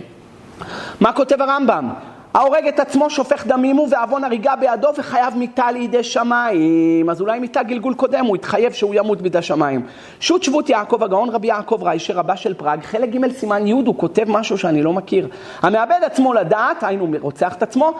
מה 0.99 1.13
כותב 1.13 1.41
הרמב"ם? 1.41 1.89
ההורג 2.33 2.67
את 2.67 2.79
עצמו 2.79 3.09
שופך 3.09 3.47
דמים 3.47 3.75
הוא 3.75 3.87
ועוון 3.91 4.23
הריגה 4.23 4.55
בידו 4.55 4.89
וחייב 4.97 5.37
מיתה 5.37 5.71
לידי 5.71 6.03
שמיים. 6.03 7.09
אז 7.09 7.21
אולי 7.21 7.39
מיתה 7.39 7.63
גלגול 7.63 7.93
קודם, 7.93 8.25
הוא 8.25 8.35
התחייב 8.35 8.71
שהוא 8.71 8.95
ימות 8.95 9.21
בידי 9.21 9.41
שמיים. 9.41 9.85
שו"ת 10.19 10.43
שבות 10.43 10.69
יעקב 10.69 11.03
הגאון 11.03 11.29
רבי 11.29 11.47
יעקב 11.47 11.83
ריישר 11.83 12.13
רבה 12.13 12.37
של 12.37 12.53
פראג, 12.53 12.83
חלק 12.83 13.09
ג' 13.09 13.31
סימן 13.31 13.67
י' 13.67 13.71
הוא 13.71 13.95
כותב 13.97 14.23
משהו 14.27 14.57
שאני 14.57 14.83
לא 14.83 14.93
מכיר. 14.93 15.27
המאבד 15.61 15.99
עצמו 16.01 16.33
לדעת, 16.33 16.83
היינו 16.83 17.07
רוצח 17.21 17.53
את 17.53 17.63
עצמו, 17.63 17.93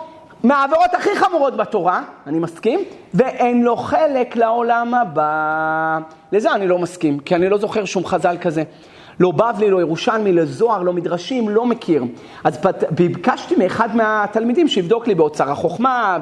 מהעבירות 0.44 0.94
הכי 0.94 1.16
חמורות 1.16 1.58
בתורה, 1.58 2.02
אני 2.28 2.39
מסכים, 2.39 2.80
ואין 3.14 3.64
לו 3.64 3.78
חלק 3.78 4.36
לעולם 4.36 4.94
הבא. 4.94 6.00
לזה 6.32 6.52
אני 6.52 6.68
לא 6.68 6.78
מסכים, 6.78 7.20
כי 7.20 7.36
אני 7.36 7.50
לא 7.50 7.58
זוכר 7.58 7.86
שום 7.86 8.06
חז"ל 8.06 8.38
כזה. 8.42 8.64
לא 9.22 9.32
בבלי, 9.32 9.70
לא 9.70 9.82
ירושלמי, 9.82 10.34
לא 10.34 10.46
זוהר, 10.46 10.82
לא 10.82 10.94
מדרשים, 10.94 11.50
לא 11.50 11.66
מכיר. 11.66 12.04
אז 12.44 12.60
ביקשתי 12.90 13.56
מאחד 13.56 13.96
מהתלמידים 13.96 14.68
שיבדוק 14.68 15.08
לי 15.08 15.16
באוצר 15.16 15.52
החוכמה, 15.52 16.18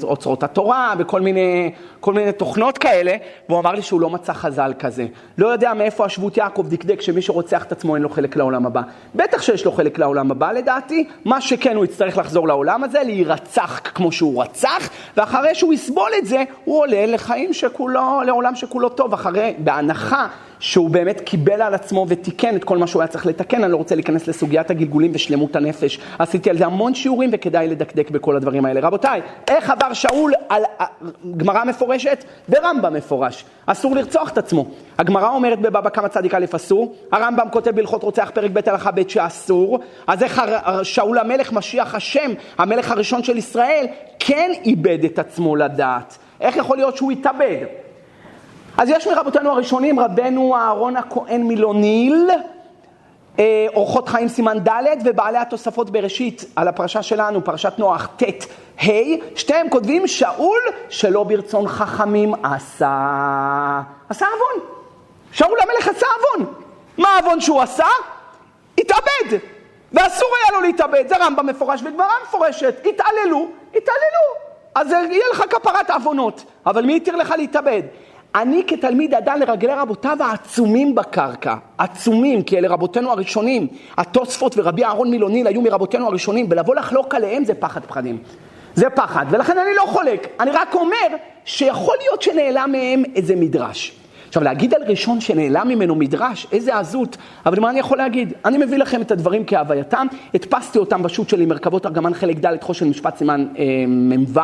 באוצרות 0.00 0.42
התורה, 0.42 0.94
בכל 0.98 1.20
מיני, 1.20 1.70
כל 2.00 2.14
מיני 2.14 2.32
תוכנות 2.32 2.78
כאלה, 2.78 3.16
והוא 3.48 3.60
אמר 3.60 3.72
לי 3.72 3.82
שהוא 3.82 4.00
לא 4.00 4.10
מצא 4.10 4.32
חז"ל 4.32 4.72
כזה. 4.78 5.06
לא 5.38 5.48
יודע 5.48 5.74
מאיפה 5.74 6.04
השבות 6.04 6.36
יעקב 6.36 6.68
דקדק 6.68 7.00
שמי 7.00 7.22
שרוצח 7.22 7.64
את 7.64 7.72
עצמו 7.72 7.94
אין 7.94 8.02
לו 8.02 8.08
חלק 8.08 8.36
לעולם 8.36 8.66
הבא. 8.66 8.80
בטח 9.14 9.42
שיש 9.42 9.64
לו 9.64 9.72
חלק 9.72 9.98
לעולם 9.98 10.30
הבא 10.30 10.52
לדעתי, 10.52 11.08
מה 11.24 11.40
שכן 11.40 11.76
הוא 11.76 11.84
יצטרך 11.84 12.18
לחזור 12.18 12.48
לעולם 12.48 12.84
הזה, 12.84 13.02
להירצח 13.02 13.80
כמו 13.94 14.12
שהוא 14.12 14.42
רצח, 14.42 14.88
ואחרי 15.16 15.54
שהוא 15.54 15.72
יסבול 15.72 16.10
את 16.18 16.26
זה, 16.26 16.42
הוא 16.64 16.80
עולה 16.80 17.06
לחיים 17.06 17.52
שכולו, 17.52 18.20
לעולם 18.26 18.54
שכולו 18.54 18.88
טוב, 18.88 19.12
אחרי, 19.12 19.54
בהנחה 19.58 20.26
שהוא 20.62 20.90
באמת 20.90 21.20
קיבל 21.20 21.62
על 21.62 21.74
עצמו 21.74 22.06
ותיקן 22.08 22.56
את 22.56 22.64
כל 22.64 22.78
מה 22.78 22.86
שהוא 22.86 23.02
היה 23.02 23.08
צריך 23.08 23.26
לתקן, 23.26 23.64
אני 23.64 23.72
לא 23.72 23.76
רוצה 23.76 23.94
להיכנס 23.94 24.28
לסוגיית 24.28 24.70
הגלגולים 24.70 25.10
ושלמות 25.14 25.56
הנפש. 25.56 25.98
עשיתי 26.18 26.50
על 26.50 26.58
זה 26.58 26.66
המון 26.66 26.94
שיעורים 26.94 27.30
וכדאי 27.32 27.68
לדקדק 27.68 28.10
בכל 28.10 28.36
הדברים 28.36 28.64
האלה. 28.64 28.80
רבותיי, 28.80 29.20
איך 29.48 29.70
עבר 29.70 29.92
שאול 29.92 30.32
על 30.48 30.62
גמרא 31.36 31.64
מפורשת 31.64 32.24
ורמב"ם 32.48 32.94
מפורש? 32.94 33.44
אסור 33.66 33.96
לרצוח 33.96 34.30
את 34.32 34.38
עצמו. 34.38 34.66
הגמרא 34.98 35.28
אומרת 35.28 35.60
בבבא 35.60 35.90
קמא 35.90 36.08
צדיק 36.08 36.34
א' 36.34 36.44
אסור, 36.56 36.94
הרמב"ם 37.12 37.46
כותב 37.52 37.70
בהלכות 37.70 38.02
רוצח 38.02 38.30
פרק 38.34 38.50
ב' 38.50 38.68
הלכה 38.68 38.90
ב' 38.90 39.08
שאסור, 39.08 39.78
אז 40.06 40.22
איך 40.22 40.42
שאול 40.82 41.18
המלך 41.18 41.52
משיח 41.52 41.94
השם, 41.94 42.30
המלך 42.58 42.90
הראשון 42.90 43.22
של 43.22 43.36
ישראל, 43.36 43.86
כן 44.18 44.50
איבד 44.64 45.04
את 45.04 45.18
עצמו 45.18 45.56
לדעת? 45.56 46.18
איך 46.40 46.56
יכול 46.56 46.76
להיות 46.76 46.96
שהוא 46.96 47.12
התאבד? 47.12 47.81
אז 48.78 48.88
יש 48.88 49.06
מרבותינו 49.06 49.50
הראשונים, 49.50 50.00
רבנו 50.00 50.56
אהרון 50.56 50.96
הכהן 50.96 51.42
מילוניל, 51.42 52.30
אה, 53.38 53.66
אורחות 53.74 54.08
חיים 54.08 54.28
סימן 54.28 54.58
ד' 54.58 54.86
ובעלי 55.04 55.38
התוספות 55.38 55.90
בראשית 55.90 56.44
על 56.56 56.68
הפרשה 56.68 57.02
שלנו, 57.02 57.44
פרשת 57.44 57.72
נוח 57.78 58.08
ט' 58.16 58.22
ה', 58.82 58.92
שתיהם 59.36 59.70
כותבים 59.70 60.06
שאול 60.06 60.60
שלא 60.88 61.24
ברצון 61.24 61.68
חכמים 61.68 62.34
עשה, 62.42 63.80
עשה 64.08 64.26
עוון. 64.26 64.66
שאול 65.32 65.58
המלך 65.62 65.88
עשה 65.88 66.06
עוון. 66.06 66.52
מה 66.98 67.08
העוון 67.08 67.40
שהוא 67.40 67.60
עשה? 67.60 67.86
התאבד. 68.78 69.38
ואסור 69.92 70.28
היה 70.40 70.58
לו 70.58 70.66
להתאבד, 70.66 71.04
זה 71.08 71.16
רמב"ם 71.16 71.46
מפורש 71.46 71.80
וגמרא 71.84 72.12
מפורשת. 72.22 72.74
התעללו, 72.84 73.48
התעללו. 73.74 74.52
אז 74.74 74.90
יהיה 74.90 75.24
לך 75.32 75.44
כפרת 75.50 75.90
עוונות. 75.90 76.44
אבל 76.66 76.84
מי 76.84 76.96
התיר 76.96 77.16
לך 77.16 77.34
להתאבד? 77.36 77.82
אני 78.34 78.62
כתלמיד 78.66 79.14
אדם 79.14 79.40
לרגלי 79.40 79.72
רבותיו 79.74 80.16
העצומים 80.20 80.94
בקרקע, 80.94 81.54
עצומים, 81.78 82.42
כי 82.42 82.58
אלה 82.58 82.68
רבותינו 82.68 83.10
הראשונים. 83.10 83.66
התוספות 83.98 84.54
ורבי 84.56 84.84
אהרון 84.84 85.10
מילוניל 85.10 85.46
היו 85.46 85.62
מרבותינו 85.62 86.06
הראשונים, 86.06 86.46
ולבוא 86.50 86.74
לחלוק 86.74 87.14
עליהם 87.14 87.44
זה 87.44 87.54
פחד 87.54 87.84
פחדים. 87.84 88.18
זה 88.74 88.90
פחד, 88.90 89.26
ולכן 89.30 89.58
אני 89.58 89.70
לא 89.76 89.86
חולק. 89.86 90.26
אני 90.40 90.50
רק 90.50 90.74
אומר 90.74 91.16
שיכול 91.44 91.94
להיות 92.00 92.22
שנעלם 92.22 92.72
מהם 92.72 93.02
איזה 93.14 93.36
מדרש. 93.36 94.01
עכשיו, 94.32 94.42
להגיד 94.42 94.74
על 94.74 94.82
ראשון 94.86 95.20
שנעלם 95.20 95.68
ממנו 95.68 95.94
מדרש, 95.94 96.46
איזה 96.52 96.78
עזות, 96.78 97.16
אבל 97.46 97.60
מה 97.60 97.70
אני 97.70 97.78
יכול 97.78 97.98
להגיד? 97.98 98.32
אני 98.44 98.58
מביא 98.58 98.78
לכם 98.78 99.02
את 99.02 99.10
הדברים 99.10 99.44
כהווייתם, 99.46 100.06
הדפסתי 100.34 100.78
אותם 100.78 101.02
בשו"ת 101.02 101.28
שלי, 101.28 101.46
מרכבות 101.46 101.86
ארגמן 101.86 102.14
חלק 102.14 102.36
ד' 102.36 102.62
חושן 102.62 102.88
משפט 102.88 103.16
סימן 103.16 103.46
אה, 103.58 103.64
מ"ו, 103.88 104.40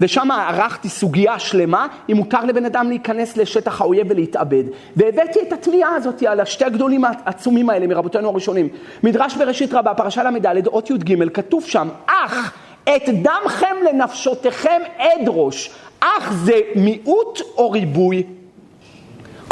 ושם 0.00 0.30
ערכתי 0.30 0.88
סוגיה 0.88 1.38
שלמה, 1.38 1.86
אם 2.10 2.16
מותר 2.16 2.44
לבן 2.44 2.64
אדם 2.64 2.88
להיכנס 2.88 3.36
לשטח 3.36 3.80
האויב 3.80 4.06
ולהתאבד. 4.10 4.64
והבאתי 4.96 5.38
את 5.48 5.52
התביעה 5.52 5.94
הזאת 5.94 6.22
על 6.22 6.40
השתי 6.40 6.64
הגדולים 6.64 7.04
העצומים 7.04 7.70
האלה 7.70 7.86
מרבותינו 7.86 8.28
הראשונים. 8.28 8.68
מדרש 9.02 9.36
בראשית 9.36 9.74
רבה, 9.74 9.94
פרשה 9.94 10.22
ל"ד, 10.22 10.66
אות 10.66 10.90
י"ג, 10.90 11.28
כתוב 11.34 11.64
שם, 11.64 11.88
אך 12.06 12.52
את 12.84 13.08
דמכם 13.08 13.76
לנפשותיכם 13.88 14.82
אדרוש, 14.98 15.70
אך 16.00 16.32
זה 16.32 16.60
מיעוט 16.74 17.40
או 17.56 17.70
ריבוי? 17.70 18.22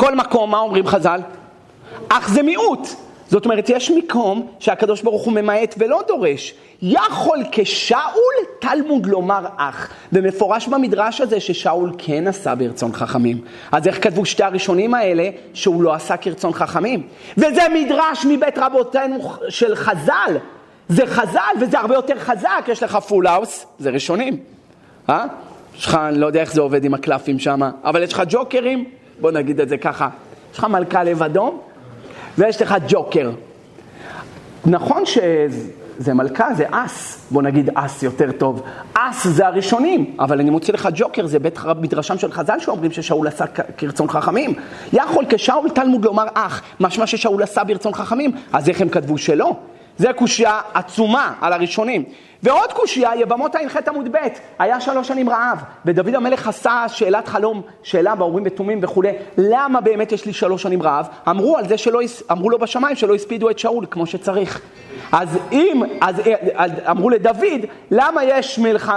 כל 0.01 0.15
מקום, 0.15 0.51
מה 0.51 0.59
אומרים 0.59 0.87
חז"ל? 0.87 1.21
אך 2.09 2.29
זה 2.29 2.43
מיעוט. 2.43 2.89
זאת 3.29 3.45
אומרת, 3.45 3.69
יש 3.69 3.91
מקום 3.91 4.47
שהקדוש 4.59 5.03
ברוך 5.03 5.25
הוא 5.25 5.33
ממעט 5.33 5.75
ולא 5.79 6.01
דורש. 6.09 6.55
יכול 6.83 7.39
כשאול 7.53 8.35
תלמוד 8.61 9.07
לומר 9.07 9.47
אך. 9.57 9.89
ומפורש 10.13 10.69
במדרש 10.69 11.21
הזה 11.21 11.41
ששאול 11.41 11.93
כן 11.99 12.27
עשה 12.27 12.55
ברצון 12.55 12.93
חכמים. 12.93 13.41
אז 13.73 13.87
איך 13.87 14.05
כתבו 14.05 14.25
שתי 14.25 14.43
הראשונים 14.43 14.95
האלה 14.95 15.29
שהוא 15.55 15.83
לא 15.83 15.95
עשה 15.95 16.17
כרצון 16.17 16.53
חכמים? 16.53 17.03
וזה 17.37 17.63
מדרש 17.75 18.27
מבית 18.29 18.59
רבותינו 18.59 19.33
של 19.49 19.75
חז"ל. 19.75 20.37
זה 20.89 21.07
חז"ל 21.07 21.55
וזה 21.61 21.79
הרבה 21.79 21.95
יותר 21.95 22.19
חזק, 22.19 22.65
יש 22.69 22.83
לך 22.83 22.97
full 22.97 23.27
house, 23.27 23.67
זה 23.79 23.91
ראשונים. 23.91 24.37
אה? 25.09 25.25
יש 25.77 25.87
לך, 25.87 25.95
אני 25.95 26.19
לא 26.19 26.27
יודע 26.27 26.41
איך 26.41 26.53
זה 26.53 26.61
עובד 26.61 26.85
עם 26.85 26.95
הקלפים 26.95 27.39
שם, 27.39 27.61
אבל 27.85 28.03
יש 28.03 28.13
לך 28.13 28.23
ג'וקרים. 28.29 29.00
בוא 29.21 29.31
נגיד 29.31 29.61
את 29.61 29.69
זה 29.69 29.77
ככה, 29.77 30.09
יש 30.53 30.59
לך 30.59 30.65
מלכה 30.65 31.05
לב 31.05 31.23
אדום 31.23 31.61
ויש 32.39 32.63
לך 32.63 32.75
ג'וקר. 32.89 33.31
נכון 34.67 35.07
שזה 35.07 36.15
מלכה, 36.15 36.55
זה 36.55 36.65
אס, 36.71 37.27
בוא 37.31 37.43
נגיד 37.43 37.71
אס 37.75 38.03
יותר 38.03 38.33
טוב. 38.33 38.63
אס 38.95 39.27
זה 39.27 39.47
הראשונים, 39.47 40.17
אבל 40.19 40.41
אני 40.41 40.51
מוציא 40.51 40.75
לך 40.75 40.89
ג'וקר, 40.95 41.27
זה 41.27 41.39
בית 41.39 41.59
מדרשם 41.81 42.19
של 42.19 42.33
חז"ל 42.33 42.59
שאומרים 42.59 42.93
ששאול 42.93 43.27
עשה 43.27 43.45
כרצון 43.77 44.09
חכמים. 44.09 44.55
יכול 44.93 45.25
כשאול 45.29 45.71
תלמוד 45.71 46.05
לומר 46.05 46.25
אח, 46.35 46.63
משמע 46.81 47.07
ששאול 47.07 47.43
עשה 47.43 47.65
ברצון 47.65 47.95
חכמים, 47.95 48.33
אז 48.53 48.69
איך 48.69 48.81
הם 48.81 48.89
כתבו 48.89 49.19
שלא? 49.19 49.57
זה 50.01 50.13
קושייה 50.13 50.61
עצומה 50.75 51.35
על 51.41 51.53
הראשונים. 51.53 52.05
ועוד 52.43 52.73
קושייה, 52.73 53.11
יבמות 53.17 53.55
ע"ח 53.55 53.77
עמוד 53.89 54.09
ב', 54.13 54.17
היה 54.59 54.81
שלוש 54.81 55.09
שנים 55.09 55.29
רעב, 55.29 55.59
ודוד 55.85 56.15
המלך 56.15 56.49
עשה 56.49 56.85
שאלת 56.89 57.29
חלום, 57.29 57.63
שאלה 57.83 58.15
באורים 58.15 58.45
ותומים 58.47 58.79
וכולי, 58.83 59.13
למה 59.39 59.81
באמת 59.81 60.13
יש 60.13 60.27
לי 60.27 60.33
שלוש 60.33 60.63
שנים 60.63 60.83
רעב? 60.83 61.07
אמרו 61.29 61.57
על 61.57 61.69
זה 61.69 61.79
שלא, 61.79 62.01
אמרו 62.31 62.51
לו 62.51 62.59
בשמיים 62.59 62.97
שלא 62.97 63.15
הספידו 63.15 63.51
את 63.51 63.59
שאול 63.59 63.87
כמו 63.91 64.07
שצריך. 64.07 64.61
אז 65.13 65.39
אם, 65.53 65.83
אז 66.01 66.21
אמרו 66.91 67.11
לדוד, 67.11 67.61
למה 67.91 68.25
יש 68.25 68.59
מלח, 68.59 68.91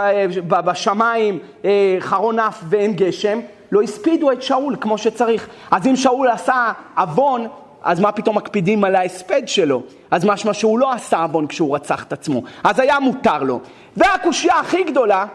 בשמיים 0.47 1.39
אה, 1.65 1.97
חרון 1.99 2.39
אף 2.39 2.63
ואין 2.69 2.93
גשם? 2.93 3.39
לא 3.71 3.81
הספידו 3.81 4.31
את 4.31 4.41
שאול 4.41 4.75
כמו 4.81 4.97
שצריך. 4.97 5.47
אז 5.71 5.87
אם 5.87 5.95
שאול 5.95 6.27
עשה 6.27 6.71
עוון, 6.97 7.47
אז 7.83 7.99
מה 7.99 8.11
פתאום 8.11 8.37
מקפידים 8.37 8.83
על 8.83 8.95
ההספד 8.95 9.47
שלו? 9.47 9.83
אז 10.11 10.25
משמע 10.25 10.53
שהוא 10.53 10.79
לא 10.79 10.93
עשה 10.93 11.17
עוון 11.17 11.47
כשהוא 11.47 11.75
רצח 11.75 12.03
את 12.03 12.13
עצמו, 12.13 12.41
אז 12.63 12.79
היה 12.79 12.99
מותר 12.99 13.43
לו. 13.43 13.59
והקושייה 13.97 14.59
הכי 14.59 14.83
גדולה, 14.83 15.25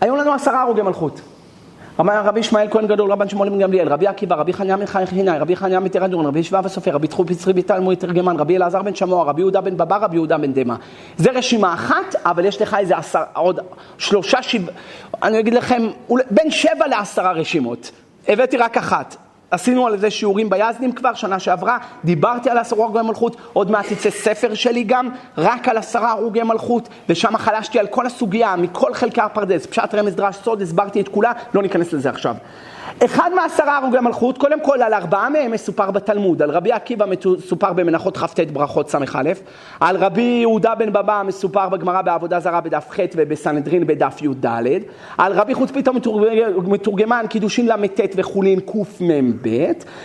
היו 0.00 0.16
לנו 0.16 0.32
עשרה 0.32 0.62
הרוגי 0.62 0.82
מלכות. 0.82 1.20
רבי 1.98 2.40
ישמעאל 2.40 2.68
כהן 2.70 2.86
גדול, 2.86 3.12
רבן 3.12 3.28
שמואל 3.28 3.48
בן 3.48 3.58
גמליאל, 3.58 3.88
רבי 3.88 4.06
עקיבא, 4.06 4.36
רבי 4.36 4.52
חניה 4.52 4.76
בן 4.76 4.86
חינאי, 5.06 5.38
רבי 5.38 5.56
חניה 5.56 5.80
מתרדון, 5.80 6.26
רבי 6.26 6.38
ישבב 6.38 6.66
הסופר, 6.66 6.90
רבי 6.90 7.08
תחום 7.08 7.26
פצרי 7.26 7.52
ביטל 7.52 7.80
מוי 7.80 7.96
תרגמן, 7.96 8.36
רבי 8.36 8.56
אלעזר 8.56 8.82
בן 8.82 8.94
שמוע, 8.94 9.24
רבי 9.24 9.40
יהודה 9.40 9.60
בן 9.60 9.76
בבא, 9.76 9.96
רבי 9.96 10.16
יהודה 10.16 10.38
בן 10.38 10.52
דמא. 10.52 10.74
זה 11.16 11.30
רשימה 11.30 11.74
אחת, 11.74 12.14
אבל 12.24 12.44
יש 12.44 12.62
לך 12.62 12.76
איזה 12.78 12.96
עשר, 12.96 13.22
עוד 13.32 13.60
שלושה, 13.98 14.42
שבע, 14.42 14.72
אני 15.22 15.40
אגיד 15.40 15.54
לכם, 15.54 15.82
בין 16.30 16.50
שבע 16.50 16.86
לעשרה 16.86 17.32
רשימות. 17.32 17.90
הבאתי 18.28 18.56
רק 18.56 18.76
אחת. 18.76 19.16
עשינו 19.54 19.86
על 19.86 19.98
זה 19.98 20.10
שיעורים 20.10 20.50
ביזדים 20.50 20.92
כבר, 20.92 21.14
שנה 21.14 21.38
שעברה, 21.38 21.78
דיברתי 22.04 22.50
על 22.50 22.58
עשרה 22.58 22.84
הרוגי 22.84 23.02
מלכות, 23.02 23.36
עוד 23.52 23.70
מעט 23.70 23.90
יצא 23.90 24.10
ספר 24.10 24.54
שלי 24.54 24.82
גם, 24.82 25.08
רק 25.38 25.68
על 25.68 25.76
עשרה 25.76 26.10
הרוגי 26.10 26.42
מלכות, 26.42 26.88
ושם 27.08 27.36
חלשתי 27.36 27.78
על 27.78 27.86
כל 27.86 28.06
הסוגיה, 28.06 28.56
מכל 28.56 28.94
חלקי 28.94 29.20
הפרדס, 29.20 29.66
פשט 29.66 29.94
רמז 29.94 30.14
דרש 30.14 30.36
סוד, 30.36 30.62
הסברתי 30.62 31.00
את 31.00 31.08
כולה, 31.08 31.32
לא 31.54 31.62
ניכנס 31.62 31.92
לזה 31.92 32.10
עכשיו. 32.10 32.34
אחד 33.04 33.30
מעשרה 33.34 33.76
הרוגי 33.76 33.98
מלכות, 34.00 34.38
קודם 34.38 34.60
כל 34.60 34.82
על 34.82 34.94
ארבעה 34.94 35.28
מהם 35.28 35.50
מסופר 35.50 35.90
בתלמוד, 35.90 36.42
על 36.42 36.50
רבי 36.50 36.72
עקיבא 36.72 37.06
מסופר 37.06 37.72
במנחות 37.72 38.16
כ"ט 38.16 38.40
ברכות 38.40 38.90
ס"א, 38.90 39.22
על 39.80 39.96
רבי 39.96 40.38
יהודה 40.40 40.74
בן 40.74 40.92
בבא 40.92 41.22
מסופר 41.26 41.68
בגמרא 41.68 42.02
בעבודה 42.02 42.40
זרה 42.40 42.60
בדף 42.60 42.86
ח' 42.90 42.98
ובסנהדרין 43.16 43.86
בדף 43.86 44.22
י"ד, 44.22 44.46
על 45.18 45.32
רבי 45.32 45.54
חוצפית 45.54 45.88
המתורגמן 45.88 47.24
קידושין 47.28 47.66
ל"ט 47.68 48.00
וחולין 48.16 48.60
קמ"ב, 48.60 49.48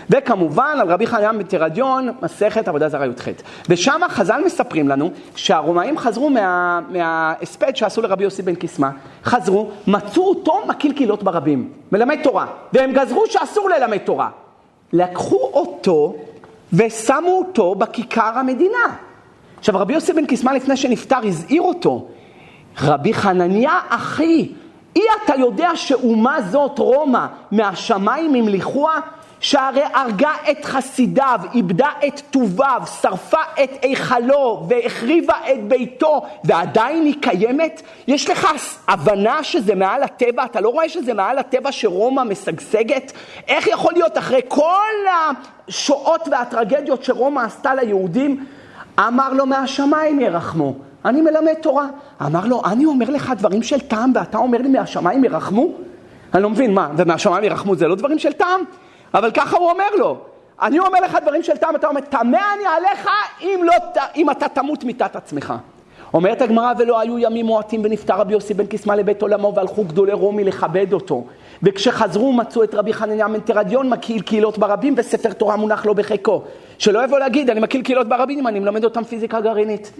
וכמובן 0.10 0.78
על 0.82 0.92
רבי 0.92 1.08
חניה 1.08 1.32
מתרדיון 1.32 2.10
מסכת 2.22 2.68
עבודה 2.68 2.90
זרה 2.90 3.06
י"ח. 3.06 3.28
ושם 3.70 4.02
חז"ל 4.10 4.42
מספרים 4.46 4.90
לנו 4.90 5.12
שהרומאים 5.36 5.98
חזרו 5.98 6.30
מה, 6.30 6.80
מההספד 6.90 7.76
שעשו 7.76 8.02
לרבי 8.02 8.24
יוסי 8.24 8.42
בן 8.42 8.56
קיסמא, 8.56 8.90
חזרו, 9.24 9.70
מצאו 9.88 10.30
אותו 10.30 10.62
מקיל 10.68 10.94
קהילות 10.94 11.24
ברבים, 11.24 11.70
מלמד 11.92 12.18
תורה. 12.24 12.46
והם 12.74 12.92
גזרו 12.94 13.24
שאסור 13.28 13.70
ללמד 13.70 13.98
תורה. 13.98 14.30
לקחו 14.94 15.50
אותו 15.54 16.16
ושמו 16.74 17.32
אותו 17.32 17.76
בכיכר 17.76 18.32
המדינה. 18.36 18.96
עכשיו, 19.60 19.76
רבי 19.78 19.94
יוסי 19.94 20.14
בן 20.14 20.26
קיסמן 20.26 20.56
לפני 20.56 20.78
שנפטר 20.78 21.20
הזהיר 21.24 21.62
אותו, 21.62 22.08
רבי 22.82 23.14
חנניה 23.14 23.80
אחי, 23.90 24.52
אי 24.96 25.02
אתה 25.26 25.36
יודע 25.36 25.70
שאומה 25.76 26.42
זאת 26.42 26.80
רומא 26.80 27.26
מהשמיים 27.52 28.36
המליכוה? 28.36 29.00
שהרי 29.40 29.84
הרגה 29.94 30.32
את 30.52 30.66
חסידיו, 30.66 31.40
איבדה 31.54 31.90
את 32.08 32.22
טוביו, 32.32 32.82
שרפה 33.02 33.42
את 33.64 33.70
היכלו 33.82 34.66
והחריבה 34.70 35.34
את 35.52 35.68
ביתו, 35.68 36.22
ועדיין 36.44 37.06
היא 37.06 37.16
קיימת? 37.22 37.82
יש 38.08 38.30
לך 38.30 38.48
הבנה 38.88 39.44
שזה 39.44 39.76
מעל 39.76 40.04
הטבע? 40.04 40.46
אתה 40.46 40.62
לא 40.62 40.70
רואה 40.70 40.90
שזה 40.90 41.14
מעל 41.14 41.38
הטבע 41.38 41.72
שרומא 41.72 42.24
משגשגת? 42.24 43.12
איך 43.48 43.68
יכול 43.68 43.94
להיות 43.94 44.18
אחרי 44.18 44.42
כל 44.48 44.94
השואות 45.68 46.28
והטרגדיות 46.32 47.04
שרומא 47.04 47.40
עשתה 47.40 47.76
ליהודים? 47.76 48.46
אמר 49.00 49.34
לו 49.34 49.46
מהשמיים 49.46 50.20
ירחמו. 50.20 50.74
אני 51.06 51.22
מלמד 51.22 51.54
תורה. 51.62 51.88
אמר 52.26 52.46
לו, 52.46 52.62
אני 52.66 52.86
אומר 52.86 53.10
לך 53.10 53.34
דברים 53.38 53.64
של 53.64 53.80
טעם 53.80 54.12
ואתה 54.16 54.38
אומר 54.38 54.58
לי 54.58 54.70
מהשמיים 54.70 55.24
ירחמו? 55.24 55.68
אני 56.34 56.44
לא 56.44 56.50
מבין, 56.50 56.74
מה, 56.74 56.90
ומהשמיים 56.98 57.44
ירחמו 57.44 57.76
זה 57.76 57.88
לא 57.88 57.96
דברים 57.96 58.20
של 58.20 58.34
טעם? 58.34 58.62
אבל 59.14 59.32
ככה 59.32 59.58
הוא 59.58 59.70
אומר 59.72 59.96
לו. 59.98 60.18
אני 60.62 60.80
אומר 60.80 61.00
לך 61.00 61.18
דברים 61.22 61.44
של 61.44 61.58
טעם, 61.58 61.76
אתה 61.76 61.88
אומר, 61.88 62.02
טמא 62.02 62.40
אני 62.56 62.66
עליך 62.78 63.10
אם, 63.42 63.60
לא, 63.64 63.74
אם 64.16 64.30
אתה 64.30 64.48
תמות 64.48 64.84
מיתת 64.84 65.16
עצמך. 65.16 65.54
אומרת 66.14 66.42
הגמרא, 66.42 66.74
ולא 66.78 67.00
היו 67.00 67.20
ימים 67.20 67.46
מועטים 67.46 67.82
ונפטר 67.84 68.16
רבי 68.16 68.34
יוסי 68.34 68.54
בן 68.54 68.66
קיסמא 68.66 68.94
לבית 68.94 69.22
עולמו 69.22 69.56
והלכו 69.56 69.84
גדולי 69.84 70.14
רומי 70.14 70.44
לכבד 70.44 70.94
אותו. 70.94 71.24
וכשחזרו 71.64 72.34
מצאו 72.34 72.64
את 72.64 72.76
רבי 72.76 72.94
חנניה 72.94 73.28
מנטרדיון 73.28 73.90
מקהיל 73.90 74.22
קהילות 74.22 74.58
ברבים 74.58 74.94
וספר 74.98 75.34
תורה 75.34 75.56
מונח 75.56 75.86
לו 75.86 75.96
בחיקו. 75.96 76.44
שלא 76.78 77.04
יבוא 77.04 77.20
להגיד, 77.20 77.50
אני 77.50 77.60
מקהיל 77.60 77.84
קהילות 77.84 78.08
ברבים, 78.08 78.48
אני 78.48 78.60
מלמד 78.60 78.84
אותם 78.84 79.04
פיזיקה 79.04 79.42
גרעינית. 79.42 79.92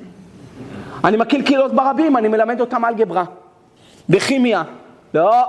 אני 1.04 1.18
מקהיל 1.18 1.42
קהילות 1.42 1.74
ברבים, 1.74 2.18
אני 2.18 2.28
מלמד 2.28 2.62
אותם 2.62 2.86
אלגברה. 2.86 3.24
וכימיה. 4.10 4.64
לא, 5.14 5.44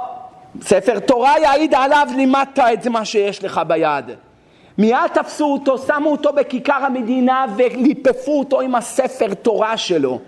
ספר 0.62 0.98
תורה 0.98 1.34
יעיד 1.42 1.74
עליו, 1.74 2.08
לימדת 2.16 2.58
את 2.58 2.86
מה 2.86 3.04
שיש 3.04 3.44
לך 3.44 3.60
ביד. 3.66 4.04
מיד 4.78 4.98
תפסו 5.14 5.52
אותו, 5.52 5.78
שמו 5.78 6.12
אותו 6.12 6.32
בכיכר 6.32 6.72
המדינה 6.72 7.46
וליפפו 7.56 8.38
אותו 8.38 8.60
עם 8.60 8.74
הספר 8.74 9.34
תורה 9.34 9.76
שלו. 9.76 10.18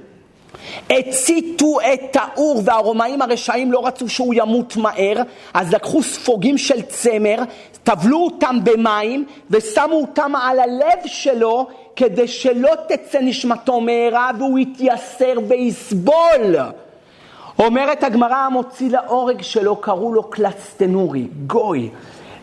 הציתו 0.90 1.80
את 1.80 2.00
טאור 2.10 2.62
והרומאים 2.64 3.22
הרשעים 3.22 3.72
לא 3.72 3.86
רצו 3.86 4.08
שהוא 4.08 4.34
ימות 4.36 4.76
מהר, 4.76 5.22
אז 5.54 5.72
לקחו 5.74 6.02
ספוגים 6.02 6.58
של 6.58 6.82
צמר, 6.82 7.36
טבלו 7.82 8.18
אותם 8.24 8.58
במים 8.64 9.24
ושמו 9.50 9.94
אותם 9.94 10.36
על 10.36 10.60
הלב 10.60 11.06
שלו 11.06 11.66
כדי 11.96 12.28
שלא 12.28 12.70
תצא 12.88 13.18
נשמתו 13.20 13.80
מהרה 13.80 14.30
והוא 14.38 14.58
יתייסר 14.58 15.34
ויסבול. 15.48 16.56
אומרת 17.58 18.04
הגמרא, 18.04 18.36
המוציא 18.36 18.90
להורג 18.90 19.42
שלו, 19.42 19.76
קראו 19.76 20.12
לו 20.12 20.22
קלסטנורי, 20.22 21.28
גוי. 21.46 21.90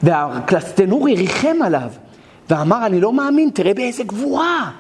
והקלסטנורי 0.04 1.16
ריחם 1.16 1.58
עליו, 1.64 1.90
ואמר, 2.50 2.86
אני 2.86 3.02
לא 3.02 3.14
מאמין, 3.14 3.50
תראה 3.54 3.74
באיזה 3.74 4.04
גבורה. 4.04 4.72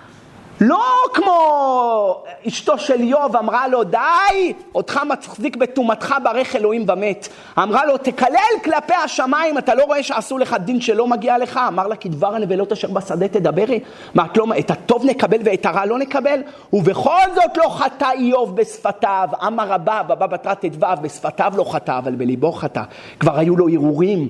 לא 0.61 0.83
כמו 1.13 2.23
אשתו 2.47 2.77
של 2.77 2.99
איוב 2.99 3.35
אמרה 3.35 3.67
לו, 3.67 3.83
די, 3.83 4.53
אותך 4.75 4.99
מחזיק 5.05 5.55
בטומאתך 5.55 6.15
ברך 6.23 6.55
אלוהים 6.55 6.85
ומת. 6.87 7.27
אמרה 7.63 7.85
לו, 7.85 7.97
תקלל 7.97 8.37
כלפי 8.63 8.93
השמיים, 8.93 9.57
אתה 9.57 9.75
לא 9.75 9.83
רואה 9.83 10.03
שעשו 10.03 10.37
לך 10.37 10.55
דין 10.59 10.81
שלא 10.81 11.07
מגיע 11.07 11.37
לך? 11.37 11.59
אמר 11.67 11.87
לה, 11.87 11.95
כי 11.95 12.09
דבר 12.09 12.35
הנבלות 12.35 12.71
אשר 12.71 12.87
בשדה 12.87 13.27
תדברי. 13.27 13.79
מה, 14.13 14.25
את 14.25 14.37
לא, 14.37 14.45
את 14.59 14.71
הטוב 14.71 15.05
נקבל 15.05 15.37
ואת 15.43 15.65
הרע 15.65 15.85
לא 15.85 15.99
נקבל? 15.99 16.39
ובכל 16.73 17.27
זאת 17.35 17.57
לא 17.57 17.69
חטא 17.69 18.11
איוב 18.11 18.55
בשפתיו. 18.55 19.29
אמר 19.47 19.67
רבה, 19.67 20.03
בבא 20.03 20.27
בתרא 20.27 20.53
ט"ו, 20.53 20.85
בשפתיו 21.01 21.53
לא 21.55 21.63
חטא, 21.63 21.97
אבל 21.97 22.15
בליבו 22.15 22.51
חטא. 22.51 22.83
כבר 23.19 23.37
היו 23.37 23.57
לו 23.57 23.67
הרהורים. 23.69 24.27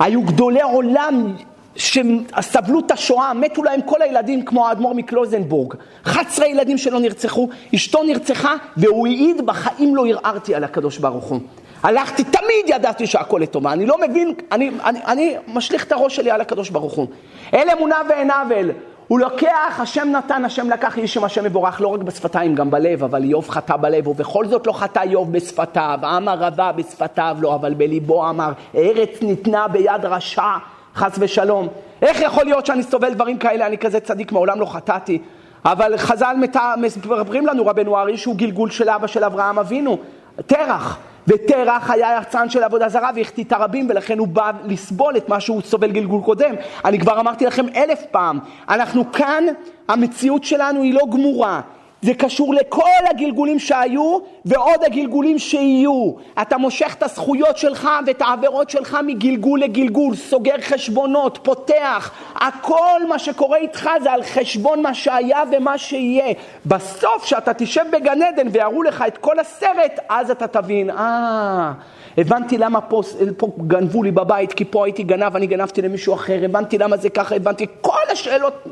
היו 0.00 0.22
גדולי 0.22 0.62
עולם 0.62 1.34
שסבלו 1.76 2.80
את 2.80 2.90
השואה, 2.90 3.34
מתו 3.34 3.62
להם 3.62 3.80
כל 3.82 4.02
הילדים 4.02 4.44
כמו 4.44 4.68
האדמו"ר 4.68 4.94
מקלוזנבורג. 4.94 5.74
11 6.06 6.46
ילדים 6.46 6.78
שלו 6.78 6.98
נרצחו, 6.98 7.48
אשתו 7.74 8.02
נרצחה, 8.02 8.54
והוא 8.76 9.06
העיד, 9.06 9.46
בחיים 9.46 9.96
לא 9.96 10.06
ערערתי 10.06 10.54
על 10.54 10.64
הקדוש 10.64 10.98
ברוך 10.98 11.24
הוא. 11.24 11.40
הלכתי, 11.82 12.24
תמיד 12.24 12.66
ידעתי 12.66 13.06
שהכל 13.06 13.40
לטובה, 13.42 13.72
אני 13.72 13.86
לא 13.86 13.96
מבין, 14.08 14.34
אני, 14.52 14.70
אני, 14.84 15.00
אני 15.06 15.34
משליך 15.48 15.84
את 15.84 15.92
הראש 15.92 16.16
שלי 16.16 16.30
על 16.30 16.40
הקדוש 16.40 16.70
ברוך 16.70 16.92
הוא. 16.92 17.06
אל 17.54 17.70
אמונה 17.70 17.96
ואין 18.08 18.30
עוול. 18.30 18.70
הוא 19.08 19.20
לוקח, 19.20 19.78
השם 19.78 20.08
נתן, 20.12 20.44
השם 20.44 20.70
לקח, 20.70 20.98
איש 20.98 21.14
שם 21.14 21.24
השם 21.24 21.44
מבורך, 21.44 21.80
לא 21.80 21.88
רק 21.88 22.00
בשפתיים, 22.00 22.54
גם 22.54 22.70
בלב, 22.70 23.04
אבל 23.04 23.22
איוב 23.22 23.48
חטא 23.48 23.76
בלב, 23.76 24.08
ובכל 24.08 24.46
זאת 24.46 24.66
לא 24.66 24.72
חטא 24.72 25.00
איוב 25.00 25.32
בשפתיו, 25.32 25.98
אמר 26.16 26.34
רבה 26.34 26.72
בשפתיו 26.72 27.36
לא, 27.40 27.54
אבל 27.54 27.74
בליבו 27.74 28.30
אמר, 28.30 28.52
ארץ 28.74 29.22
ניתנה 29.22 29.68
ביד 29.68 30.04
רשע. 30.04 30.56
חס 30.96 31.12
ושלום. 31.18 31.68
איך 32.02 32.20
יכול 32.20 32.44
להיות 32.44 32.66
שאני 32.66 32.82
סובל 32.82 33.14
דברים 33.14 33.38
כאלה, 33.38 33.66
אני 33.66 33.78
כזה 33.78 34.00
צדיק, 34.00 34.32
מעולם 34.32 34.60
לא 34.60 34.66
חטאתי. 34.66 35.18
אבל 35.64 35.96
חז"ל 35.96 36.36
מספרים 36.76 37.46
לנו, 37.46 37.66
רבנו 37.66 37.98
ארי, 37.98 38.16
שהוא 38.16 38.36
גלגול 38.36 38.70
של 38.70 38.88
אבא 38.88 39.06
של 39.06 39.24
אברהם 39.24 39.58
אבינו, 39.58 39.98
תרח. 40.46 40.98
ותרח 41.26 41.90
היה 41.90 42.12
יחצן 42.12 42.50
של 42.50 42.62
עבודה 42.62 42.88
זרה 42.88 43.10
והחטיא 43.16 43.44
את 43.44 43.52
הרבים 43.52 43.86
ולכן 43.90 44.18
הוא 44.18 44.28
בא 44.28 44.50
לסבול 44.64 45.16
את 45.16 45.28
מה 45.28 45.40
שהוא 45.40 45.62
סובל 45.62 45.90
גלגול 45.92 46.20
קודם. 46.22 46.54
אני 46.84 46.98
כבר 46.98 47.20
אמרתי 47.20 47.46
לכם 47.46 47.66
אלף 47.76 48.02
פעם, 48.10 48.38
אנחנו 48.68 49.12
כאן, 49.12 49.44
המציאות 49.88 50.44
שלנו 50.44 50.82
היא 50.82 50.94
לא 50.94 51.02
גמורה, 51.12 51.60
זה 52.02 52.14
קשור 52.14 52.54
לכל 52.54 53.06
הגלגולים 53.10 53.58
שהיו 53.58 54.18
ועוד 54.44 54.84
הגלגולים 54.86 55.38
שיהיו. 55.38 56.12
אתה 56.42 56.56
מושך 56.56 56.94
את 56.98 57.02
הזכויות 57.02 57.58
שלך 57.58 57.88
ואת 58.06 58.22
העבירות 58.22 58.70
שלך 58.70 58.98
מגלגול 59.06 59.60
לגלגול, 59.60 60.16
סוגר 60.16 60.60
חשבונות, 60.60 61.38
פותח. 61.42 62.10
הכל 62.34 63.06
מה 63.08 63.18
שקורה 63.18 63.58
איתך 63.58 63.90
זה 64.02 64.12
על 64.12 64.22
חשבון 64.22 64.82
מה 64.82 64.94
שהיה 64.94 65.42
ומה 65.52 65.78
שיהיה. 65.78 66.34
בסוף, 66.66 67.22
כשאתה 67.22 67.54
תשב 67.54 67.84
בגן 67.92 68.22
עדן 68.22 68.46
ויראו 68.52 68.82
לך 68.82 69.04
את 69.06 69.18
כל 69.18 69.38
הסרט, 69.38 70.00
אז 70.08 70.30
אתה 70.30 70.46
תבין, 70.46 70.90
אה... 70.90 71.72
הבנתי 72.18 72.58
למה 72.58 72.80
פה, 72.80 73.02
פה 73.36 73.48
גנבו 73.66 74.02
לי 74.02 74.10
בבית, 74.10 74.52
כי 74.52 74.64
פה 74.64 74.84
הייתי 74.84 75.02
גנב, 75.02 75.36
אני 75.36 75.46
גנבתי 75.46 75.82
למישהו 75.82 76.14
אחר, 76.14 76.40
הבנתי 76.44 76.78
למה 76.78 76.96
זה 76.96 77.10
ככה, 77.10 77.34
הבנתי, 77.34 77.66
כל 77.80 77.98
השאלות 78.12 78.64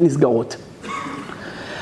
נסגרות. 0.00 0.56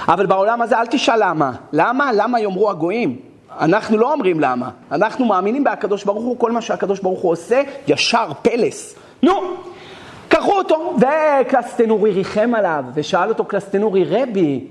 אבל 0.08 0.26
בעולם 0.26 0.62
הזה 0.62 0.78
אל 0.78 0.86
תשאל 0.86 1.28
למה. 1.28 1.52
למה? 1.72 2.10
למה 2.12 2.40
יאמרו 2.40 2.70
הגויים? 2.70 3.16
אנחנו 3.60 3.98
לא 3.98 4.12
אומרים 4.12 4.40
למה. 4.40 4.70
אנחנו 4.92 5.24
מאמינים 5.26 5.64
בהקדוש 5.64 6.04
ברוך 6.04 6.24
הוא, 6.24 6.38
כל 6.38 6.52
מה 6.52 6.60
שהקדוש 6.60 7.00
ברוך 7.00 7.20
הוא 7.20 7.32
עושה, 7.32 7.62
ישר, 7.88 8.28
פלס. 8.42 8.94
נו, 9.22 9.32
קחו 10.28 10.52
אותו, 10.52 10.96
וקלסטנורי 10.98 12.10
ריחם 12.10 12.54
עליו, 12.54 12.84
ושאל 12.94 13.28
אותו 13.28 13.44
קלסטנורי, 13.44 14.04
רבי, 14.04 14.64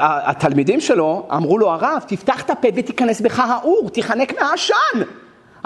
התלמידים 0.00 0.80
שלו 0.80 1.26
אמרו 1.32 1.58
לו, 1.58 1.70
הרב, 1.70 2.02
תפתח 2.06 2.42
את 2.42 2.50
הפה 2.50 2.68
ותיכנס 2.74 3.20
בך 3.20 3.40
האור, 3.40 3.90
תיחנק 3.92 4.40
מהעשן. 4.40 4.74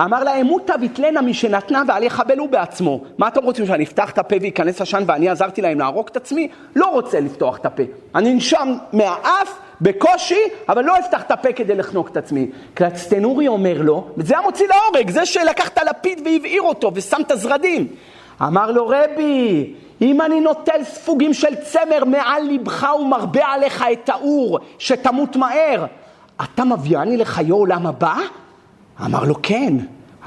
אמר 0.00 0.24
להם, 0.24 0.46
מוטה 0.46 0.74
ויתלנה 0.80 1.22
משנתנה 1.22 1.82
ואל 1.88 2.02
יחבלו 2.02 2.48
בעצמו. 2.48 3.00
מה 3.18 3.28
אתם 3.28 3.44
רוצים, 3.44 3.66
שאני 3.66 3.84
אפתח 3.84 4.10
את 4.10 4.18
הפה 4.18 4.36
וייכנס 4.40 4.80
עשן 4.80 5.02
ואני 5.06 5.28
עזרתי 5.28 5.62
להם 5.62 5.78
להרוג 5.78 6.08
את 6.10 6.16
עצמי? 6.16 6.48
לא 6.76 6.86
רוצה 6.86 7.20
לפתוח 7.20 7.56
את 7.56 7.66
הפה. 7.66 7.82
אני 8.14 8.34
נשם 8.34 8.76
מהאף 8.92 9.58
בקושי, 9.80 10.40
אבל 10.68 10.84
לא 10.84 10.98
אפתח 10.98 11.22
את 11.22 11.30
הפה 11.30 11.52
כדי 11.52 11.74
לחנוק 11.74 12.08
את 12.08 12.16
עצמי. 12.16 12.50
קלצטנורי 12.74 13.48
אומר 13.48 13.82
לו, 13.82 14.06
וזה 14.16 14.38
המוציא 14.38 14.66
להורג, 14.68 15.10
זה 15.10 15.26
שלקח 15.26 15.68
את 15.68 15.78
הלפיד 15.78 16.20
והבעיר 16.26 16.62
אותו 16.62 16.90
ושם 16.94 17.20
את 17.20 17.30
הזרדים. 17.30 17.86
אמר 18.42 18.70
לו, 18.70 18.88
רבי, 18.88 19.74
אם 20.00 20.20
אני 20.20 20.40
נוטל 20.40 20.84
ספוגים 20.84 21.34
של 21.34 21.54
צמר 21.54 22.04
מעל 22.04 22.42
לבך 22.42 22.86
ומרבה 23.00 23.46
עליך 23.46 23.84
את 23.92 24.08
האור, 24.08 24.58
שתמות 24.78 25.36
מהר, 25.36 25.84
אתה 26.42 26.64
מביאני 26.64 27.16
לחיי 27.16 27.50
עולם 27.50 27.86
הבא? 27.86 28.16
אמר 29.04 29.24
לו, 29.24 29.34
כן. 29.42 29.76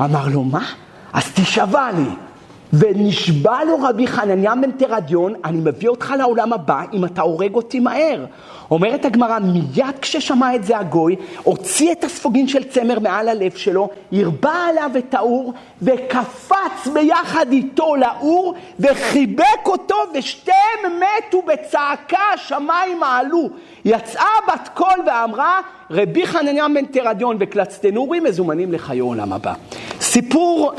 אמר 0.01 0.27
לו, 0.27 0.43
מה? 0.43 0.65
אז 1.13 1.31
תשבע 1.33 1.91
לי. 1.91 2.26
ונשבע 2.73 3.63
לו 3.63 3.77
רבי 3.81 4.07
חנניה 4.07 4.55
בן 4.55 4.71
תרדיון, 4.71 5.33
אני 5.45 5.57
מביא 5.57 5.89
אותך 5.89 6.13
לעולם 6.17 6.53
הבא 6.53 6.81
אם 6.93 7.05
אתה 7.05 7.21
הורג 7.21 7.55
אותי 7.55 7.79
מהר. 7.79 8.25
אומרת 8.71 9.05
הגמרא, 9.05 9.39
מיד 9.39 9.99
כששמע 10.01 10.55
את 10.55 10.63
זה 10.63 10.77
הגוי, 10.77 11.15
הוציא 11.43 11.91
את 11.91 12.03
הספוגין 12.03 12.47
של 12.47 12.63
צמר 12.63 12.99
מעל 12.99 13.29
הלב 13.29 13.55
שלו, 13.55 13.89
הרבה 14.11 14.53
עליו 14.69 14.91
את 14.97 15.13
האור, 15.13 15.53
וקפץ 15.81 16.87
ביחד 16.93 17.51
איתו 17.51 17.95
לאור, 17.95 18.53
וחיבק 18.79 19.65
אותו, 19.65 19.95
ושתיהם 20.13 20.99
מתו 20.99 21.41
בצעקה, 21.41 22.19
השמיים 22.33 23.03
עלו. 23.03 23.49
יצאה 23.85 24.25
בת 24.47 24.69
קול 24.73 24.99
ואמרה, 25.07 25.59
רבי 25.91 26.27
חנניה 26.27 26.67
בן 26.67 26.85
תרדיון 26.85 27.37
וקלצטנורי 27.39 28.19
מזומנים 28.19 28.71
לחיי 28.71 28.99
עולם 28.99 29.33
הבא. 29.33 29.53
סיפור 30.01 30.71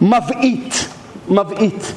מבעית, 0.00 0.88
מבעית. 1.28 1.92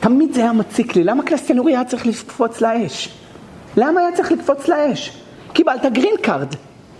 תמיד 0.00 0.34
זה 0.34 0.40
היה 0.40 0.52
מציק 0.52 0.96
לי, 0.96 1.04
למה 1.04 1.22
קלצטנורי 1.22 1.72
היה 1.72 1.84
צריך 1.84 2.06
לקפוץ 2.06 2.60
לאש? 2.60 3.08
למה 3.76 4.00
היה 4.00 4.12
צריך 4.12 4.32
לקפוץ 4.32 4.68
לאש? 4.68 5.22
קיבלת 5.52 5.86
green 5.92 6.14
card, 6.22 6.54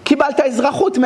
קיבלת 0.04 0.40
אזרחות 0.40 0.98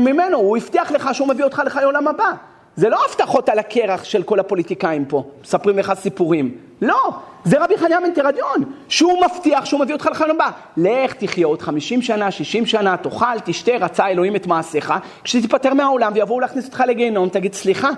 ממנו, 0.00 0.38
הוא 0.38 0.56
הבטיח 0.56 0.90
לך 0.90 1.08
שהוא 1.12 1.28
מביא 1.28 1.44
אותך 1.44 1.62
לחיי 1.66 1.84
עולם 1.84 2.08
הבא. 2.08 2.30
זה 2.76 2.88
לא 2.88 2.98
הבטחות 3.10 3.48
על 3.48 3.58
הקרח 3.58 4.04
של 4.04 4.22
כל 4.22 4.40
הפוליטיקאים 4.40 5.04
פה, 5.04 5.24
מספרים 5.42 5.78
לך 5.78 5.92
סיפורים. 5.94 6.54
לא, 6.82 7.10
זה 7.44 7.64
רבי 7.64 7.78
חניה 7.78 8.00
בן 8.00 8.10
תרדיון, 8.10 8.64
שהוא 8.88 9.24
מבטיח 9.24 9.64
שהוא 9.64 9.80
מביא 9.80 9.94
אותך 9.94 10.08
לחיים 10.12 10.30
הבא. 10.30 10.50
לך 10.76 11.12
תחיה 11.12 11.46
עוד 11.46 11.62
50 11.62 12.02
שנה, 12.02 12.30
60 12.30 12.66
שנה, 12.66 12.96
תאכל, 12.96 13.40
תשתה, 13.44 13.72
רצה 13.80 14.08
אלוהים 14.08 14.36
את 14.36 14.46
מעשיך, 14.46 14.94
כשתיפטר 15.24 15.74
מהעולם 15.74 16.12
ויבואו 16.14 16.40
להכניס 16.40 16.66
אותך 16.66 16.82
לגיהנום, 16.86 17.28
תגיד 17.28 17.54
סליחה, 17.54 17.90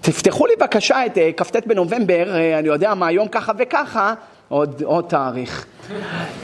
תפתחו 0.00 0.46
לי 0.46 0.52
בבקשה 0.60 1.06
את 1.06 1.18
אה, 1.18 1.30
כ"ט 1.36 1.66
בנובמבר, 1.66 2.36
אה, 2.36 2.58
אני 2.58 2.68
יודע 2.68 2.94
מה, 2.94 3.12
יום 3.12 3.28
ככה 3.28 3.52
וככה, 3.58 4.14
עוד, 4.48 4.82
עוד 4.82 5.04
תאריך. 5.08 5.66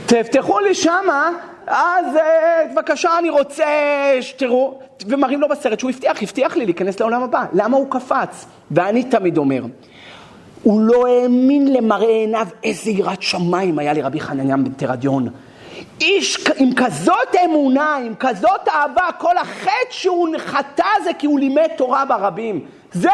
תפתחו 0.06 0.60
לי 0.60 0.74
שמה, 0.74 1.30
אז 1.68 2.16
אה, 2.16 2.62
בבקשה 2.72 3.18
אני 3.18 3.30
רוצה 3.30 3.66
שתראו, 4.20 4.78
ומראים 5.06 5.40
לו 5.40 5.48
בסרט 5.48 5.80
שהוא 5.80 5.90
הבטיח, 5.90 6.22
הבטיח 6.22 6.56
לי 6.56 6.64
להיכנס 6.64 7.00
לעולם 7.00 7.22
הבא. 7.22 7.44
למה 7.52 7.76
הוא 7.76 7.90
קפץ? 7.90 8.46
ואני 8.70 9.04
תמיד 9.04 9.38
אומר, 9.38 9.62
הוא 10.62 10.80
לא 10.80 11.06
האמין 11.06 11.72
למראה 11.72 12.08
עיניו 12.08 12.46
איזה 12.64 12.90
יראת 12.90 13.22
שמיים 13.22 13.78
היה 13.78 13.92
לרבי 13.92 14.20
חנניה 14.20 14.56
בן 14.56 14.72
תרדיון. 14.72 15.28
איש 16.00 16.46
עם 16.56 16.70
כזאת 16.76 17.34
אמונה, 17.44 17.96
עם 17.96 18.14
כזאת 18.14 18.68
אהבה, 18.68 19.08
כל 19.18 19.36
החטא 19.36 19.70
שהוא 19.90 20.28
חטא 20.38 20.84
זה 21.04 21.10
כי 21.18 21.26
הוא 21.26 21.38
לימד 21.38 21.68
תורה 21.76 22.04
ברבים. 22.04 22.60
זה 22.92 23.10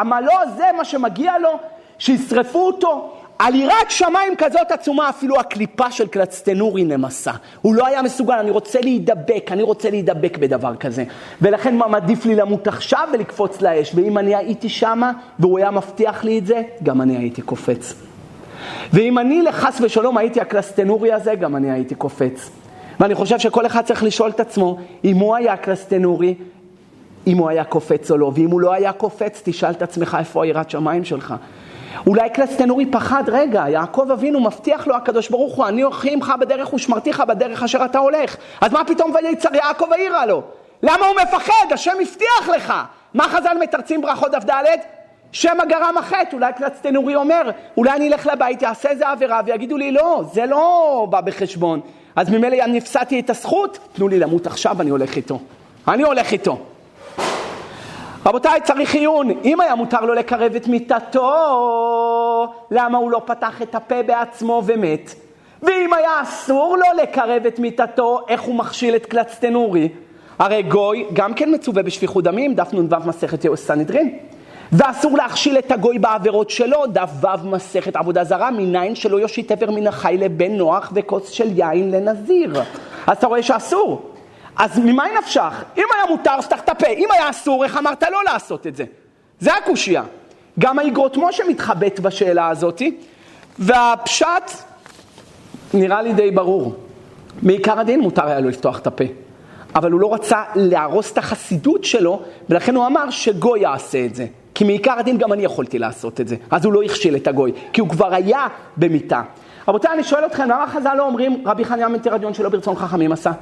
עמלו, 0.00 0.32
זה 0.56 0.64
מה 0.76 0.84
שמגיע 0.84 1.38
לו, 1.38 1.58
שישרפו 1.98 2.66
אותו. 2.66 3.13
על 3.38 3.54
יראת 3.54 3.90
שמיים 3.90 4.36
כזאת 4.38 4.70
עצומה, 4.70 5.08
אפילו 5.08 5.40
הקליפה 5.40 5.90
של 5.90 6.06
קלצטנורי 6.06 6.84
נמסה. 6.84 7.32
הוא 7.62 7.74
לא 7.74 7.86
היה 7.86 8.02
מסוגל, 8.02 8.34
אני 8.34 8.50
רוצה 8.50 8.80
להידבק, 8.80 9.52
אני 9.52 9.62
רוצה 9.62 9.90
להידבק 9.90 10.38
בדבר 10.38 10.76
כזה. 10.76 11.04
ולכן 11.42 11.76
מה 11.76 11.96
עדיף 11.96 12.26
לי 12.26 12.34
למות 12.34 12.68
עכשיו 12.68 13.08
ולקפוץ 13.12 13.60
לאש. 13.62 13.92
ואם 13.94 14.18
אני 14.18 14.34
הייתי 14.34 14.68
שמה, 14.68 15.12
והוא 15.38 15.58
היה 15.58 15.70
מבטיח 15.70 16.24
לי 16.24 16.38
את 16.38 16.46
זה, 16.46 16.62
גם 16.82 17.00
אני 17.00 17.16
הייתי 17.16 17.42
קופץ. 17.42 17.94
ואם 18.92 19.18
אני 19.18 19.42
לחס 19.42 19.80
ושלום 19.80 20.18
הייתי 20.18 20.40
הקלסטנורי 20.40 21.12
הזה, 21.12 21.34
גם 21.34 21.56
אני 21.56 21.70
הייתי 21.70 21.94
קופץ. 21.94 22.50
ואני 23.00 23.14
חושב 23.14 23.38
שכל 23.38 23.66
אחד 23.66 23.84
צריך 23.84 24.02
לשאול 24.02 24.30
את 24.30 24.40
עצמו, 24.40 24.78
אם 25.04 25.16
הוא 25.16 25.36
היה 25.36 25.52
הקלסטנורי, 25.52 26.34
אם 27.26 27.38
הוא 27.38 27.48
היה 27.48 27.64
קופץ 27.64 28.10
או 28.10 28.16
לא, 28.16 28.32
ואם 28.34 28.50
הוא 28.50 28.60
לא 28.60 28.72
היה 28.72 28.92
קופץ, 28.92 29.42
תשאל 29.44 29.70
את 29.70 29.82
עצמך 29.82 30.16
איפה 30.20 30.44
היראת 30.44 30.70
שמיים 30.70 31.04
שלך. 31.04 31.34
אולי 32.06 32.30
קלסטנורי 32.30 32.86
פחד, 32.86 33.22
רגע, 33.28 33.64
יעקב 33.68 34.10
אבינו 34.12 34.40
מבטיח 34.40 34.86
לו 34.86 34.96
הקדוש 34.96 35.28
ברוך 35.28 35.54
הוא, 35.54 35.66
אני 35.66 35.84
אוכי 35.84 36.12
עמך 36.12 36.32
בדרך 36.40 36.72
ושמרתיך 36.72 37.20
בדרך 37.20 37.62
אשר 37.62 37.84
אתה 37.84 37.98
הולך. 37.98 38.36
אז 38.60 38.72
מה 38.72 38.84
פתאום 38.84 39.12
ויצר 39.14 39.54
יעקב 39.54 39.92
העירה 39.92 40.26
לו? 40.26 40.42
למה 40.82 41.06
הוא 41.06 41.16
מפחד? 41.22 41.72
השם 41.72 41.92
הבטיח 42.02 42.48
לך. 42.56 42.72
מה 43.14 43.24
חז"ל 43.28 43.56
מתרצים 43.60 44.02
ברכות 44.02 44.30
דף 44.30 44.44
ד'? 44.44 44.64
שמא 45.32 45.64
גרם 45.64 45.94
החטא, 45.98 46.32
אולי 46.32 46.52
קלצטנורי 46.52 47.16
אומר, 47.16 47.50
אולי 47.76 47.90
אני 47.90 48.08
אלך 48.08 48.26
לבית, 48.26 48.62
אעשה 48.64 48.88
איזה 48.88 49.08
עבירה, 49.08 49.40
ויגידו 49.46 49.76
לי, 49.76 49.92
לא, 49.92 50.22
זה 50.32 50.46
לא 50.46 51.06
בא 51.10 51.20
בחשבון. 51.20 51.80
אז 52.16 52.30
ממילא 52.30 52.56
אני 52.62 52.78
הפסדתי 52.78 53.20
את 53.20 53.30
הזכות, 53.30 53.78
תנו 53.92 54.08
לי 54.08 54.18
למות 54.18 54.46
עכשיו, 54.46 54.80
אני 54.80 54.90
הולך 54.90 55.16
איתו. 55.16 55.40
אני 55.88 56.02
הולך 56.02 56.32
איתו. 56.32 56.58
רבותיי, 58.26 58.60
צריך 58.64 58.94
עיון. 58.94 59.30
אם 59.44 59.60
היה 59.60 59.74
מותר 59.74 60.00
לו 60.00 60.14
לקרב 60.14 60.54
את 60.54 60.68
מיטתו, 60.68 62.46
למה 62.70 62.98
הוא 62.98 63.10
לא 63.10 63.22
פתח 63.24 63.62
את 63.62 63.74
הפה 63.74 64.02
בעצמו 64.02 64.62
ומת? 64.66 65.14
ואם 65.62 65.92
היה 65.92 66.22
אסור 66.22 66.76
לו 66.76 67.02
לקרב 67.02 67.46
את 67.46 67.58
מיטתו, 67.58 68.20
איך 68.28 68.42
הוא 68.42 68.54
מכשיל 68.54 68.96
את 68.96 69.06
קלצטנורי? 69.06 69.88
הרי 70.38 70.62
גוי 70.62 71.06
גם 71.12 71.34
כן 71.34 71.54
מצווה 71.54 71.82
בשפיכות 71.82 72.24
דמים, 72.24 72.54
דף 72.54 72.72
נ"ו 72.72 72.96
מסכת 73.06 73.54
סנהדרין. 73.54 74.18
ואסור 74.72 75.16
להכשיל 75.16 75.58
את 75.58 75.72
הגוי 75.72 75.98
בעבירות 75.98 76.50
שלו, 76.50 76.86
דף 76.86 77.10
ו' 77.20 77.46
מסכת 77.46 77.96
עבודה 77.96 78.24
זרה, 78.24 78.50
מניין 78.50 78.94
שלא 78.94 79.20
יושיט 79.20 79.52
עבר 79.52 79.70
מן 79.70 79.86
החי 79.86 80.16
לבן 80.18 80.52
נוח 80.52 80.92
וכוס 80.94 81.30
של 81.30 81.58
יין 81.58 81.90
לנזיר. 81.90 82.62
אז 83.06 83.16
אתה 83.16 83.26
רואה 83.26 83.42
שאסור. 83.42 84.13
אז 84.56 84.78
ממה 84.78 85.04
נפשך? 85.18 85.64
אם 85.76 85.84
היה 85.94 86.16
מותר, 86.16 86.40
פתח 86.42 86.60
את 86.60 86.68
הפה. 86.68 86.86
אם 86.86 87.08
היה 87.12 87.30
אסור, 87.30 87.64
איך 87.64 87.76
אמרת 87.76 88.02
לא 88.02 88.18
לעשות 88.24 88.66
את 88.66 88.76
זה? 88.76 88.84
זה 89.40 89.54
הקושייה. 89.54 90.02
גם 90.58 90.78
האגרות 90.78 91.16
משה 91.16 91.42
מתחבט 91.48 92.00
בשאלה 92.00 92.48
הזאתי, 92.48 92.96
והפשט 93.58 94.50
נראה 95.74 96.02
לי 96.02 96.12
די 96.12 96.30
ברור. 96.30 96.74
מעיקר 97.42 97.78
הדין 97.80 98.00
מותר 98.00 98.26
היה 98.26 98.40
לו 98.40 98.48
לפתוח 98.48 98.78
את 98.78 98.86
הפה. 98.86 99.04
אבל 99.74 99.90
הוא 99.90 100.00
לא 100.00 100.14
רצה 100.14 100.42
להרוס 100.54 101.12
את 101.12 101.18
החסידות 101.18 101.84
שלו, 101.84 102.22
ולכן 102.48 102.76
הוא 102.76 102.86
אמר 102.86 103.10
שגוי 103.10 103.60
יעשה 103.60 104.04
את 104.04 104.14
זה. 104.14 104.26
כי 104.54 104.64
מעיקר 104.64 104.98
הדין 104.98 105.18
גם 105.18 105.32
אני 105.32 105.44
יכולתי 105.44 105.78
לעשות 105.78 106.20
את 106.20 106.28
זה. 106.28 106.36
אז 106.50 106.64
הוא 106.64 106.72
לא 106.72 106.82
הכשיל 106.82 107.16
את 107.16 107.26
הגוי, 107.26 107.52
כי 107.72 107.80
הוא 107.80 107.88
כבר 107.88 108.14
היה 108.14 108.46
במיטה. 108.76 109.22
רבותיי, 109.68 109.90
אני 109.94 110.04
שואל 110.04 110.26
אתכם, 110.26 110.42
למה 110.42 110.66
חז"ל 110.66 110.94
לא 110.94 111.06
אומרים 111.06 111.42
רבי 111.46 111.64
חניה 111.64 111.88
מנטרדיון 111.88 112.34
שלא 112.34 112.48
ברצון 112.48 112.76
חכמים 112.76 113.12
עשה? 113.12 113.32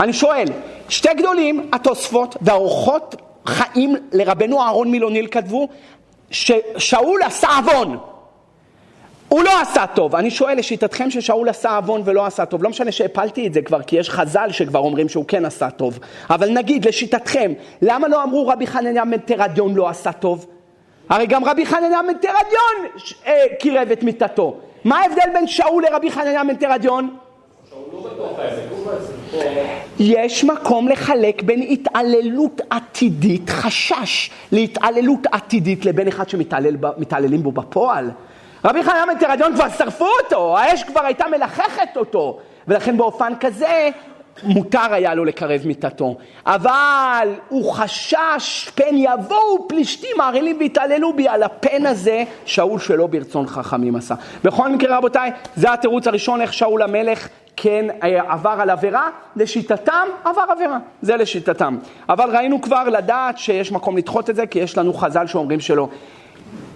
אני 0.00 0.12
שואל, 0.12 0.46
שתי 0.88 1.14
גדולים, 1.14 1.70
התוספות 1.72 2.36
והאורחות 2.40 3.16
חיים 3.46 3.96
לרבנו 4.12 4.62
אהרון 4.62 4.90
מילוניל 4.90 5.26
כתבו 5.26 5.68
ששאול 6.30 7.22
עשה 7.22 7.48
עוון. 7.56 7.98
הוא 9.28 9.42
לא 9.42 9.60
עשה 9.60 9.86
טוב. 9.86 10.16
אני 10.16 10.30
שואל 10.30 10.58
לשיטתכם 10.58 11.10
ששאול 11.10 11.48
עשה 11.48 11.76
עוון 11.76 12.02
ולא 12.04 12.26
עשה 12.26 12.44
טוב. 12.44 12.62
לא 12.62 12.70
משנה 12.70 12.92
שהפלתי 12.92 13.46
את 13.46 13.54
זה 13.54 13.62
כבר, 13.62 13.82
כי 13.82 13.96
יש 13.96 14.10
חז"ל 14.10 14.52
שכבר 14.52 14.78
אומרים 14.78 15.08
שהוא 15.08 15.24
כן 15.28 15.44
עשה 15.44 15.70
טוב. 15.70 15.98
אבל 16.30 16.50
נגיד, 16.50 16.88
לשיטתכם, 16.88 17.52
למה 17.82 18.08
לא 18.08 18.22
אמרו 18.22 18.48
רבי 18.48 18.66
חנניה 18.66 19.04
בן 19.04 19.18
תרדיון 19.18 19.74
לא 19.74 19.88
עשה 19.88 20.12
טוב? 20.12 20.46
הרי 21.08 21.26
גם 21.26 21.44
רבי 21.44 21.66
חנניה 21.66 22.00
בן 22.02 22.18
תרדיון 22.18 22.92
אה, 23.26 23.44
קירב 23.58 23.90
את 23.90 24.02
מיתתו. 24.02 24.56
מה 24.84 24.98
ההבדל 25.00 25.32
בין 25.32 25.46
שאול 25.46 25.84
לרבי 25.90 26.10
חנניה 26.10 26.44
בן 26.44 26.56
תרדיון? 26.56 27.16
יש 29.98 30.44
מקום 30.44 30.88
לחלק 30.88 31.42
בין 31.42 31.62
התעללות 31.62 32.60
עתידית, 32.70 33.50
חשש 33.50 34.30
להתעללות 34.52 35.26
עתידית 35.32 35.84
לבין 35.84 36.08
אחד 36.08 36.28
שמתעללים 36.28 37.42
בו 37.42 37.52
בפועל. 37.52 38.10
רבי 38.64 38.82
חנן 38.82 39.04
בן 39.08 39.18
תרדיון 39.18 39.54
כבר 39.54 39.68
שרפו 39.78 40.06
אותו, 40.24 40.58
האש 40.58 40.82
כבר 40.84 41.00
הייתה 41.00 41.24
מלחכת 41.30 41.96
אותו, 41.96 42.38
ולכן 42.68 42.96
באופן 42.96 43.32
כזה 43.40 43.90
מותר 44.42 44.92
היה 44.94 45.14
לו 45.14 45.24
לקרב 45.24 45.60
מיטתו. 45.64 46.16
אבל 46.46 47.28
הוא 47.48 47.72
חשש, 47.72 48.70
פן 48.74 48.94
יבואו 48.94 49.68
פלישתים 49.68 50.20
הערלים 50.20 50.56
ויתעללו 50.60 51.12
בי, 51.12 51.28
על 51.28 51.42
הפן 51.42 51.86
הזה 51.86 52.24
שאול 52.44 52.80
שלא 52.80 53.06
ברצון 53.06 53.46
חכמים 53.46 53.96
עשה. 53.96 54.14
בכל 54.44 54.68
מקרה 54.68 54.96
רבותיי, 54.96 55.30
זה 55.56 55.72
התירוץ 55.72 56.06
הראשון 56.06 56.40
איך 56.40 56.52
שאול 56.52 56.82
המלך 56.82 57.28
כן 57.56 57.86
אה, 58.02 58.32
עבר 58.32 58.56
על 58.58 58.70
עבירה, 58.70 59.10
לשיטתם 59.36 60.08
עבר 60.24 60.44
עבירה, 60.48 60.78
זה 61.02 61.16
לשיטתם. 61.16 61.78
אבל 62.08 62.36
ראינו 62.36 62.60
כבר 62.60 62.88
לדעת 62.88 63.38
שיש 63.38 63.72
מקום 63.72 63.96
לדחות 63.96 64.30
את 64.30 64.36
זה, 64.36 64.46
כי 64.46 64.58
יש 64.58 64.78
לנו 64.78 64.94
חז"ל 64.94 65.26
שאומרים 65.26 65.60
שלא. 65.60 65.88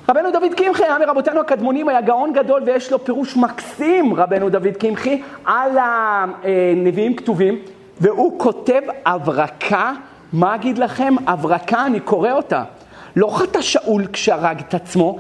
רבנו 0.09 0.31
דוד 0.31 0.55
קמחי 0.57 0.85
היה 0.85 0.99
מרבותינו 0.99 1.41
הקדמונים, 1.41 1.89
היה 1.89 2.01
גאון 2.01 2.33
גדול 2.33 2.63
ויש 2.67 2.93
לו 2.93 3.05
פירוש 3.05 3.37
מקסים, 3.37 4.15
רבנו 4.15 4.49
דוד 4.51 4.77
קמחי, 4.79 5.23
על 5.45 5.79
הנביאים 5.79 7.17
כתובים, 7.17 7.59
והוא 8.01 8.39
כותב 8.39 8.81
הברקה, 9.07 9.93
מה 10.33 10.55
אגיד 10.55 10.79
לכם? 10.79 11.15
הברקה, 11.27 11.87
אני 11.87 12.01
קורא 12.01 12.33
אותה. 12.33 12.65
לא 13.17 13.39
חטא 13.39 13.61
שאול 13.61 14.07
כשהרג 14.13 14.59
את 14.59 14.75
עצמו, 14.75 15.19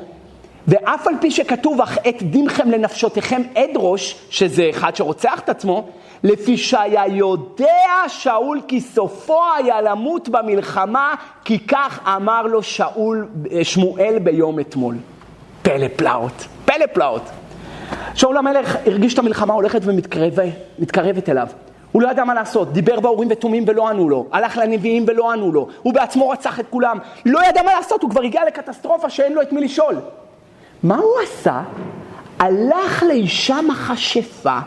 ואף 0.69 1.07
על 1.07 1.15
פי 1.21 1.31
שכתוב, 1.31 1.81
אך 1.81 1.99
את 2.09 2.23
דינכם 2.23 2.71
לנפשותיכם 2.71 3.43
אדרוש, 3.55 4.17
שזה 4.31 4.67
אחד 4.71 4.97
שרוצח 4.97 5.41
את 5.41 5.49
עצמו, 5.49 5.89
לפי 6.25 6.57
שהיה 6.57 7.07
יודע 7.07 8.03
שאול 8.09 8.61
כי 8.69 8.81
סופו 8.81 9.41
היה 9.59 9.81
למות 9.81 10.29
במלחמה, 10.29 11.15
כי 11.45 11.59
כך 11.59 12.01
אמר 12.17 12.43
לו 12.43 12.63
שאול, 12.63 13.29
שמואל 13.63 14.19
ביום 14.19 14.61
אתמול. 14.61 14.95
פלא 15.63 15.87
פלאות, 15.97 16.47
פלא 16.65 16.87
פלאות. 16.93 17.23
שאול 18.15 18.37
המלך 18.37 18.77
הרגיש 18.87 19.15
את 19.15 19.19
המלחמה 19.19 19.55
הולכת 19.55 19.81
ומתקרבת 19.85 21.29
אליו. 21.29 21.47
הוא 21.93 22.03
לא 22.03 22.09
ידע 22.11 22.25
מה 22.25 22.35
לעשות, 22.35 22.73
דיבר 22.73 23.01
באורים 23.01 23.29
ותומים 23.31 23.65
ולא 23.67 23.89
ענו 23.89 24.09
לו, 24.09 24.27
הלך 24.33 24.57
לנביאים 24.57 25.05
ולא 25.09 25.33
ענו 25.33 25.53
לו, 25.53 25.69
הוא 25.83 25.95
בעצמו 25.95 26.29
רצח 26.29 26.61
את 26.61 26.67
כולם, 26.71 26.99
לא 27.27 27.41
ידע 27.49 27.63
מה 27.63 27.75
לעשות, 27.75 28.03
הוא 28.03 28.11
כבר 28.11 28.23
הגיע 28.23 28.45
לקטסטרופה 28.47 29.11
שאין 29.11 29.33
לו 29.33 29.43
את 29.43 29.53
מי 29.53 29.61
לשאול. 29.61 29.97
מה 30.87 30.97
הוא 30.97 31.21
עשה? 31.23 31.63
הלך 32.39 33.03
לאישה 33.03 33.61
מכשפה, 33.69 34.59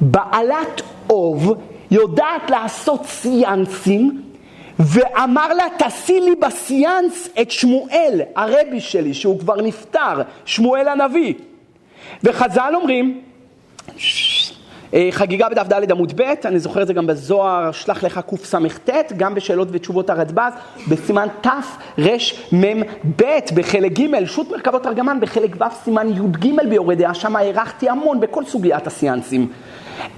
בעלת 0.00 0.82
אוב, 1.10 1.54
יודעת 1.90 2.50
לעשות 2.50 3.06
סיאנסים, 3.06 4.22
ואמר 4.78 5.54
לה, 5.54 5.64
תעשי 5.78 6.20
לי 6.20 6.34
בסיאנס 6.34 7.28
את 7.40 7.50
שמואל, 7.50 8.20
הרבי 8.36 8.80
שלי, 8.80 9.14
שהוא 9.14 9.40
כבר 9.40 9.56
נפטר, 9.56 10.22
שמואל 10.44 10.88
הנביא. 10.88 11.34
וחז"ל 12.22 12.72
אומרים, 12.74 13.20
חגיגה 15.10 15.48
בדף 15.48 15.66
ד' 15.68 15.90
עמוד 15.90 16.12
ב', 16.16 16.32
אני 16.44 16.58
זוכר 16.58 16.82
את 16.82 16.86
זה 16.86 16.92
גם 16.92 17.06
בזוהר, 17.06 17.72
שלח 17.72 18.04
לך 18.04 18.20
קס"ט, 18.30 18.90
גם 19.16 19.34
בשאלות 19.34 19.68
ותשובות 19.70 20.10
הרדב"ז, 20.10 20.52
בסימן 20.88 21.28
תרמ"ב 21.40 23.22
בחלק 23.54 23.92
ג', 23.92 24.24
שו"ת 24.26 24.50
מרכבות 24.50 24.86
ארגמן 24.86 25.20
בחלק 25.20 25.56
ו' 25.60 25.64
סימן 25.84 26.08
י"ג 26.08 26.46
ביורדיה, 26.68 27.14
שם 27.14 27.36
הארכתי 27.36 27.88
המון 27.88 28.20
בכל 28.20 28.44
סוגיית 28.44 28.86
הסיאנסים. 28.86 29.48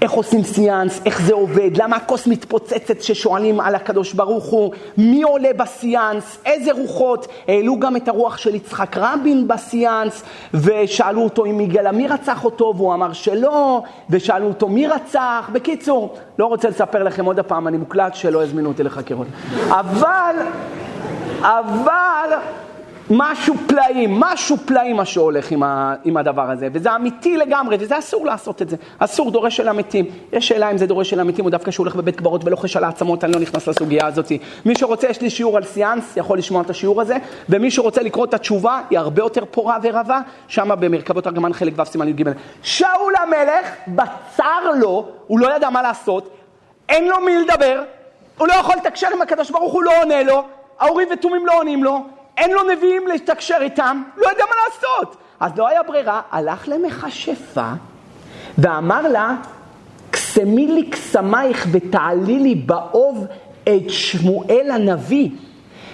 איך 0.01 0.11
עושים 0.11 0.43
סיאנס, 0.43 1.01
איך 1.05 1.21
זה 1.21 1.33
עובד, 1.33 1.77
למה 1.77 1.95
הכוס 1.95 2.27
מתפוצצת 2.27 2.97
כששואלים 2.97 3.59
על 3.59 3.75
הקדוש 3.75 4.13
ברוך 4.13 4.45
הוא, 4.45 4.71
מי 4.97 5.23
עולה 5.23 5.53
בסיאנס, 5.57 6.37
איזה 6.45 6.71
רוחות, 6.71 7.27
העלו 7.47 7.79
גם 7.79 7.95
את 7.95 8.07
הרוח 8.07 8.37
של 8.37 8.55
יצחק 8.55 8.97
רבין 8.97 9.47
בסיאנס, 9.47 10.23
ושאלו 10.53 11.21
אותו 11.21 11.45
אם 11.45 11.59
יגאל 11.61 11.87
עמיר 11.87 12.13
רצח 12.13 12.45
אותו, 12.45 12.73
והוא 12.77 12.93
אמר 12.93 13.13
שלא, 13.13 13.81
ושאלו 14.09 14.47
אותו 14.47 14.69
מי 14.69 14.87
רצח, 14.87 15.49
בקיצור, 15.53 16.15
לא 16.39 16.45
רוצה 16.45 16.69
לספר 16.69 17.03
לכם 17.03 17.25
עוד 17.25 17.39
הפעם, 17.39 17.67
אני 17.67 17.77
מוקלט 17.77 18.15
שלא 18.15 18.43
הזמינו 18.43 18.69
אותי 18.69 18.83
לחקירות. 18.83 19.27
אבל, 19.69 20.35
אבל... 21.41 22.33
משהו 23.09 23.55
פלאים, 23.67 24.19
משהו 24.19 24.57
פלאים 24.57 24.95
מה 24.95 25.05
שהולך 25.05 25.51
עם, 25.51 25.63
ה, 25.63 25.95
עם 26.03 26.17
הדבר 26.17 26.51
הזה, 26.51 26.67
וזה 26.73 26.95
אמיתי 26.95 27.37
לגמרי, 27.37 27.77
וזה 27.79 27.99
אסור 27.99 28.25
לעשות 28.25 28.61
את 28.61 28.69
זה, 28.69 28.75
אסור, 28.99 29.31
דורש 29.31 29.57
של 29.57 29.67
המתים. 29.67 30.05
יש 30.33 30.47
שאלה 30.47 30.71
אם 30.71 30.77
זה 30.77 30.87
דורש 30.87 31.09
של 31.09 31.19
המתים, 31.19 31.45
או 31.45 31.49
דווקא 31.49 31.71
שהוא 31.71 31.83
הולך 31.83 31.95
בבית 31.95 32.15
קברות 32.15 32.45
ולוחש 32.45 32.77
על 32.77 32.83
העצמות, 32.83 33.23
אני 33.23 33.33
לא 33.33 33.39
נכנס 33.39 33.67
לסוגיה 33.67 34.05
הזאת. 34.05 34.31
מי 34.65 34.75
שרוצה, 34.75 35.07
יש 35.07 35.21
לי 35.21 35.29
שיעור 35.29 35.57
על 35.57 35.63
סיאנס, 35.63 36.17
יכול 36.17 36.37
לשמוע 36.37 36.61
את 36.61 36.69
השיעור 36.69 37.01
הזה, 37.01 37.17
ומי 37.49 37.71
שרוצה 37.71 38.01
לקרוא 38.01 38.25
את 38.25 38.33
התשובה, 38.33 38.81
היא 38.89 38.99
הרבה 38.99 39.21
יותר 39.21 39.43
פורה 39.51 39.77
ורבה, 39.83 40.21
שמה 40.47 40.75
במרכבות 40.75 41.27
ארגמן 41.27 41.53
חלק 41.53 41.73
ו' 41.77 41.85
סימן 41.85 42.07
י"ג. 42.07 42.31
שאול 42.61 43.13
המלך, 43.23 43.67
בצר 43.87 44.71
לו, 44.79 45.05
הוא 45.27 45.39
לא 45.39 45.55
ידע 45.55 45.69
מה 45.69 45.81
לעשות, 45.81 46.29
אין 46.89 47.07
לו 47.07 47.15
מי 47.25 47.37
לדבר, 47.37 47.83
הוא 48.37 48.47
לא 48.47 48.53
יכול 48.53 48.75
לתקשר 48.75 49.07
עם 49.13 49.21
הקדוש 49.21 49.51
ברוך 49.51 49.73
הוא, 49.73 49.83
לא 49.83 49.91
עונה 50.01 50.23
לו, 50.23 50.43
האורים 50.79 51.07
ותומים 51.13 51.45
לא 51.45 51.57
עונים 51.57 51.83
לו, 51.83 51.99
אין 52.37 52.51
לו 52.51 52.63
נביאים 52.63 53.07
לתקשר 53.07 53.57
איתם, 53.61 54.03
לא 54.17 54.29
יודע 54.29 54.43
מה 54.49 54.55
לעשות. 54.65 55.17
אז 55.39 55.51
לא 55.57 55.67
היה 55.67 55.83
ברירה, 55.83 56.21
הלך 56.31 56.67
למכשפה 56.67 57.71
ואמר 58.57 59.07
לה, 59.07 59.35
קסמי 60.11 60.67
לי 60.67 60.89
קסמייך 60.89 61.67
ותעלי 61.71 62.39
לי 62.39 62.55
באוב 62.55 63.25
את 63.63 63.89
שמואל 63.89 64.71
הנביא. 64.71 65.29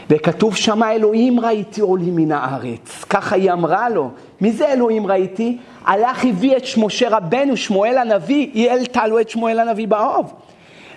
וכתוב 0.10 0.56
שמה 0.56 0.92
אלוהים 0.92 1.40
ראיתי 1.40 1.82
עולים 1.82 2.16
מן 2.16 2.32
הארץ. 2.32 3.04
ככה 3.10 3.36
היא 3.36 3.52
אמרה 3.52 3.90
לו. 3.90 4.12
מי 4.42 4.52
זה 4.52 4.74
אלוהים 4.74 5.08
ראיתי? 5.08 5.58
הלך 5.86 6.26
הביא 6.26 6.58
את 6.58 6.64
משה 6.78 7.10
רבנו, 7.10 7.58
שמואל 7.58 7.98
הנביא, 7.98 8.50
היא 8.54 8.70
העלתה 8.70 9.08
לו 9.08 9.20
את 9.20 9.30
שמואל 9.30 9.60
הנביא 9.60 9.88
באוב. 9.88 10.34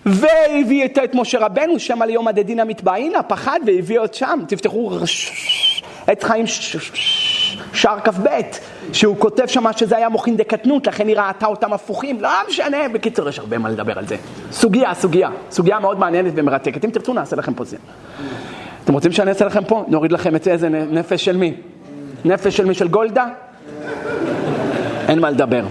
והביא 0.06 0.82
איתו 0.82 1.04
את 1.04 1.14
משה 1.14 1.38
רבנו, 1.38 1.78
שם 1.78 2.02
על 2.02 2.10
יום 2.10 2.28
הדדין 2.28 2.60
המתבעינה, 2.60 3.22
פחד 3.22 3.60
והביא 3.66 3.98
עוד 3.98 4.14
שם. 4.14 4.40
תפתחו 4.48 4.98
עץ 6.06 6.24
חיים 6.24 6.44
שער 7.72 8.00
כ"ב, 8.00 8.28
שהוא 8.92 9.16
כותב 9.18 9.46
שם 9.46 9.64
שזה 9.76 9.96
היה 9.96 10.08
מוחין 10.08 10.36
דקטנות, 10.36 10.86
לכן 10.86 11.08
היא 11.08 11.16
ראתה 11.16 11.46
אותם 11.46 11.72
הפוכים, 11.72 12.20
לא 12.20 12.28
משנה, 12.48 12.88
בקיצור 12.92 13.28
יש 13.28 13.38
הרבה 13.38 13.58
מה 13.58 13.68
לדבר 13.68 13.98
על 13.98 14.06
זה. 14.06 14.16
סוגיה, 14.52 14.94
סוגיה, 14.94 15.30
סוגיה 15.50 15.78
מאוד 15.80 15.98
מעניינת 15.98 16.32
ומרתקת. 16.36 16.84
אם 16.84 16.90
תרצו 16.90 17.14
נעשה 17.14 17.36
לכם 17.36 17.54
פה 17.54 17.64
זה. 17.64 17.76
אתם 18.84 18.92
רוצים 18.92 19.12
שאני 19.12 19.30
אעשה 19.30 19.44
לכם 19.44 19.64
פה? 19.64 19.84
נוריד 19.88 20.12
לכם 20.12 20.36
את 20.36 20.42
זה, 20.42 20.52
איזה 20.52 20.68
נפש 20.68 21.24
של 21.24 21.36
מי? 21.36 21.54
נפש 22.24 22.56
של 22.56 22.64
מי? 22.64 22.74
של 22.74 22.88
גולדה? 22.88 23.26
אין 25.08 25.18
מה 25.18 25.30
לדבר. 25.30 25.64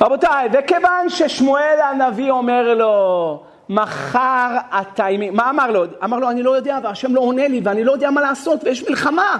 רבותיי, 0.00 0.48
וכיוון 0.52 1.08
ששמואל 1.08 1.78
הנביא 1.90 2.30
אומר 2.30 2.74
לו, 2.74 3.42
מחר 3.68 4.56
אתה 4.80 5.06
מה 5.32 5.50
אמר 5.50 5.70
לו? 5.70 5.84
אמר 6.04 6.18
לו, 6.18 6.30
אני 6.30 6.42
לא 6.42 6.56
יודע, 6.56 6.78
והשם 6.82 7.14
לא 7.14 7.20
עונה 7.20 7.48
לי, 7.48 7.60
ואני 7.64 7.84
לא 7.84 7.92
יודע 7.92 8.10
מה 8.10 8.20
לעשות, 8.20 8.64
ויש 8.64 8.88
מלחמה. 8.88 9.36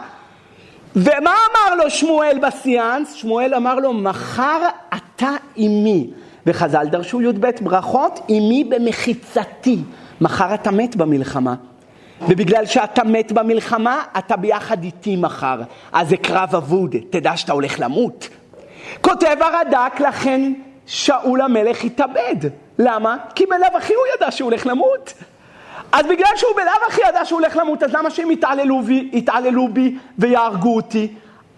ומה 0.96 1.34
אמר 1.50 1.74
לו 1.76 1.90
שמואל 1.90 2.38
בסיאנס? 2.42 3.12
שמואל 3.12 3.54
אמר 3.54 3.74
לו, 3.74 3.92
מחר 3.92 4.60
אתה 4.96 5.30
עימי. 5.54 6.10
וחז"ל 6.46 6.86
דרשו 6.86 7.22
י"ב 7.22 7.46
ברכות, 7.60 8.20
עימי 8.26 8.64
במחיצתי. 8.64 9.78
מחר 10.20 10.54
אתה 10.54 10.70
מת 10.70 10.96
במלחמה. 10.96 11.54
ובגלל 12.28 12.66
שאתה 12.66 13.04
מת 13.04 13.32
במלחמה, 13.32 14.02
אתה 14.18 14.36
ביחד 14.36 14.84
איתי 14.84 15.16
מחר. 15.16 15.60
אז 15.92 16.08
זה 16.08 16.16
קרב 16.16 16.54
אבוד, 16.54 16.96
תדע 17.10 17.36
שאתה 17.36 17.52
הולך 17.52 17.80
למות. 17.80 18.28
כותב 19.00 19.36
הרד"ק, 19.40 20.00
לכן 20.00 20.52
שאול 20.86 21.40
המלך 21.40 21.84
התאבד. 21.84 22.36
למה? 22.78 23.16
כי 23.34 23.46
בלאו 23.46 23.76
הכי 23.76 23.94
הוא 23.94 24.04
ידע 24.16 24.30
שהוא 24.30 24.50
הולך 24.50 24.66
למות. 24.66 25.12
אז 25.92 26.06
בגלל 26.06 26.30
שהוא 26.36 26.52
בלאו 26.56 26.86
הכי 26.88 27.00
ידע 27.08 27.24
שהוא 27.24 27.40
הולך 27.40 27.56
למות, 27.56 27.82
אז 27.82 27.94
למה 27.94 28.10
שהם 28.10 28.30
יתעללו 28.30 28.82
בי, 28.82 29.10
יתעללו 29.12 29.68
בי 29.68 29.96
ויהרגו 30.18 30.76
אותי? 30.76 31.08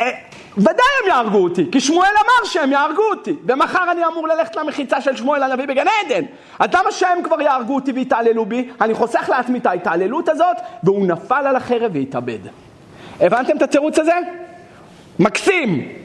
אה, 0.00 0.10
ודאי 0.56 0.74
הם 1.02 1.08
יהרגו 1.08 1.38
אותי, 1.38 1.66
כי 1.72 1.80
שמואל 1.80 2.10
אמר 2.24 2.48
שהם 2.48 2.72
יהרגו 2.72 3.02
אותי, 3.10 3.34
ומחר 3.46 3.92
אני 3.92 4.06
אמור 4.06 4.28
ללכת 4.28 4.56
למחיצה 4.56 5.00
של 5.00 5.16
שמואל 5.16 5.42
הנביא 5.42 5.66
בגן 5.66 5.86
עדן. 6.06 6.24
אז 6.58 6.68
למה 6.74 6.92
שהם 6.92 7.22
כבר 7.22 7.40
יהרגו 7.40 7.74
אותי 7.74 7.92
ויתעללו 7.92 8.46
בי? 8.46 8.68
אני 8.80 8.94
חוסך 8.94 9.28
לעצמי 9.28 9.58
את 9.58 9.66
ההתעללות 9.66 10.28
הזאת, 10.28 10.56
והוא 10.82 11.06
נפל 11.06 11.46
על 11.46 11.56
החרב 11.56 11.90
והתאבד. 11.94 12.38
הבנתם 13.20 13.56
את 13.56 13.62
התירוץ 13.62 13.98
הזה? 13.98 14.14
מקסים. 15.18 15.97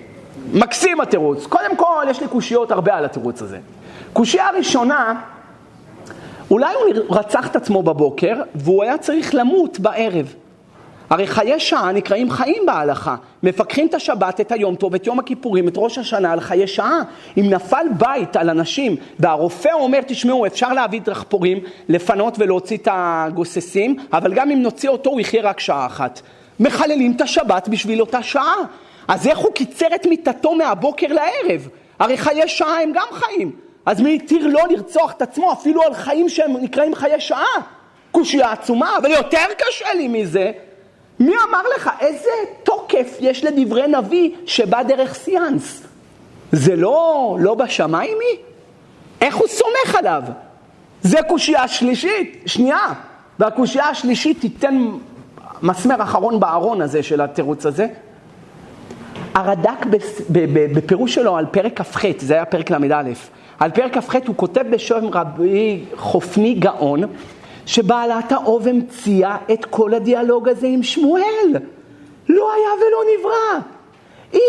מקסים 0.54 1.02
התירוץ. 1.02 1.46
קודם 1.46 1.76
כל, 1.76 2.06
יש 2.10 2.22
לי 2.22 2.28
קושיות 2.28 2.72
הרבה 2.72 2.96
על 2.96 3.06
התירוץ 3.06 3.42
הזה. 3.42 3.60
קושייה 4.14 4.50
ראשונה, 4.58 5.22
אולי 6.52 6.74
הוא 6.74 7.16
רצח 7.16 7.48
את 7.48 7.56
עצמו 7.56 7.84
בבוקר 7.84 8.42
והוא 8.56 8.84
היה 8.84 8.98
צריך 8.98 9.36
למות 9.36 9.80
בערב. 9.80 10.34
הרי 11.10 11.28
חיי 11.28 11.60
שעה 11.60 11.92
נקראים 11.92 12.32
חיים 12.32 12.64
בהלכה. 12.66 13.16
מפקחים 13.44 13.88
את 13.88 13.94
השבת, 13.94 14.42
את 14.42 14.52
היום 14.52 14.76
טוב, 14.76 14.96
את 14.96 15.08
יום 15.08 15.20
הכיפורים, 15.20 15.68
את 15.68 15.74
ראש 15.78 15.98
השנה 15.98 16.32
על 16.32 16.40
חיי 16.40 16.68
שעה. 16.68 17.02
אם 17.38 17.50
נפל 17.50 17.86
בית 17.98 18.36
על 18.36 18.50
אנשים 18.50 18.96
והרופא 19.20 19.70
אומר, 19.74 20.00
תשמעו, 20.08 20.46
אפשר 20.46 20.74
להביא 20.74 21.02
דחפורים, 21.02 21.60
לפנות 21.90 22.36
ולהוציא 22.40 22.78
את 22.78 22.88
הגוססים, 22.92 23.96
אבל 24.14 24.34
גם 24.34 24.52
אם 24.52 24.62
נוציא 24.62 24.90
אותו, 24.90 25.10
הוא 25.10 25.22
יחיה 25.22 25.44
רק 25.44 25.60
שעה 25.60 25.86
אחת. 25.86 26.22
מחללים 26.60 27.14
את 27.16 27.22
השבת 27.22 27.68
בשביל 27.68 28.02
אותה 28.02 28.24
שעה. 28.24 28.56
אז 29.08 29.28
איך 29.28 29.38
הוא 29.38 29.54
קיצר 29.54 29.95
את 29.95 30.06
מיטתו 30.06 30.56
מהבוקר 30.56 31.08
לערב? 31.08 31.68
הרי 31.99 32.18
חיי 32.18 32.47
שעה 32.47 32.82
הם 32.82 32.91
גם 32.93 33.08
חיים. 33.12 33.51
אז 33.86 34.01
מי 34.01 34.16
התיר 34.16 34.47
לו 34.47 34.60
לרצוח 34.70 35.12
את 35.12 35.22
עצמו 35.22 35.54
אפילו 35.54 35.84
על 35.84 35.93
חיים 35.93 36.30
שהם 36.30 36.58
נקראים 36.58 36.95
חיי 36.95 37.22
שעה? 37.22 37.62
קושייה 38.12 38.51
עצומה, 38.51 38.97
אבל 38.97 39.12
יותר 39.12 39.45
קשה 39.58 39.93
לי 39.93 40.08
מזה. 40.08 40.51
מי 41.20 41.34
אמר 41.49 41.62
לך 41.76 41.89
איזה 41.99 42.30
תוקף 42.64 43.18
יש 43.20 43.43
לדברי 43.43 43.88
נביא 43.88 44.32
שבא 44.45 44.84
דרך 44.84 45.14
סיאנס? 45.14 45.84
זה 46.51 46.76
לא, 46.76 47.38
לא 47.39 47.56
בשמיים 47.56 48.18
היא? 48.22 48.39
איך 49.22 49.36
הוא 49.36 49.47
סומך 49.47 49.95
עליו? 49.95 50.24
זה 51.01 51.18
קושייה 51.28 51.68
שלישית, 51.68 52.43
שנייה. 52.45 52.93
והקושייה 53.39 53.89
השלישית 53.89 54.41
תיתן 54.41 54.88
מסמר 55.62 56.04
אחרון 56.04 56.39
בארון 56.39 56.82
הזה 56.82 57.04
של 57.04 57.22
התירוץ 57.22 57.66
הזה. 57.66 57.88
הרד"ק 59.34 59.86
בפירוש 60.74 61.16
שלו 61.16 61.38
על 61.38 61.46
פרק 61.52 61.82
כ"ח, 61.82 62.06
זה 62.18 62.34
היה 62.34 62.46
פרק 62.46 62.72
ל"א, 62.72 63.04
על 63.60 63.72
פרק 63.72 63.98
כ"ח 63.98 64.16
הוא 64.28 64.36
כותב 64.36 64.64
בשם 64.70 65.08
רבי 65.12 65.84
חופני 65.96 66.54
גאון, 66.54 67.02
שבעלת 67.66 68.32
האוב 68.32 68.68
המציאה 68.68 69.38
את 69.54 69.66
כל 69.66 69.94
הדיאלוג 69.94 70.50
הזה 70.50 70.68
עם 70.68 70.84
שמואל. 70.84 71.58
לא 72.30 72.54
היה 72.54 72.70
ולא 72.78 73.20
נברא. 73.20 73.60
היא, 74.32 74.40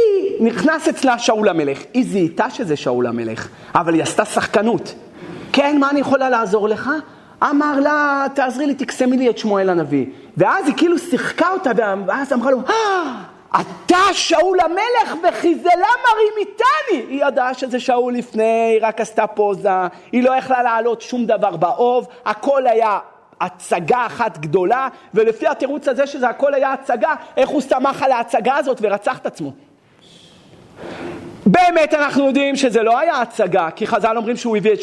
נכנס 0.41 0.89
אצלה 0.89 1.18
שאול 1.18 1.49
המלך, 1.49 1.82
היא 1.95 2.05
זיהתה 2.05 2.51
שזה 2.51 2.76
שאול 2.76 3.07
המלך, 3.07 3.49
אבל 3.74 3.95
היא 3.95 4.03
עשתה 4.03 4.24
שחקנות. 4.24 4.95
כן, 5.53 5.76
מה 5.80 5.91
אני 5.91 6.01
יכולה 6.01 6.30
לעזור 6.30 6.68
לך? 6.68 6.91
אמר 7.43 7.80
לה, 7.80 8.26
תעזרי 8.35 8.66
לי, 8.66 8.74
תקסמי 8.74 9.16
לי 9.16 9.30
את 9.30 9.39
שמואל 9.39 9.68
הנביא. 9.68 10.07
ואז 10.37 10.66
היא 10.66 10.74
כאילו 10.76 10.99
שיחקה 10.99 11.53
אותה, 11.53 11.70
ואז 12.07 12.32
אמרה 12.32 12.51
לו, 12.51 12.59
אה, 12.68 13.22
אתה 13.61 13.98
שאול 14.12 14.59
המלך 14.61 15.16
וחיזלה 15.22 15.70
מרים 16.05 16.32
איתני. 16.38 17.12
היא 17.14 17.24
ידעה 17.24 17.55
שזה 17.55 17.80
שאול 17.80 18.14
לפני, 18.14 18.70
היא 18.72 18.78
רק 18.82 19.00
עשתה 19.00 19.26
פוזה, 19.26 19.68
היא 20.12 20.22
לא 20.22 20.36
יכלה 20.36 20.62
להעלות 20.62 21.00
שום 21.00 21.26
דבר 21.26 21.57
באוב, 21.57 22.07
הכל 22.24 22.66
היה 22.66 22.98
הצגה 23.40 24.07
אחת 24.07 24.38
גדולה, 24.38 24.88
ולפי 25.14 25.46
התירוץ 25.46 25.88
הזה 25.88 26.07
שזה 26.07 26.28
הכל 26.28 26.55
היה 26.55 26.72
הצגה, 26.72 27.14
איך 27.36 27.48
הוא 27.48 27.61
שמח 27.61 28.02
על 28.02 28.12
ההצגה 28.12 28.57
הזאת 28.57 28.78
ורצח 28.82 29.18
את 29.18 29.26
עצמו. 29.26 29.52
באמת 31.46 31.94
אנחנו 31.94 32.26
יודעים 32.26 32.57
שזה 32.57 32.82
לא 32.82 32.98
היה 32.98 33.20
הצגה, 33.20 33.70
כי 33.70 33.86
חז"ל 33.86 34.16
אומרים 34.16 34.36
שהוא 34.36 34.57
הביא 34.57 34.72
את 34.72 34.78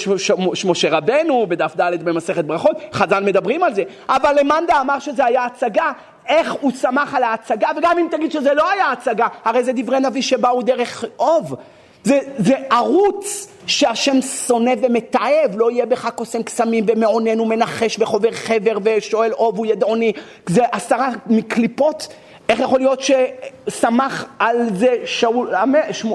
משה 0.65 0.89
רבנו 0.89 1.45
בדף 1.47 1.75
ד' 1.75 2.03
במסכת 2.03 2.45
ברכות, 2.45 2.77
חז"ל 2.93 3.23
מדברים 3.23 3.63
על 3.63 3.73
זה, 3.73 3.83
אבל 4.09 4.35
למאנדה 4.39 4.81
אמר 4.81 4.99
שזה 4.99 5.25
היה 5.25 5.45
הצגה, 5.45 5.91
איך 6.27 6.55
הוא 6.61 6.71
שמח 6.71 7.13
על 7.13 7.23
ההצגה, 7.23 7.69
וגם 7.77 7.97
אם 7.97 8.07
תגיד 8.11 8.31
שזה 8.31 8.53
לא 8.53 8.71
היה 8.71 8.91
הצגה, 8.91 9.27
הרי 9.45 9.63
זה 9.63 9.71
דברי 9.75 9.99
נביא 9.99 10.21
שבאו 10.21 10.61
דרך 10.61 11.05
אוב. 11.19 11.55
זה, 12.03 12.19
זה 12.37 12.53
ערוץ 12.69 13.47
שהשם 13.67 14.21
שונא 14.21 14.71
ומתעב, 14.81 15.51
לא 15.55 15.71
יהיה 15.71 15.85
בך 15.85 16.09
קוסם 16.15 16.43
קסמים 16.43 16.85
ומעונן 16.87 17.39
ומנחש 17.39 17.97
וחובר 17.99 18.31
חבר 18.31 18.77
ושואל 18.83 19.33
אוב 19.33 19.59
וידעוני, 19.59 20.13
זה 20.47 20.63
עשרה 20.71 21.09
מקליפות, 21.27 22.07
איך 22.49 22.59
יכול 22.59 22.79
להיות 22.79 22.99
ששמח 23.01 24.25
על 24.39 24.57
זה 24.75 24.95
שאול, 25.05 25.49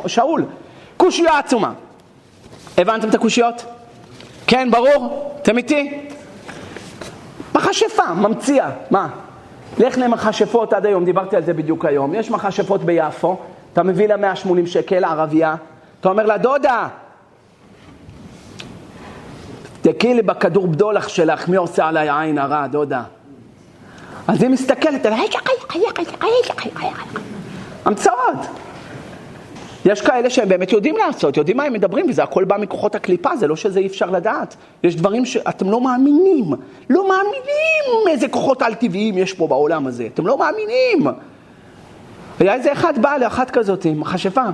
שאול? 0.07 0.45
קושייה 0.97 1.39
עצומה. 1.39 1.73
הבנתם 2.79 3.09
את 3.09 3.15
הקושיות? 3.15 3.65
כן, 4.47 4.71
ברור? 4.71 5.33
אתם 5.43 5.59
איתי? 5.59 6.09
מכשפה, 7.55 8.15
ממציאה, 8.15 8.71
מה? 8.91 9.09
לך 9.79 9.99
למכשפות 9.99 10.73
עד 10.73 10.87
היום, 10.87 11.05
דיברתי 11.05 11.37
על 11.37 11.45
זה 11.45 11.53
בדיוק 11.53 11.85
היום. 11.85 12.15
יש 12.15 12.31
מכשפות 12.31 12.83
ביפו, 12.85 13.37
אתה 13.73 13.83
מביא 13.83 14.09
לה 14.09 14.17
180 14.17 14.67
שקל, 14.67 15.05
ערבייה, 15.05 15.55
אתה 16.01 16.09
אומר 16.09 16.27
לה, 16.27 16.39
דודה, 16.39 16.89
תקי 19.83 20.15
לי 20.15 20.23
בכדור 20.23 20.67
בדולח 20.67 21.09
שלך, 21.09 21.49
מי 21.49 21.57
עושה 21.57 21.87
עליי 21.87 22.11
עין 22.11 22.39
הרע, 22.39 22.67
דודה? 22.67 23.03
אז 24.29 24.43
היא 24.43 24.51
מסתכלת 24.51 25.07
המצאות. 27.85 28.47
יש 29.87 30.01
כאלה 30.01 30.31
שהם 30.31 30.49
באמת 30.49 30.73
יודעים 30.73 30.97
לעשות, 30.97 31.37
יודעים 31.37 31.57
מה 31.57 31.65
הם 31.65 31.73
מדברים, 31.73 32.07
וזה 32.09 32.23
הכל 32.23 32.45
בא 32.45 32.57
מכוחות 32.57 32.95
הקליפה, 32.95 33.37
זה 33.37 33.47
לא 33.47 33.57
שזה 33.57 33.81
אי 33.81 33.87
אפשר 33.87 34.11
לדעת. 34.11 34.57
יש 34.83 34.97
דברים 34.97 35.25
שאתם 35.25 35.71
לא 35.71 35.81
מאמינים, 35.81 36.45
לא 36.91 37.09
מאמינים 37.09 38.09
איזה 38.09 38.29
כוחות 38.29 38.63
על-טבעיים 38.63 39.19
יש 39.19 39.33
פה 39.33 39.47
בעולם 39.47 39.87
הזה, 39.87 40.09
אתם 40.15 40.27
לא 40.27 40.39
מאמינים. 40.39 41.07
היה 42.41 42.55
איזה 42.55 42.73
אחד 42.73 43.03
בא 43.03 43.17
לאחת 43.17 43.51
כזאת 43.51 43.85
עם 43.85 44.01
מכשפה. 44.01 44.45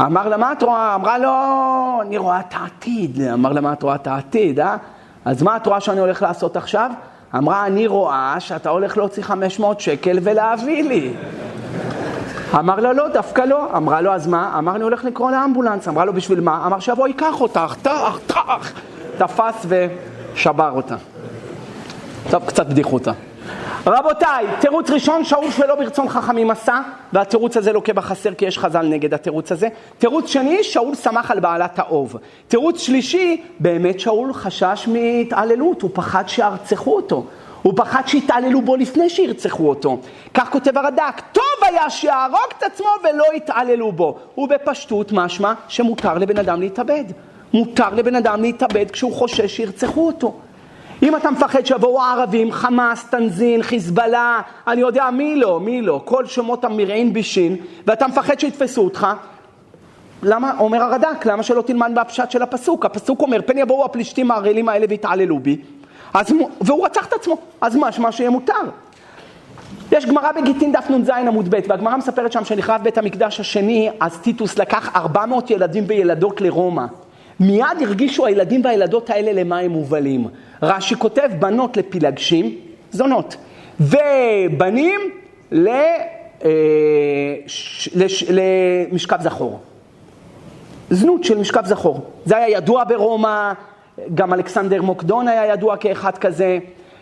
אמר 0.00 0.28
לה, 0.28 0.36
מה 0.36 0.52
את 0.52 0.62
רואה? 0.62 0.94
אמרה 0.94 1.18
לו, 1.18 1.32
אני 2.02 2.18
רואה 2.18 2.40
את 2.40 2.54
העתיד. 2.54 3.20
אמר 3.20 3.52
לה, 3.52 3.60
מה 3.60 3.72
את 3.72 3.82
רואה 3.82 3.94
את 3.94 4.06
העתיד, 4.06 4.60
אה? 4.60 4.76
אז 5.24 5.42
מה 5.42 5.56
את 5.56 5.66
רואה 5.66 5.80
שאני 5.80 6.00
הולך 6.00 6.22
לעשות 6.22 6.56
עכשיו? 6.56 6.90
אמרה, 7.36 7.66
אני 7.66 7.86
רואה 7.86 8.36
שאתה 8.38 8.70
הולך 8.70 8.96
להוציא 8.96 9.22
500 9.22 9.80
שקל 9.80 10.18
ולהביא 10.22 10.84
לי. 10.84 11.12
אמר 12.58 12.80
לה, 12.80 12.92
לא, 12.92 13.08
דווקא 13.08 13.42
לא. 13.42 13.76
אמרה 13.76 14.00
לו, 14.00 14.12
אז 14.12 14.26
מה? 14.26 14.54
אמר, 14.58 14.76
אני 14.76 14.84
הולך 14.84 15.04
לקרוא 15.04 15.30
לאמבולנס. 15.30 15.88
אמרה 15.88 16.04
לו, 16.04 16.12
בשביל 16.12 16.40
מה? 16.40 16.66
אמר, 16.66 16.80
שיבוא 16.80 17.08
ייקח 17.08 17.40
אותך, 17.40 17.74
טח, 17.82 18.18
טח. 18.26 18.72
תפס 19.18 19.66
ושבר 19.68 20.70
אותה. 20.70 20.96
טוב, 22.30 22.44
קצת 22.46 22.66
בדיחותא. 22.66 23.12
רבותיי, 23.86 24.46
תירוץ 24.60 24.90
ראשון, 24.90 25.24
שאול 25.24 25.50
שלא 25.50 25.74
ברצון 25.74 26.08
חכמים 26.08 26.50
עשה, 26.50 26.80
והתירוץ 27.12 27.56
הזה 27.56 27.72
לוקה 27.72 27.92
בחסר 27.92 28.34
כי 28.34 28.44
יש 28.44 28.58
חז"ל 28.58 28.86
נגד 28.86 29.14
התירוץ 29.14 29.52
הזה. 29.52 29.68
תירוץ 29.98 30.26
שני, 30.26 30.64
שאול 30.64 30.94
שמח 30.94 31.30
על 31.30 31.40
בעלת 31.40 31.78
האוב. 31.78 32.16
תירוץ 32.48 32.80
שלישי, 32.80 33.42
באמת 33.60 34.00
שאול 34.00 34.32
חשש 34.32 34.88
מהתעללות, 34.92 35.82
הוא 35.82 35.90
פחד 35.94 36.24
שירצחו 36.26 36.96
אותו. 36.96 37.24
הוא 37.64 37.72
פחד 37.76 38.02
שיתעללו 38.06 38.62
בו 38.62 38.76
לפני 38.76 39.10
שירצחו 39.10 39.68
אותו. 39.68 39.98
כך 40.34 40.50
כותב 40.50 40.78
הרד"ק, 40.78 41.22
טוב 41.32 41.42
היה 41.62 41.90
שיהרוג 41.90 42.52
את 42.58 42.62
עצמו 42.62 42.86
ולא 43.04 43.24
יתעללו 43.34 43.92
בו. 43.92 44.18
ובפשטות 44.38 45.12
משמע 45.12 45.52
שמותר 45.68 46.18
לבן 46.18 46.38
אדם 46.38 46.60
להתאבד. 46.60 47.04
מותר 47.52 47.94
לבן 47.94 48.16
אדם 48.16 48.42
להתאבד 48.42 48.90
כשהוא 48.90 49.12
חושש 49.12 49.56
שירצחו 49.56 50.06
אותו. 50.06 50.34
אם 51.02 51.16
אתה 51.16 51.30
מפחד 51.30 51.66
שיבואו 51.66 52.02
הערבים, 52.02 52.52
חמאס, 52.52 53.04
תנזין, 53.04 53.62
חיזבאללה, 53.62 54.40
אני 54.66 54.80
יודע 54.80 55.10
מי 55.10 55.36
לא, 55.36 55.60
מי 55.60 55.82
לא, 55.82 56.00
כל 56.04 56.26
שמות 56.26 56.64
המרעין 56.64 57.12
בישין, 57.12 57.56
ואתה 57.86 58.06
מפחד 58.06 58.40
שיתפסו 58.40 58.84
אותך, 58.84 59.06
למה, 60.22 60.52
אומר 60.58 60.82
הרד"ק, 60.82 61.26
למה 61.26 61.42
שלא 61.42 61.62
תלמד 61.62 61.92
בפשט 61.94 62.30
של 62.30 62.42
הפסוק? 62.42 62.84
הפסוק 62.84 63.20
אומר, 63.20 63.40
פן 63.46 63.58
יבואו 63.58 63.84
הפלישתים 63.84 64.30
הערלים 64.30 64.68
האלה 64.68 64.86
ויתעללו 64.88 65.38
בי, 65.38 65.56
אז, 66.14 66.34
והוא 66.60 66.86
רצח 66.86 67.06
את 67.06 67.12
עצמו, 67.12 67.36
אז 67.60 67.76
מה, 67.76 67.92
שמה 67.92 68.12
שיהיה 68.12 68.30
מותר. 68.30 68.52
יש 69.92 70.06
גמרא 70.06 70.32
בגיטין 70.32 70.72
דף 70.72 70.90
נ"ז 70.90 71.08
עמוד 71.08 71.54
ב', 71.54 71.58
והגמרא 71.68 71.96
מספרת 71.96 72.32
שם 72.32 72.44
שנחרב 72.44 72.80
בית 72.82 72.98
המקדש 72.98 73.40
השני, 73.40 73.90
אז 74.00 74.18
טיטוס 74.18 74.58
לקח 74.58 74.96
400 74.96 75.50
ילדים 75.50 75.84
וילדות 75.86 76.40
לרומא. 76.40 76.84
מיד 77.40 77.66
הרגישו 77.80 78.26
הילדים 78.26 78.64
והילדות 78.64 79.10
האלה 79.10 79.32
למה 79.32 79.58
הם 79.58 79.70
מובלים. 79.70 80.26
רש"י 80.62 80.96
כותב 80.96 81.28
בנות 81.38 81.76
לפילגשים, 81.76 82.56
זונות, 82.90 83.36
ובנים 83.80 85.00
ל, 85.52 85.68
אה, 85.68 86.50
ש, 87.46 87.88
לש, 87.94 88.24
למשכב 88.30 89.18
זכור. 89.22 89.60
זנות 90.90 91.24
של 91.24 91.38
משכב 91.38 91.66
זכור. 91.66 92.00
זה 92.24 92.36
היה 92.36 92.56
ידוע 92.56 92.84
ברומא, 92.84 93.52
גם 94.14 94.32
אלכסנדר 94.34 94.82
מוקדון 94.82 95.28
היה 95.28 95.46
ידוע 95.46 95.76
כאחד 95.76 96.18
כזה, 96.18 96.58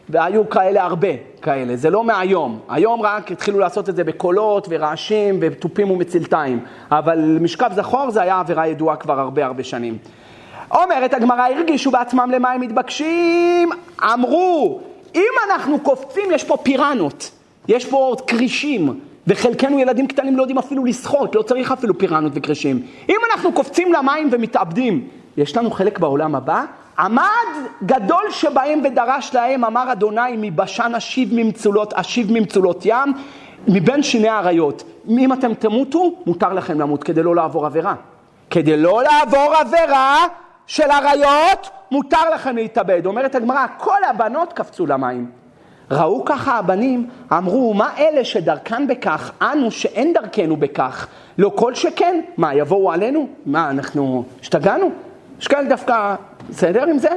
והיו 0.09 0.49
כאלה 0.49 0.83
הרבה 0.83 1.09
כאלה, 1.43 1.77
זה 1.77 1.91
לא 1.91 2.05
מהיום. 2.05 2.59
היום 2.69 3.03
רק 3.03 3.33
התחילו 3.33 3.59
לעשות 3.59 3.89
את 3.89 3.97
זה 3.97 4.05
בקולות 4.05 4.67
ורעשים 4.71 5.39
ותופים 5.41 5.91
ומצלתיים, 5.91 6.65
אבל 6.91 7.39
משכב 7.41 7.71
זכור 7.75 8.11
זה 8.11 8.23
היה 8.23 8.41
עבירה 8.41 8.67
ידועה 8.67 8.97
כבר 8.97 9.21
הרבה 9.21 9.47
הרבה 9.47 9.65
שנים. 9.65 9.99
אומרת 10.71 11.15
הגמרא, 11.15 11.49
הרגישו 11.49 11.91
בעצמם 11.91 12.31
למה 12.33 12.53
הם 12.53 12.61
מתבקשים, 12.61 13.71
אמרו, 14.03 14.81
אם 15.15 15.33
אנחנו 15.51 15.81
קופצים, 15.81 16.25
יש 16.33 16.45
פה 16.45 16.57
פירנות, 16.57 17.31
יש 17.69 17.87
פה 17.87 17.97
עוד 17.97 18.21
כרישים, 18.21 19.01
וחלקנו 19.27 19.79
ילדים 19.79 20.07
קטנים 20.07 20.37
לא 20.37 20.43
יודעים 20.43 20.59
אפילו 20.59 20.85
לשחות, 20.85 21.35
לא 21.35 21.43
צריך 21.43 21.73
אפילו 21.73 21.99
פירנות 21.99 22.33
וכרישים. 22.35 22.83
אם 23.09 23.17
אנחנו 23.31 23.53
קופצים 23.53 23.93
למים 23.93 24.29
ומתאבדים, 24.33 25.09
יש 25.37 25.57
לנו 25.57 25.71
חלק 25.71 25.99
בעולם 25.99 26.35
הבא? 26.35 26.65
עמד 26.99 27.23
גדול 27.83 28.25
שבהם 28.31 28.81
ודרש 28.85 29.35
להם, 29.35 29.65
אמר 29.65 29.93
אדוני, 29.93 30.37
מבשן 30.37 30.93
אשיב 30.97 31.29
ממצולות, 31.33 31.95
אשיב 31.95 32.33
ממצולות 32.33 32.83
ים, 32.85 33.13
מבין 33.69 34.03
שיני 34.03 34.29
האריות. 34.29 34.83
אם 35.09 35.33
אתם 35.33 35.55
תמותו, 35.55 36.13
מותר 36.27 36.53
לכם 36.53 36.81
למות 36.81 37.05
כדי 37.05 37.23
לא 37.23 37.37
לעבור 37.37 37.67
עבירה. 37.67 37.95
כדי 38.51 38.77
לא 38.77 39.03
לעבור 39.03 39.55
עבירה, 39.55 40.27
של 40.67 40.91
אריות, 40.91 41.71
מותר 41.91 42.31
לכם 42.35 42.57
להתאבד. 42.57 43.07
אומרת 43.07 43.35
הגמרא, 43.35 43.67
כל 43.79 44.05
הבנות 44.09 44.53
קפצו 44.53 44.87
למים. 44.87 45.31
ראו 45.91 46.25
ככה 46.25 46.59
הבנים, 46.59 47.09
אמרו, 47.33 47.75
מה 47.75 47.91
אלה 47.99 48.25
שדרכן 48.25 48.87
בכך, 48.87 49.31
אנו 49.43 49.71
שאין 49.71 50.13
דרכנו 50.13 50.57
בכך, 50.57 51.07
לא 51.39 51.53
כל 51.55 51.75
שכן, 51.75 52.21
מה, 52.37 52.55
יבואו 52.55 52.93
עלינו? 52.93 53.29
מה, 53.47 53.71
אנחנו 53.71 54.25
השתגענו? 54.41 54.91
כאלה 55.47 55.69
דווקא, 55.69 56.15
בסדר 56.51 56.83
עם 56.89 56.99
זה? 56.99 57.09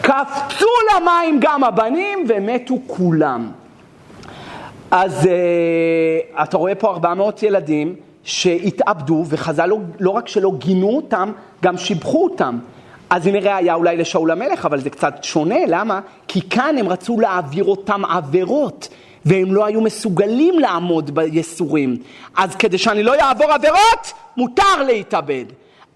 קפצו 0.00 0.66
למים 0.96 1.38
גם 1.40 1.64
הבנים 1.64 2.26
ומתו 2.28 2.74
כולם. 2.86 3.50
אז 4.90 5.24
uh, 5.24 6.42
אתה 6.42 6.56
רואה 6.56 6.74
פה 6.74 6.90
400 6.90 7.42
ילדים 7.42 7.94
שהתאבדו, 8.24 9.24
וחז"ל 9.28 9.66
לא, 9.66 9.78
לא 10.00 10.10
רק 10.10 10.28
שלא 10.28 10.52
גינו 10.58 10.88
אותם, 10.88 11.32
גם 11.62 11.76
שיבחו 11.76 12.24
אותם. 12.24 12.58
אז 13.10 13.26
הנה 13.26 13.38
ראיה 13.38 13.74
אולי 13.74 13.96
לשאול 13.96 14.30
המלך, 14.30 14.66
אבל 14.66 14.80
זה 14.80 14.90
קצת 14.90 15.14
שונה, 15.22 15.58
למה? 15.68 16.00
כי 16.28 16.40
כאן 16.50 16.78
הם 16.78 16.88
רצו 16.88 17.20
להעביר 17.20 17.64
אותם 17.64 18.04
עבירות, 18.04 18.88
והם 19.24 19.54
לא 19.54 19.66
היו 19.66 19.80
מסוגלים 19.80 20.58
לעמוד 20.58 21.14
בייסורים. 21.14 21.96
אז 22.36 22.56
כדי 22.56 22.78
שאני 22.78 23.02
לא 23.02 23.14
אעבור 23.14 23.52
עבירות, 23.52 24.12
מותר 24.36 24.82
להתאבד. 24.86 25.44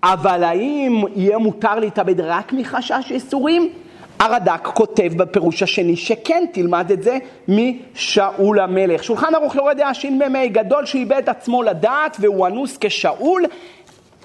אבל 0.02 0.44
האם 0.44 1.04
יהיה 1.14 1.38
מותר 1.38 1.78
להתאבד 1.78 2.20
רק 2.20 2.52
מחשש 2.52 3.10
ייסורים? 3.10 3.72
הרד"ק 4.18 4.68
כותב 4.74 5.12
בפירוש 5.16 5.62
השני 5.62 5.96
שכן, 5.96 6.44
תלמד 6.52 6.92
את 6.92 7.02
זה 7.02 7.18
משאול 7.48 8.60
המלך. 8.60 9.04
שולחן 9.04 9.34
ערוך 9.34 9.54
יורד 9.54 9.76
דעה 9.76 9.94
שמ"ה, 9.94 10.46
גדול 10.46 10.86
שאיבד 10.86 11.22
עצמו 11.26 11.62
לדעת 11.62 12.16
והוא 12.20 12.46
אנוס 12.46 12.78
כשאול, 12.80 13.44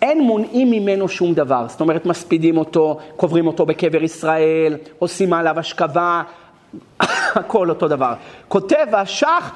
אין 0.02 0.22
מונעים 0.22 0.72
ממנו 0.72 1.10
שום 1.10 1.34
דבר. 1.34 1.66
זאת 1.68 1.82
אומרת, 1.82 2.06
מספידים 2.06 2.58
אותו, 2.58 3.00
קוברים 3.16 3.48
אותו 3.48 3.66
בקבר 3.66 4.04
ישראל, 4.04 4.78
עושים 5.00 5.34
עליו 5.34 5.60
השכבה, 5.60 6.22
הכל 7.36 7.70
אותו 7.70 7.88
דבר. 7.88 8.14
כותב 8.48 8.88
השח, 8.94 9.52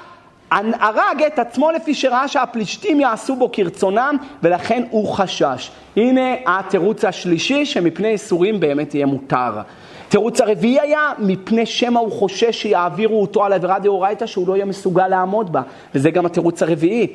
הרג 0.52 1.24
את 1.28 1.40
עצמו 1.40 1.72
לפי 1.72 1.94
שראה 1.94 2.28
שהפלישתים 2.28 3.00
יעשו 3.00 3.36
בו 3.36 3.50
כרצונם, 3.52 4.18
ולכן 4.44 4.84
הוא 4.90 5.14
חשש. 5.14 5.72
הנה 5.98 6.34
התירוץ 6.46 7.06
השלישי, 7.06 7.66
שמפני 7.66 8.08
איסורים 8.08 8.60
באמת 8.60 8.96
יהיה 8.96 9.06
מותר. 9.06 9.62
תירוץ 10.10 10.42
הרביעי 10.42 10.80
היה, 10.80 11.12
מפני 11.20 11.66
שמא 11.66 12.00
הוא 12.00 12.12
חושש 12.12 12.62
שיעבירו 12.62 13.22
אותו 13.22 13.46
על 13.46 13.54
עבירה 13.54 13.80
דאורייתא 13.80 14.26
שהוא 14.26 14.48
לא 14.48 14.56
יהיה 14.56 14.66
מסוגל 14.66 15.08
לעמוד 15.08 15.52
בה, 15.52 15.62
וזה 15.96 16.12
גם 16.12 16.26
התירוץ 16.26 16.64
הרביעי. 16.64 17.08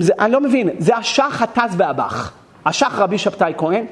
זה, 0.00 0.12
אני 0.18 0.32
לא 0.32 0.40
מבין, 0.40 0.70
זה 0.78 0.96
השח, 0.96 1.42
הטז 1.42 1.74
והבח. 1.76 2.32
השח 2.64 2.98
רבי 2.98 3.18
שבתאי 3.18 3.52
כהן, 3.56 3.84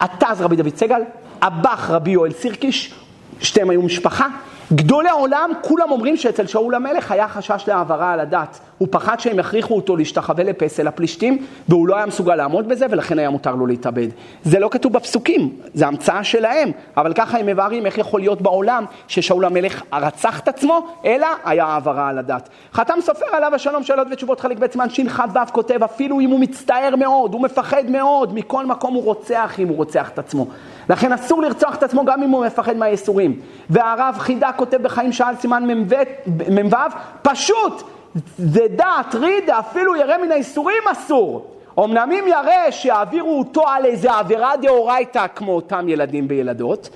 הטז 0.00 0.40
רבי 0.40 0.56
דוד 0.56 0.76
סגל, 0.76 1.00
הבח 1.42 1.90
רבי 1.90 2.10
יואל 2.10 2.32
סירקיש, 2.32 2.94
שתיהם 3.40 3.70
היו 3.70 3.82
משפחה. 3.82 4.26
גדולי 4.72 5.10
עולם, 5.10 5.50
כולם 5.62 5.90
אומרים 5.90 6.16
שאצל 6.16 6.46
שאול 6.46 6.74
המלך 6.74 7.12
היה 7.12 7.28
חשש 7.28 7.64
להעברה 7.68 8.12
על 8.12 8.20
הדת. 8.20 8.60
הוא 8.78 8.88
פחד 8.90 9.20
שהם 9.20 9.38
יכריחו 9.38 9.76
אותו 9.76 9.96
להשתחווה 9.96 10.44
לפסל 10.44 10.86
הפלישתים, 10.86 11.46
והוא 11.68 11.88
לא 11.88 11.96
היה 11.96 12.06
מסוגל 12.06 12.34
לעמוד 12.34 12.68
בזה, 12.68 12.86
ולכן 12.90 13.18
היה 13.18 13.30
מותר 13.30 13.54
לו 13.54 13.66
להתאבד. 13.66 14.08
זה 14.44 14.58
לא 14.58 14.68
כתוב 14.68 14.92
בפסוקים, 14.92 15.52
זה 15.74 15.86
המצאה 15.86 16.24
שלהם, 16.24 16.70
אבל 16.96 17.12
ככה 17.14 17.38
הם 17.38 17.46
מבארים 17.46 17.86
איך 17.86 17.98
יכול 17.98 18.20
להיות 18.20 18.42
בעולם 18.42 18.84
ששאול 19.08 19.44
המלך 19.44 19.82
רצח 19.92 20.40
את 20.40 20.48
עצמו, 20.48 20.86
אלא 21.04 21.26
היה 21.44 21.64
העברה 21.64 22.08
על 22.08 22.18
הדת. 22.18 22.48
חתם 22.72 22.94
סופר 23.00 23.26
עליו 23.32 23.54
השלום, 23.54 23.82
שאלות 23.82 24.06
ותשובות 24.10 24.40
חלק 24.40 24.58
ב' 24.58 24.66
סימן 24.72 24.90
שכ"ו 24.90 25.40
כותב, 25.52 25.82
אפילו 25.82 26.20
אם 26.20 26.30
הוא 26.30 26.40
מצטער 26.40 26.96
מאוד, 26.96 27.34
הוא 27.34 27.42
מפחד 27.42 27.90
מאוד, 27.90 28.34
מכל 28.34 28.66
מקום 28.66 28.94
הוא 28.94 29.04
רוצח 29.04 29.54
אם 29.58 29.68
הוא 29.68 29.76
רוצח 29.76 30.08
את 30.08 30.18
עצמו. 30.18 30.46
לכן 30.88 31.12
אסור 31.12 31.42
לרצוח 31.42 31.74
את 31.74 31.82
עצמו 31.82 32.04
גם 32.04 32.22
אם 32.22 32.30
הוא 32.30 32.46
מפחד 32.46 32.76
מהייסורים. 32.76 33.40
והרב 33.70 34.16
חידה 34.18 34.52
כותב 34.52 34.82
בחיים 34.82 35.12
שעל 35.12 35.36
סימן 35.36 35.64
מ"ו, 35.70 36.76
פשוט, 37.22 37.82
זה 38.38 38.66
דעת, 38.76 39.14
רידה, 39.14 39.58
אפילו 39.58 39.96
ירא 39.96 40.18
מן 40.18 40.32
הייסורים 40.32 40.82
אסור. 40.92 41.50
אמנם 41.78 42.12
אם 42.12 42.24
ירא 42.26 42.70
שיעבירו 42.70 43.38
אותו 43.38 43.68
על 43.68 43.84
איזה 43.84 44.12
עבירה 44.12 44.56
דאורייתא 44.56 45.26
כמו 45.34 45.52
אותם 45.52 45.88
ילדים 45.88 46.26
וילדות, 46.28 46.90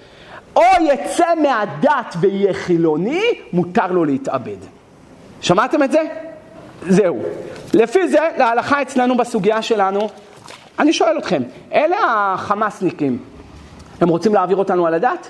או 0.56 0.62
יצא 0.80 1.26
מהדת 1.42 2.14
ויהיה 2.20 2.54
חילוני, 2.54 3.22
מותר 3.52 3.92
לו 3.92 4.04
להתאבד. 4.04 4.56
שמעתם 5.40 5.82
את 5.82 5.92
זה? 5.92 6.02
זהו. 6.88 7.18
לפי 7.74 8.08
זה, 8.08 8.18
להלכה 8.36 8.82
אצלנו 8.82 9.16
בסוגיה 9.16 9.62
שלנו, 9.62 10.08
אני 10.78 10.92
שואל 10.92 11.18
אתכם, 11.18 11.42
אלה 11.72 11.96
החמאסניקים, 12.08 13.18
הם 14.00 14.08
רוצים 14.08 14.34
להעביר 14.34 14.56
אותנו 14.56 14.86
על 14.86 14.94
הדת? 14.94 15.28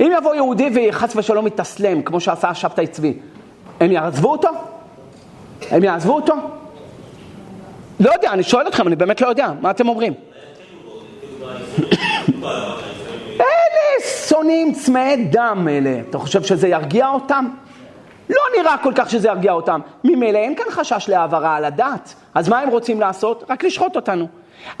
אם 0.00 0.12
יבוא 0.18 0.34
יהודי 0.34 0.70
וחס 0.74 1.16
ושלום 1.16 1.46
יתאסלם, 1.46 2.02
כמו 2.02 2.20
שעשה 2.20 2.48
השבתאי 2.48 2.86
צבי, 2.86 3.14
הם 3.80 3.92
יעזבו 3.92 4.32
אותו? 4.32 4.48
הם 5.70 5.84
יעזבו 5.84 6.14
אותו? 6.14 6.34
לא 8.00 8.12
יודע, 8.12 8.32
אני 8.32 8.42
שואל 8.42 8.68
אתכם, 8.68 8.86
אני 8.86 8.96
באמת 8.96 9.20
לא 9.20 9.26
יודע, 9.26 9.48
מה 9.60 9.70
אתם 9.70 9.88
אומרים? 9.88 10.14
אלה 13.40 14.06
שונאים 14.28 14.72
צמאי 14.72 15.24
דם 15.24 15.66
אלה, 15.70 16.00
אתה 16.10 16.18
חושב 16.18 16.42
שזה 16.42 16.68
ירגיע 16.68 17.08
אותם? 17.08 17.48
לא 18.30 18.42
נראה 18.58 18.78
כל 18.78 18.92
כך 18.94 19.10
שזה 19.10 19.28
ירגיע 19.28 19.52
אותם. 19.52 19.80
ממילא 20.04 20.38
אין 20.38 20.54
כאן 20.54 20.64
חשש 20.70 21.08
להעברה 21.08 21.56
על 21.56 21.64
הדת, 21.64 22.14
אז 22.34 22.48
מה 22.48 22.58
הם 22.58 22.68
רוצים 22.68 23.00
לעשות? 23.00 23.44
רק 23.50 23.64
לשחוט 23.64 23.96
אותנו. 23.96 24.28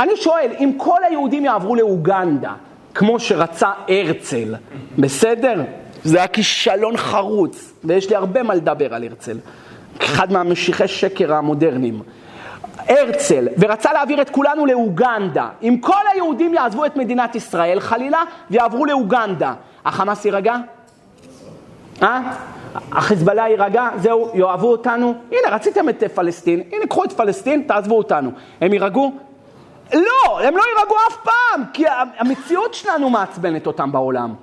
אני 0.00 0.16
שואל, 0.16 0.50
אם 0.58 0.72
כל 0.76 1.04
היהודים 1.08 1.44
יעברו 1.44 1.76
לאוגנדה, 1.76 2.52
כמו 2.94 3.20
שרצה 3.20 3.70
הרצל, 3.88 4.54
בסדר? 4.98 5.62
זה 6.06 6.18
היה 6.18 6.28
כישלון 6.28 6.96
חרוץ, 6.96 7.72
ויש 7.84 8.10
לי 8.10 8.16
הרבה 8.16 8.42
מה 8.42 8.54
לדבר 8.54 8.94
על 8.94 9.04
הרצל. 9.04 9.38
אחד 10.02 10.32
מהמשיחי 10.32 10.88
שקר 10.88 11.34
המודרניים. 11.34 12.02
הרצל, 12.88 13.48
ורצה 13.58 13.92
להעביר 13.92 14.22
את 14.22 14.30
כולנו 14.30 14.66
לאוגנדה. 14.66 15.48
אם 15.62 15.76
כל 15.80 16.02
היהודים 16.12 16.54
יעזבו 16.54 16.86
את 16.86 16.96
מדינת 16.96 17.34
ישראל, 17.34 17.80
חלילה, 17.80 18.22
ויעברו 18.50 18.86
לאוגנדה, 18.86 19.54
החמאס 19.84 20.24
יירגע? 20.24 20.56
אה? 22.02 22.20
החיזבאללה 22.92 23.48
יירגע? 23.48 23.88
זהו, 23.96 24.30
יאהבו 24.34 24.70
אותנו? 24.70 25.14
הנה, 25.32 25.54
רציתם 25.54 25.88
את 25.88 26.02
פלסטין, 26.14 26.62
הנה, 26.72 26.86
קחו 26.86 27.04
את 27.04 27.12
פלסטין, 27.12 27.64
תעזבו 27.66 27.98
אותנו. 27.98 28.30
הם 28.60 28.72
יירגעו? 28.72 29.12
לא, 29.94 30.40
הם 30.40 30.56
לא 30.56 30.62
יירגעו 30.76 30.96
אף 31.08 31.16
פעם, 31.22 31.62
כי 31.72 31.84
המציאות 32.18 32.74
שלנו 32.74 33.10
מעצבנת 33.10 33.66
אותם 33.66 33.92
בעולם. 33.92 34.34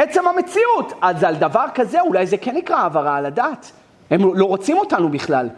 עצם 0.00 0.28
המציאות. 0.28 0.92
אז 1.02 1.24
על 1.24 1.34
דבר 1.34 1.64
כזה, 1.74 2.00
אולי 2.00 2.26
זה 2.26 2.36
כן 2.36 2.56
נקרא 2.56 2.76
העברה 2.76 3.16
על 3.16 3.26
הדת. 3.26 3.72
הם 4.10 4.34
לא 4.34 4.44
רוצים 4.44 4.78
אותנו 4.78 5.08
בכלל. 5.08 5.48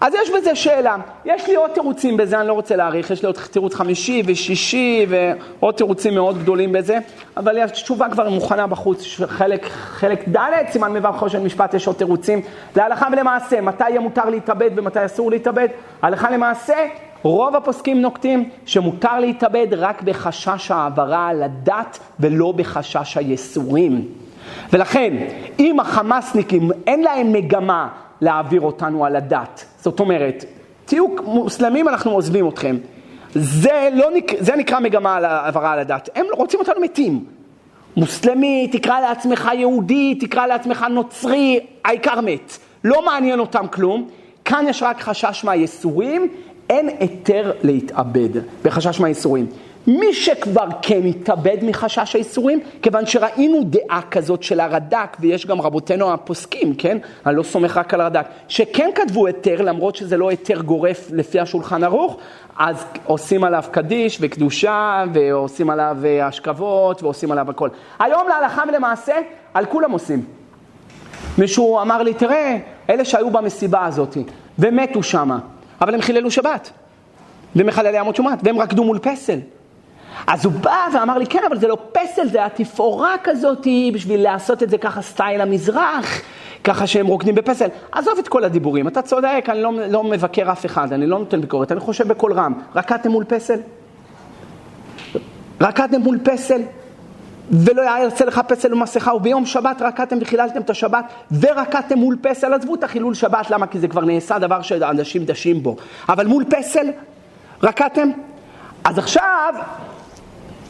אז 0.00 0.14
יש 0.14 0.30
בזה 0.30 0.54
שאלה. 0.54 0.96
יש 1.24 1.48
לי 1.48 1.54
עוד 1.54 1.70
תירוצים 1.70 2.16
בזה, 2.16 2.40
אני 2.40 2.48
לא 2.48 2.52
רוצה 2.52 2.76
להאריך, 2.76 3.10
יש 3.10 3.22
לי 3.22 3.26
עוד 3.26 3.36
תירוץ 3.50 3.74
חמישי 3.74 4.22
ושישי 4.26 5.06
ועוד 5.08 5.74
תירוצים 5.74 6.14
מאוד 6.14 6.38
גדולים 6.38 6.72
בזה, 6.72 6.98
אבל 7.36 7.58
התשובה 7.58 8.08
כבר 8.10 8.28
מוכנה 8.28 8.66
בחוץ, 8.66 9.20
חלק, 9.26 9.66
חלק 9.70 10.28
ד', 10.28 10.50
סימן 10.70 10.92
מ"ו 10.92 11.12
חושן 11.12 11.44
משפט, 11.44 11.74
יש 11.74 11.86
עוד 11.86 11.96
תירוצים. 11.96 12.42
להלכה 12.76 13.08
ולמעשה, 13.12 13.60
מתי 13.60 13.90
יהיה 13.90 14.00
מותר 14.00 14.30
להתאבד 14.30 14.70
ומתי 14.76 15.04
אסור 15.04 15.30
להתאבד? 15.30 15.68
הלכה 16.02 16.30
למעשה, 16.30 16.74
רוב 17.22 17.56
הפוסקים 17.56 18.00
נוקטים 18.00 18.48
שמותר 18.66 19.20
להתאבד 19.20 19.66
רק 19.72 20.02
בחשש 20.02 20.70
העברה 20.70 21.28
על 21.28 21.42
הדת 21.42 21.98
ולא 22.20 22.52
בחשש 22.52 23.16
הייסורים. 23.16 24.08
ולכן, 24.72 25.16
אם 25.58 25.80
החמאסניקים 25.80 26.70
אין 26.86 27.02
להם 27.02 27.32
מגמה 27.32 27.88
להעביר 28.20 28.60
אותנו 28.60 29.04
על 29.04 29.16
הדת, 29.16 29.64
זאת 29.78 30.00
אומרת, 30.00 30.44
תהיו 30.84 31.06
מוסלמים, 31.24 31.88
אנחנו 31.88 32.10
עוזבים 32.10 32.48
אתכם. 32.48 32.76
זה, 33.34 33.88
לא 33.92 34.10
נק... 34.14 34.32
זה 34.38 34.56
נקרא 34.56 34.80
מגמה 34.80 35.16
על 35.16 35.24
העברה 35.24 35.72
על 35.72 35.78
הדת. 35.78 36.08
הם 36.14 36.26
רוצים 36.32 36.60
אותנו 36.60 36.80
מתים. 36.80 37.24
מוסלמי, 37.96 38.68
תקרא 38.72 39.00
לעצמך 39.00 39.50
יהודי, 39.54 40.14
תקרא 40.14 40.46
לעצמך 40.46 40.86
נוצרי, 40.90 41.60
העיקר 41.84 42.20
מת. 42.20 42.58
לא 42.84 43.04
מעניין 43.04 43.40
אותם 43.40 43.66
כלום. 43.66 44.08
כאן 44.44 44.64
יש 44.68 44.82
רק 44.82 45.00
חשש 45.00 45.44
מהייסורים, 45.44 46.28
אין 46.70 46.88
היתר 47.00 47.52
להתאבד 47.62 48.28
בחשש 48.64 49.00
מהייסורים. 49.00 49.46
מי 49.86 50.14
שכבר 50.14 50.66
כן 50.82 51.06
התאבד 51.06 51.56
מחשש 51.62 52.14
הייסורים, 52.14 52.60
כיוון 52.82 53.06
שראינו 53.06 53.60
דעה 53.64 54.00
כזאת 54.10 54.42
של 54.42 54.60
הרד"ק, 54.60 55.16
ויש 55.20 55.46
גם 55.46 55.60
רבותינו 55.60 56.12
הפוסקים, 56.12 56.74
כן? 56.74 56.98
אני 57.26 57.36
לא 57.36 57.42
סומך 57.42 57.76
רק 57.76 57.94
על 57.94 58.00
הרד"ק, 58.00 58.26
שכן 58.48 58.90
כתבו 58.94 59.26
היתר, 59.26 59.62
למרות 59.62 59.96
שזה 59.96 60.16
לא 60.16 60.30
היתר 60.30 60.60
גורף 60.60 61.08
לפי 61.12 61.40
השולחן 61.40 61.84
ערוך, 61.84 62.16
אז 62.58 62.84
עושים 63.04 63.44
עליו 63.44 63.64
קדיש 63.70 64.18
וקדושה, 64.20 65.04
ועושים 65.12 65.70
עליו 65.70 65.96
השכבות, 66.22 67.02
ועושים 67.02 67.32
עליו 67.32 67.50
הכל. 67.50 67.68
היום 67.98 68.22
להלכה 68.28 68.62
ולמעשה, 68.68 69.14
על 69.54 69.66
כולם 69.66 69.90
עושים. 69.90 70.24
מישהו 71.38 71.80
אמר 71.80 72.02
לי, 72.02 72.14
תראה, 72.14 72.58
אלה 72.90 73.04
שהיו 73.04 73.30
במסיבה 73.30 73.84
הזאת, 73.84 74.16
ומתו 74.58 75.02
שמה. 75.02 75.38
אבל 75.80 75.94
הם 75.94 76.00
חיללו 76.00 76.30
שבת, 76.30 76.70
ומחללי 77.56 77.98
עמוד 77.98 78.16
שומת, 78.16 78.38
והם 78.42 78.58
רקדו 78.58 78.84
מול 78.84 78.98
פסל. 78.98 79.38
אז 80.26 80.44
הוא 80.44 80.52
בא 80.52 80.86
ואמר 80.94 81.18
לי, 81.18 81.26
כן, 81.26 81.40
אבל 81.48 81.58
זה 81.58 81.68
לא 81.68 81.78
פסל, 81.92 82.28
זה 82.28 82.44
התפאורה 82.44 83.14
כזאת 83.24 83.66
בשביל 83.94 84.22
לעשות 84.22 84.62
את 84.62 84.70
זה 84.70 84.78
ככה 84.78 85.02
סטייל 85.02 85.40
המזרח, 85.40 86.20
ככה 86.64 86.86
שהם 86.86 87.06
רוקדים 87.06 87.34
בפסל. 87.34 87.68
עזוב 87.92 88.18
את 88.18 88.28
כל 88.28 88.44
הדיבורים, 88.44 88.88
אתה 88.88 89.02
צודק, 89.02 89.44
אני 89.48 89.62
לא, 89.62 89.72
לא 89.88 90.04
מבקר 90.04 90.52
אף 90.52 90.66
אחד, 90.66 90.92
אני 90.92 91.06
לא 91.06 91.18
נותן 91.18 91.40
ביקורת, 91.40 91.72
אני 91.72 91.80
חושב 91.80 92.08
בקול 92.08 92.32
רם. 92.32 92.52
רקדתם 92.76 93.10
מול 93.10 93.24
פסל? 93.24 93.60
רקדתם 95.60 96.00
מול 96.00 96.18
פסל? 96.24 96.60
ולא 97.50 97.82
יעשה 97.82 98.24
לך 98.24 98.40
פסל 98.48 98.74
ומסכה, 98.74 99.14
וביום 99.14 99.46
שבת 99.46 99.82
רקדתם 99.82 100.18
וחיללתם 100.20 100.60
את 100.60 100.70
השבת, 100.70 101.04
ורקדתם 101.40 101.98
מול 101.98 102.16
פסל, 102.22 102.54
עזבו 102.54 102.74
את 102.74 102.84
החילול 102.84 103.14
שבת, 103.14 103.50
למה? 103.50 103.66
כי 103.66 103.78
זה 103.78 103.88
כבר 103.88 104.04
נעשה 104.04 104.38
דבר 104.38 104.62
שאנשים 104.62 105.24
דשים 105.24 105.62
בו. 105.62 105.76
אבל 106.08 106.26
מול 106.26 106.44
פסל, 106.44 106.86
רקדתם? 107.62 108.08
אז 108.84 108.98
עכשיו, 108.98 109.54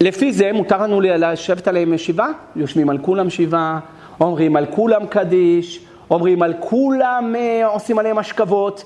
לפי 0.01 0.33
זה 0.33 0.51
מותר 0.53 0.83
לנו 0.83 1.01
לשבת 1.01 1.69
עליהם 1.69 1.93
ישיבה, 1.95 2.29
יושבים 2.57 2.91
על 2.91 2.99
כולם 2.99 3.31
שבעה, 3.31 3.79
אומרים 4.21 4.57
על 4.57 4.67
כולם 4.67 5.07
קדיש, 5.07 5.81
אומרים 6.11 6.43
על 6.43 6.55
כולם, 6.61 7.35
אה, 7.39 7.67
עושים 7.67 7.99
עליהם 7.99 8.19
השכבות, 8.19 8.85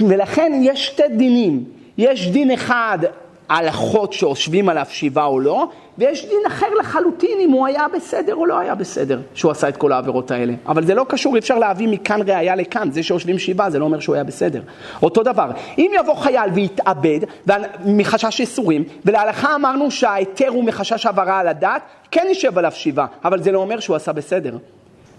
ולכן 0.00 0.52
יש 0.62 0.86
שתי 0.86 1.08
דינים. 1.16 1.64
יש 1.98 2.30
דין 2.30 2.50
אחד 2.50 2.98
הלכות 3.48 4.12
שיושבים 4.12 4.68
עליו 4.68 4.86
שבעה 4.88 5.26
או 5.26 5.40
לא, 5.40 5.68
ויש 5.98 6.24
דין 6.24 6.42
אחר 6.46 6.66
לחלוטין 6.80 7.38
אם 7.40 7.50
הוא 7.50 7.66
היה 7.66 7.86
בסדר 7.94 8.34
או 8.34 8.46
לא 8.46 8.58
היה 8.58 8.74
בסדר, 8.74 9.20
שהוא 9.34 9.50
עשה 9.50 9.68
את 9.68 9.76
כל 9.76 9.92
העבירות 9.92 10.30
האלה. 10.30 10.52
אבל 10.66 10.84
זה 10.84 10.94
לא 10.94 11.06
קשור, 11.08 11.34
אי 11.34 11.38
אפשר 11.38 11.58
להביא 11.58 11.88
מכאן 11.88 12.20
ראייה 12.26 12.54
לכאן, 12.54 12.90
זה 12.90 13.02
שיושבים 13.02 13.38
שבעה 13.38 13.70
זה 13.70 13.78
לא 13.78 13.84
אומר 13.84 14.00
שהוא 14.00 14.14
היה 14.14 14.24
בסדר. 14.24 14.62
אותו 15.02 15.22
דבר, 15.22 15.50
אם 15.78 15.90
יבוא 16.00 16.14
חייל 16.14 16.50
ויתאבד 16.54 17.20
מחשש 17.86 18.40
איסורים, 18.40 18.84
ולהלכה 19.04 19.54
אמרנו 19.54 19.90
שההיתר 19.90 20.48
הוא 20.48 20.64
מחשש 20.64 21.06
העברה 21.06 21.38
על 21.38 21.48
הדת, 21.48 21.82
כן 22.10 22.24
יישב 22.28 22.58
עליו 22.58 22.72
שבעה, 22.72 23.06
אבל 23.24 23.42
זה 23.42 23.52
לא 23.52 23.58
אומר 23.58 23.80
שהוא 23.80 23.96
עשה 23.96 24.12
בסדר. 24.12 24.56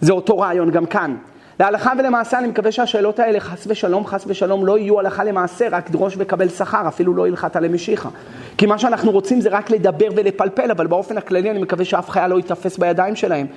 זה 0.01 0.13
אותו 0.13 0.39
רעיון 0.39 0.71
גם 0.71 0.85
כאן. 0.85 1.15
להלכה 1.59 1.91
ולמעשה 1.99 2.39
אני 2.39 2.47
מקווה 2.47 2.71
שהשאלות 2.71 3.19
האלה 3.19 3.39
חס 3.39 3.67
ושלום, 3.67 4.05
חס 4.05 4.23
ושלום 4.27 4.65
לא 4.65 4.77
יהיו 4.77 4.99
הלכה 4.99 5.23
למעשה, 5.23 5.67
רק 5.71 5.89
דרוש 5.89 6.15
וקבל 6.17 6.49
שכר, 6.49 6.87
אפילו 6.87 7.13
לא 7.13 7.27
הלכת 7.27 7.55
למשיחה. 7.55 8.09
כי 8.57 8.65
מה 8.65 8.77
שאנחנו 8.77 9.11
רוצים 9.11 9.41
זה 9.41 9.49
רק 9.49 9.69
לדבר 9.69 10.07
ולפלפל, 10.15 10.71
אבל 10.71 10.87
באופן 10.87 11.17
הכללי 11.17 11.51
אני 11.51 11.59
מקווה 11.59 11.85
שאף 11.85 12.09
חייל 12.09 12.27
לא 12.27 12.35
ייתפס 12.35 12.77
בידיים 12.77 13.15
שלהם. 13.15 13.47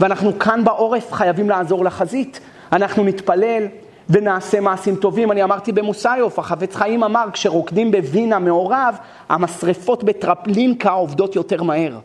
ואנחנו 0.00 0.38
כאן 0.38 0.64
בעורף 0.64 1.12
חייבים 1.12 1.50
לעזור 1.50 1.84
לחזית. 1.84 2.40
אנחנו 2.72 3.04
נתפלל 3.04 3.62
ונעשה 4.10 4.60
מעשים 4.60 4.96
טובים. 4.96 5.32
אני 5.32 5.42
אמרתי 5.42 5.72
במוסיוף, 5.72 6.38
החפץ 6.38 6.74
חיים 6.74 7.02
אמר, 7.04 7.24
כשרוקדים 7.32 7.90
בווינה 7.90 8.38
מעורב, 8.38 8.98
המשרפות 9.28 10.04
בטרפלינקה 10.04 10.90
עובדות 10.90 11.36
יותר 11.36 11.62
מהר. 11.62 11.98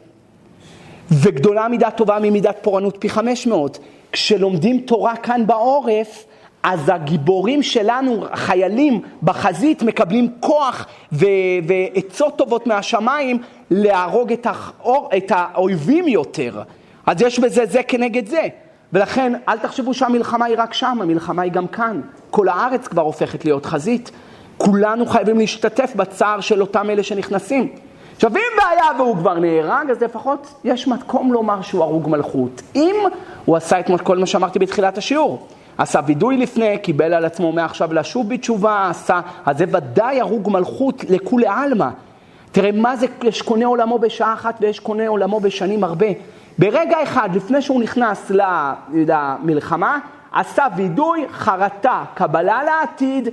וגדולה 1.12 1.68
מידת 1.68 1.98
טובה 1.98 2.18
ממידת 2.22 2.58
פורענות 2.62 2.98
פי 3.00 3.10
500. 3.10 3.80
כשלומדים 4.12 4.80
תורה 4.80 5.16
כאן 5.16 5.48
בעורף, 5.48 6.26
אז 6.64 6.90
הגיבורים 6.94 7.64
שלנו, 7.64 8.26
החיילים 8.32 9.02
בחזית, 9.24 9.84
מקבלים 9.84 10.28
כוח 10.40 10.86
ו- 11.12 11.26
ועצות 11.68 12.38
טובות 12.38 12.68
מהשמיים 12.68 13.42
להרוג 13.72 14.32
את, 14.32 14.48
האור, 14.50 15.10
את 15.18 15.32
האויבים 15.36 16.08
יותר. 16.08 16.62
אז 17.06 17.22
יש 17.22 17.40
בזה 17.40 17.66
זה 17.66 17.84
כנגד 17.84 18.28
זה. 18.28 18.48
ולכן 18.94 19.34
אל 19.50 19.58
תחשבו 19.58 19.94
שהמלחמה 19.94 20.46
היא 20.46 20.56
רק 20.58 20.74
שם, 20.74 20.98
המלחמה 21.02 21.42
היא 21.42 21.52
גם 21.52 21.68
כאן. 21.68 22.02
כל 22.30 22.48
הארץ 22.48 22.88
כבר 22.88 23.02
הופכת 23.02 23.46
להיות 23.46 23.66
חזית. 23.66 24.12
כולנו 24.58 25.06
חייבים 25.06 25.38
להשתתף 25.38 25.94
בצער 25.96 26.40
של 26.42 26.62
אותם 26.62 26.90
אלה 26.90 27.04
שנכנסים. 27.04 27.70
עכשיו, 28.16 28.32
אם 28.36 28.58
בעיה 28.58 28.86
והוא 28.98 29.18
כבר 29.18 29.40
נהרג, 29.40 29.90
אז 29.92 30.02
לפחות 30.02 30.54
יש 30.64 30.88
מקום 30.88 31.34
לומר 31.34 31.62
שהוא 31.62 31.84
הרוג 31.84 32.10
מלכות. 32.10 32.62
אם 32.76 32.96
הוא 33.46 33.56
עשה 33.58 33.80
את 33.80 34.02
כל 34.04 34.18
מה 34.18 34.26
שאמרתי 34.26 34.60
בתחילת 34.60 34.98
השיעור, 34.98 35.48
עשה 35.78 36.00
וידוי 36.06 36.38
לפני, 36.38 36.78
קיבל 36.78 37.14
על 37.14 37.26
עצמו 37.26 37.52
מעכשיו 37.52 37.94
לשוב 37.94 38.30
בתשובה, 38.30 38.88
עשה, 38.90 39.22
אז 39.46 39.58
זה 39.58 39.66
ודאי 39.72 40.22
הרוג 40.22 40.50
מלכות 40.52 41.04
לכולי 41.10 41.48
עלמא. 41.48 41.90
תראה 42.52 42.72
מה 42.72 42.96
זה, 42.96 43.06
יש 43.24 43.42
קונה 43.42 43.66
עולמו 43.66 44.00
בשעה 44.00 44.34
אחת 44.34 44.56
ויש 44.62 44.80
קונה 44.80 45.08
עולמו 45.08 45.40
בשנים 45.40 45.84
הרבה. 45.84 46.08
ברגע 46.58 47.04
אחד, 47.04 47.30
לפני 47.36 47.62
שהוא 47.62 47.82
נכנס 47.82 48.32
למלחמה, 48.90 49.98
עשה 50.32 50.66
וידוי, 50.76 51.26
חרטה, 51.32 52.04
קבלה 52.14 52.64
לעתיד, 52.64 53.30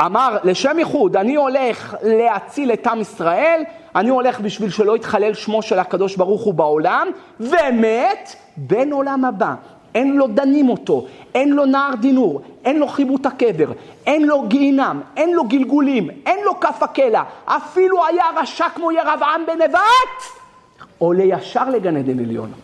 אמר 0.00 0.36
לשם 0.44 0.78
ייחוד, 0.78 1.16
אני 1.16 1.34
הולך 1.34 1.96
להציל 2.02 2.72
את 2.72 2.86
עם 2.86 3.00
ישראל, 3.00 3.62
אני 3.94 4.08
הולך 4.08 4.40
בשביל 4.40 4.70
שלא 4.70 4.96
יתחלל 4.96 5.34
שמו 5.34 5.62
של 5.62 5.78
הקדוש 5.78 6.16
ברוך 6.16 6.42
הוא 6.42 6.54
בעולם, 6.54 7.08
ומת 7.40 8.34
בן 8.56 8.92
עולם 8.92 9.24
הבא. 9.24 9.54
אין 9.94 10.16
לו 10.16 10.26
דנים 10.26 10.68
אותו, 10.68 11.06
אין 11.34 11.50
לו 11.50 11.64
נער 11.66 11.94
דינור, 12.00 12.40
אין 12.64 12.78
לו 12.78 12.88
חיבוט 12.88 13.26
הקבר, 13.26 13.72
אין 14.06 14.26
לו 14.26 14.42
גיהינם, 14.48 15.00
אין 15.16 15.32
לו 15.32 15.44
גלגולים, 15.44 16.08
אין 16.26 16.38
לו 16.44 16.60
כף 16.60 16.82
הקלע, 16.82 17.22
אפילו 17.46 18.06
היה 18.06 18.24
רשע 18.36 18.68
כמו 18.74 18.92
ירבעם 18.92 19.46
בנבט, 19.46 20.22
עולה 20.98 21.24
ישר 21.24 21.70
לגן 21.70 21.96
עדן 21.96 22.18
עליון. 22.18 22.63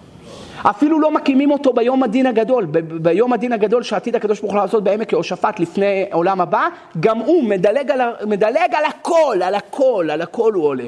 אפילו 0.62 1.00
לא 1.00 1.10
מקימים 1.10 1.50
אותו 1.50 1.72
ביום 1.72 2.02
הדין 2.02 2.26
הגדול, 2.26 2.66
ב- 2.70 2.78
ביום 2.78 3.32
הדין 3.32 3.52
הגדול 3.52 3.82
שעתיד 3.82 4.16
הקדוש 4.16 4.40
ברוך 4.40 4.52
הוא 4.52 4.60
לעשות 4.60 4.84
בעמק 4.84 5.12
יהושפט 5.12 5.60
לפני 5.60 6.06
עולם 6.12 6.40
הבא, 6.40 6.68
גם 7.00 7.18
הוא 7.18 7.44
מדלג 7.44 7.90
על, 7.90 8.00
מדלג 8.26 8.74
על 8.74 8.84
הכל, 8.84 9.36
על 9.44 9.54
הכל, 9.54 10.08
על 10.12 10.22
הכל 10.22 10.52
הוא 10.52 10.64
עולה. 10.64 10.84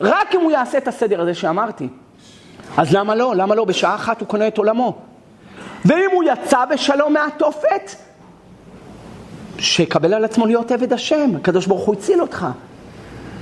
רק 0.00 0.34
אם 0.34 0.40
הוא 0.40 0.50
יעשה 0.50 0.78
את 0.78 0.88
הסדר 0.88 1.20
הזה 1.20 1.34
שאמרתי. 1.34 1.88
אז 2.76 2.94
למה 2.94 3.14
לא? 3.14 3.32
למה 3.36 3.54
לא? 3.54 3.64
בשעה 3.64 3.94
אחת 3.94 4.20
הוא 4.20 4.28
קונה 4.28 4.48
את 4.48 4.58
עולמו. 4.58 4.98
ואם 5.84 6.10
הוא 6.12 6.24
יצא 6.26 6.64
בשלום 6.64 7.12
מהתופת, 7.12 7.90
שיקבל 9.58 10.14
על 10.14 10.24
עצמו 10.24 10.46
להיות 10.46 10.72
עבד 10.72 10.92
השם, 10.92 11.30
הקדוש 11.36 11.66
ברוך 11.66 11.84
הוא 11.84 11.94
הציל 11.94 12.20
אותך. 12.20 12.46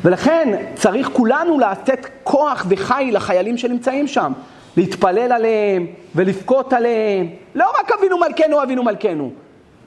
ולכן 0.04 0.66
צריך 0.74 1.08
כולנו 1.12 1.58
לתת 1.58 2.06
כוח 2.24 2.66
וחי 2.68 3.10
לחיילים 3.12 3.58
שנמצאים 3.58 4.06
שם. 4.06 4.32
להתפלל 4.78 5.32
עליהם 5.32 5.86
ולבכות 6.14 6.72
עליהם. 6.72 7.28
לא 7.54 7.66
רק 7.80 7.92
אבינו 7.98 8.18
מלכנו, 8.18 8.62
אבינו 8.62 8.82
מלכנו, 8.82 9.30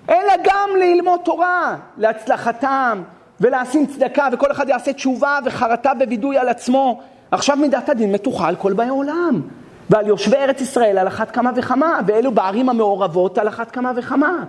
אלא 0.09 0.33
גם 0.43 0.69
ללמוד 0.79 1.19
תורה 1.23 1.75
להצלחתם 1.97 3.01
ולשים 3.41 3.85
צדקה, 3.85 4.27
וכל 4.31 4.51
אחד 4.51 4.69
יעשה 4.69 4.93
תשובה 4.93 5.39
וחרטה 5.45 5.91
ווידוי 5.99 6.37
על 6.37 6.49
עצמו. 6.49 7.01
עכשיו 7.31 7.57
מידת 7.57 7.89
הדין 7.89 8.11
מתוחה 8.11 8.47
על 8.47 8.55
כל 8.55 8.73
באי 8.73 8.89
עולם. 8.89 9.41
ועל 9.89 10.07
יושבי 10.07 10.37
ארץ 10.37 10.61
ישראל 10.61 10.97
על 10.97 11.07
אחת 11.07 11.31
כמה 11.31 11.51
וכמה, 11.55 11.99
ואלו 12.07 12.31
בערים 12.31 12.69
המעורבות 12.69 13.37
על 13.37 13.47
אחת 13.47 13.71
כמה 13.71 13.91
וכמה. 13.95 14.43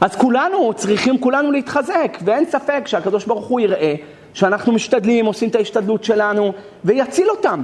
אז 0.00 0.16
כולנו 0.16 0.72
צריכים 0.74 1.18
כולנו 1.18 1.52
להתחזק, 1.52 2.18
ואין 2.24 2.44
ספק 2.44 2.82
שהקדוש 2.86 3.24
ברוך 3.24 3.46
הוא 3.46 3.60
יראה 3.60 3.94
שאנחנו 4.34 4.72
משתדלים, 4.72 5.26
עושים 5.26 5.48
את 5.48 5.54
ההשתדלות 5.54 6.04
שלנו, 6.04 6.52
ויציל 6.84 7.30
אותם. 7.30 7.62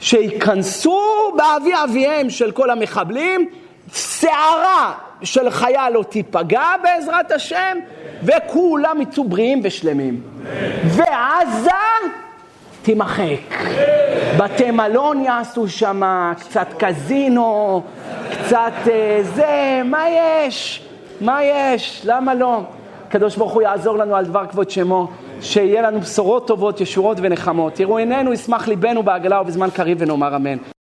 שייכנסו 0.00 1.00
באבי 1.36 1.72
אביהם 1.84 2.30
של 2.30 2.50
כל 2.50 2.70
המחבלים, 2.70 3.48
שערה 3.94 4.92
של 5.22 5.50
חיה 5.50 5.90
לא 5.90 6.02
תיפגע 6.02 6.66
בעזרת 6.82 7.32
השם, 7.32 7.78
וכולם 8.22 9.00
יצאו 9.00 9.24
בריאים 9.24 9.60
ושלמים. 9.64 10.20
ועזה 10.84 11.70
תימחק. 12.82 13.54
בתי 14.38 14.70
מלון 14.70 15.24
יעשו 15.24 15.68
שם, 15.68 16.02
קצת 16.40 16.68
קזינו, 16.78 17.82
קצת 18.30 18.72
אה, 18.90 19.20
זה, 19.22 19.82
מה 19.84 20.04
יש? 20.08 20.82
מה 21.20 21.44
יש? 21.44 22.02
למה 22.04 22.34
לא? 22.34 22.60
הקדוש 23.08 23.36
ברוך 23.36 23.52
הוא 23.52 23.62
יעזור 23.62 23.98
לנו 23.98 24.16
על 24.16 24.24
דבר 24.24 24.46
כבוד 24.46 24.70
שמו. 24.70 25.08
שיהיה 25.40 25.82
לנו 25.82 26.00
בשורות 26.00 26.46
טובות, 26.46 26.80
ישורות 26.80 27.18
ונחמות. 27.20 27.74
תראו 27.74 27.98
עינינו, 27.98 28.32
ישמח 28.32 28.68
ליבנו 28.68 29.02
בעגלה 29.02 29.40
ובזמן 29.40 29.70
קריב 29.70 29.98
ונאמר 30.00 30.36
אמן. 30.36 30.56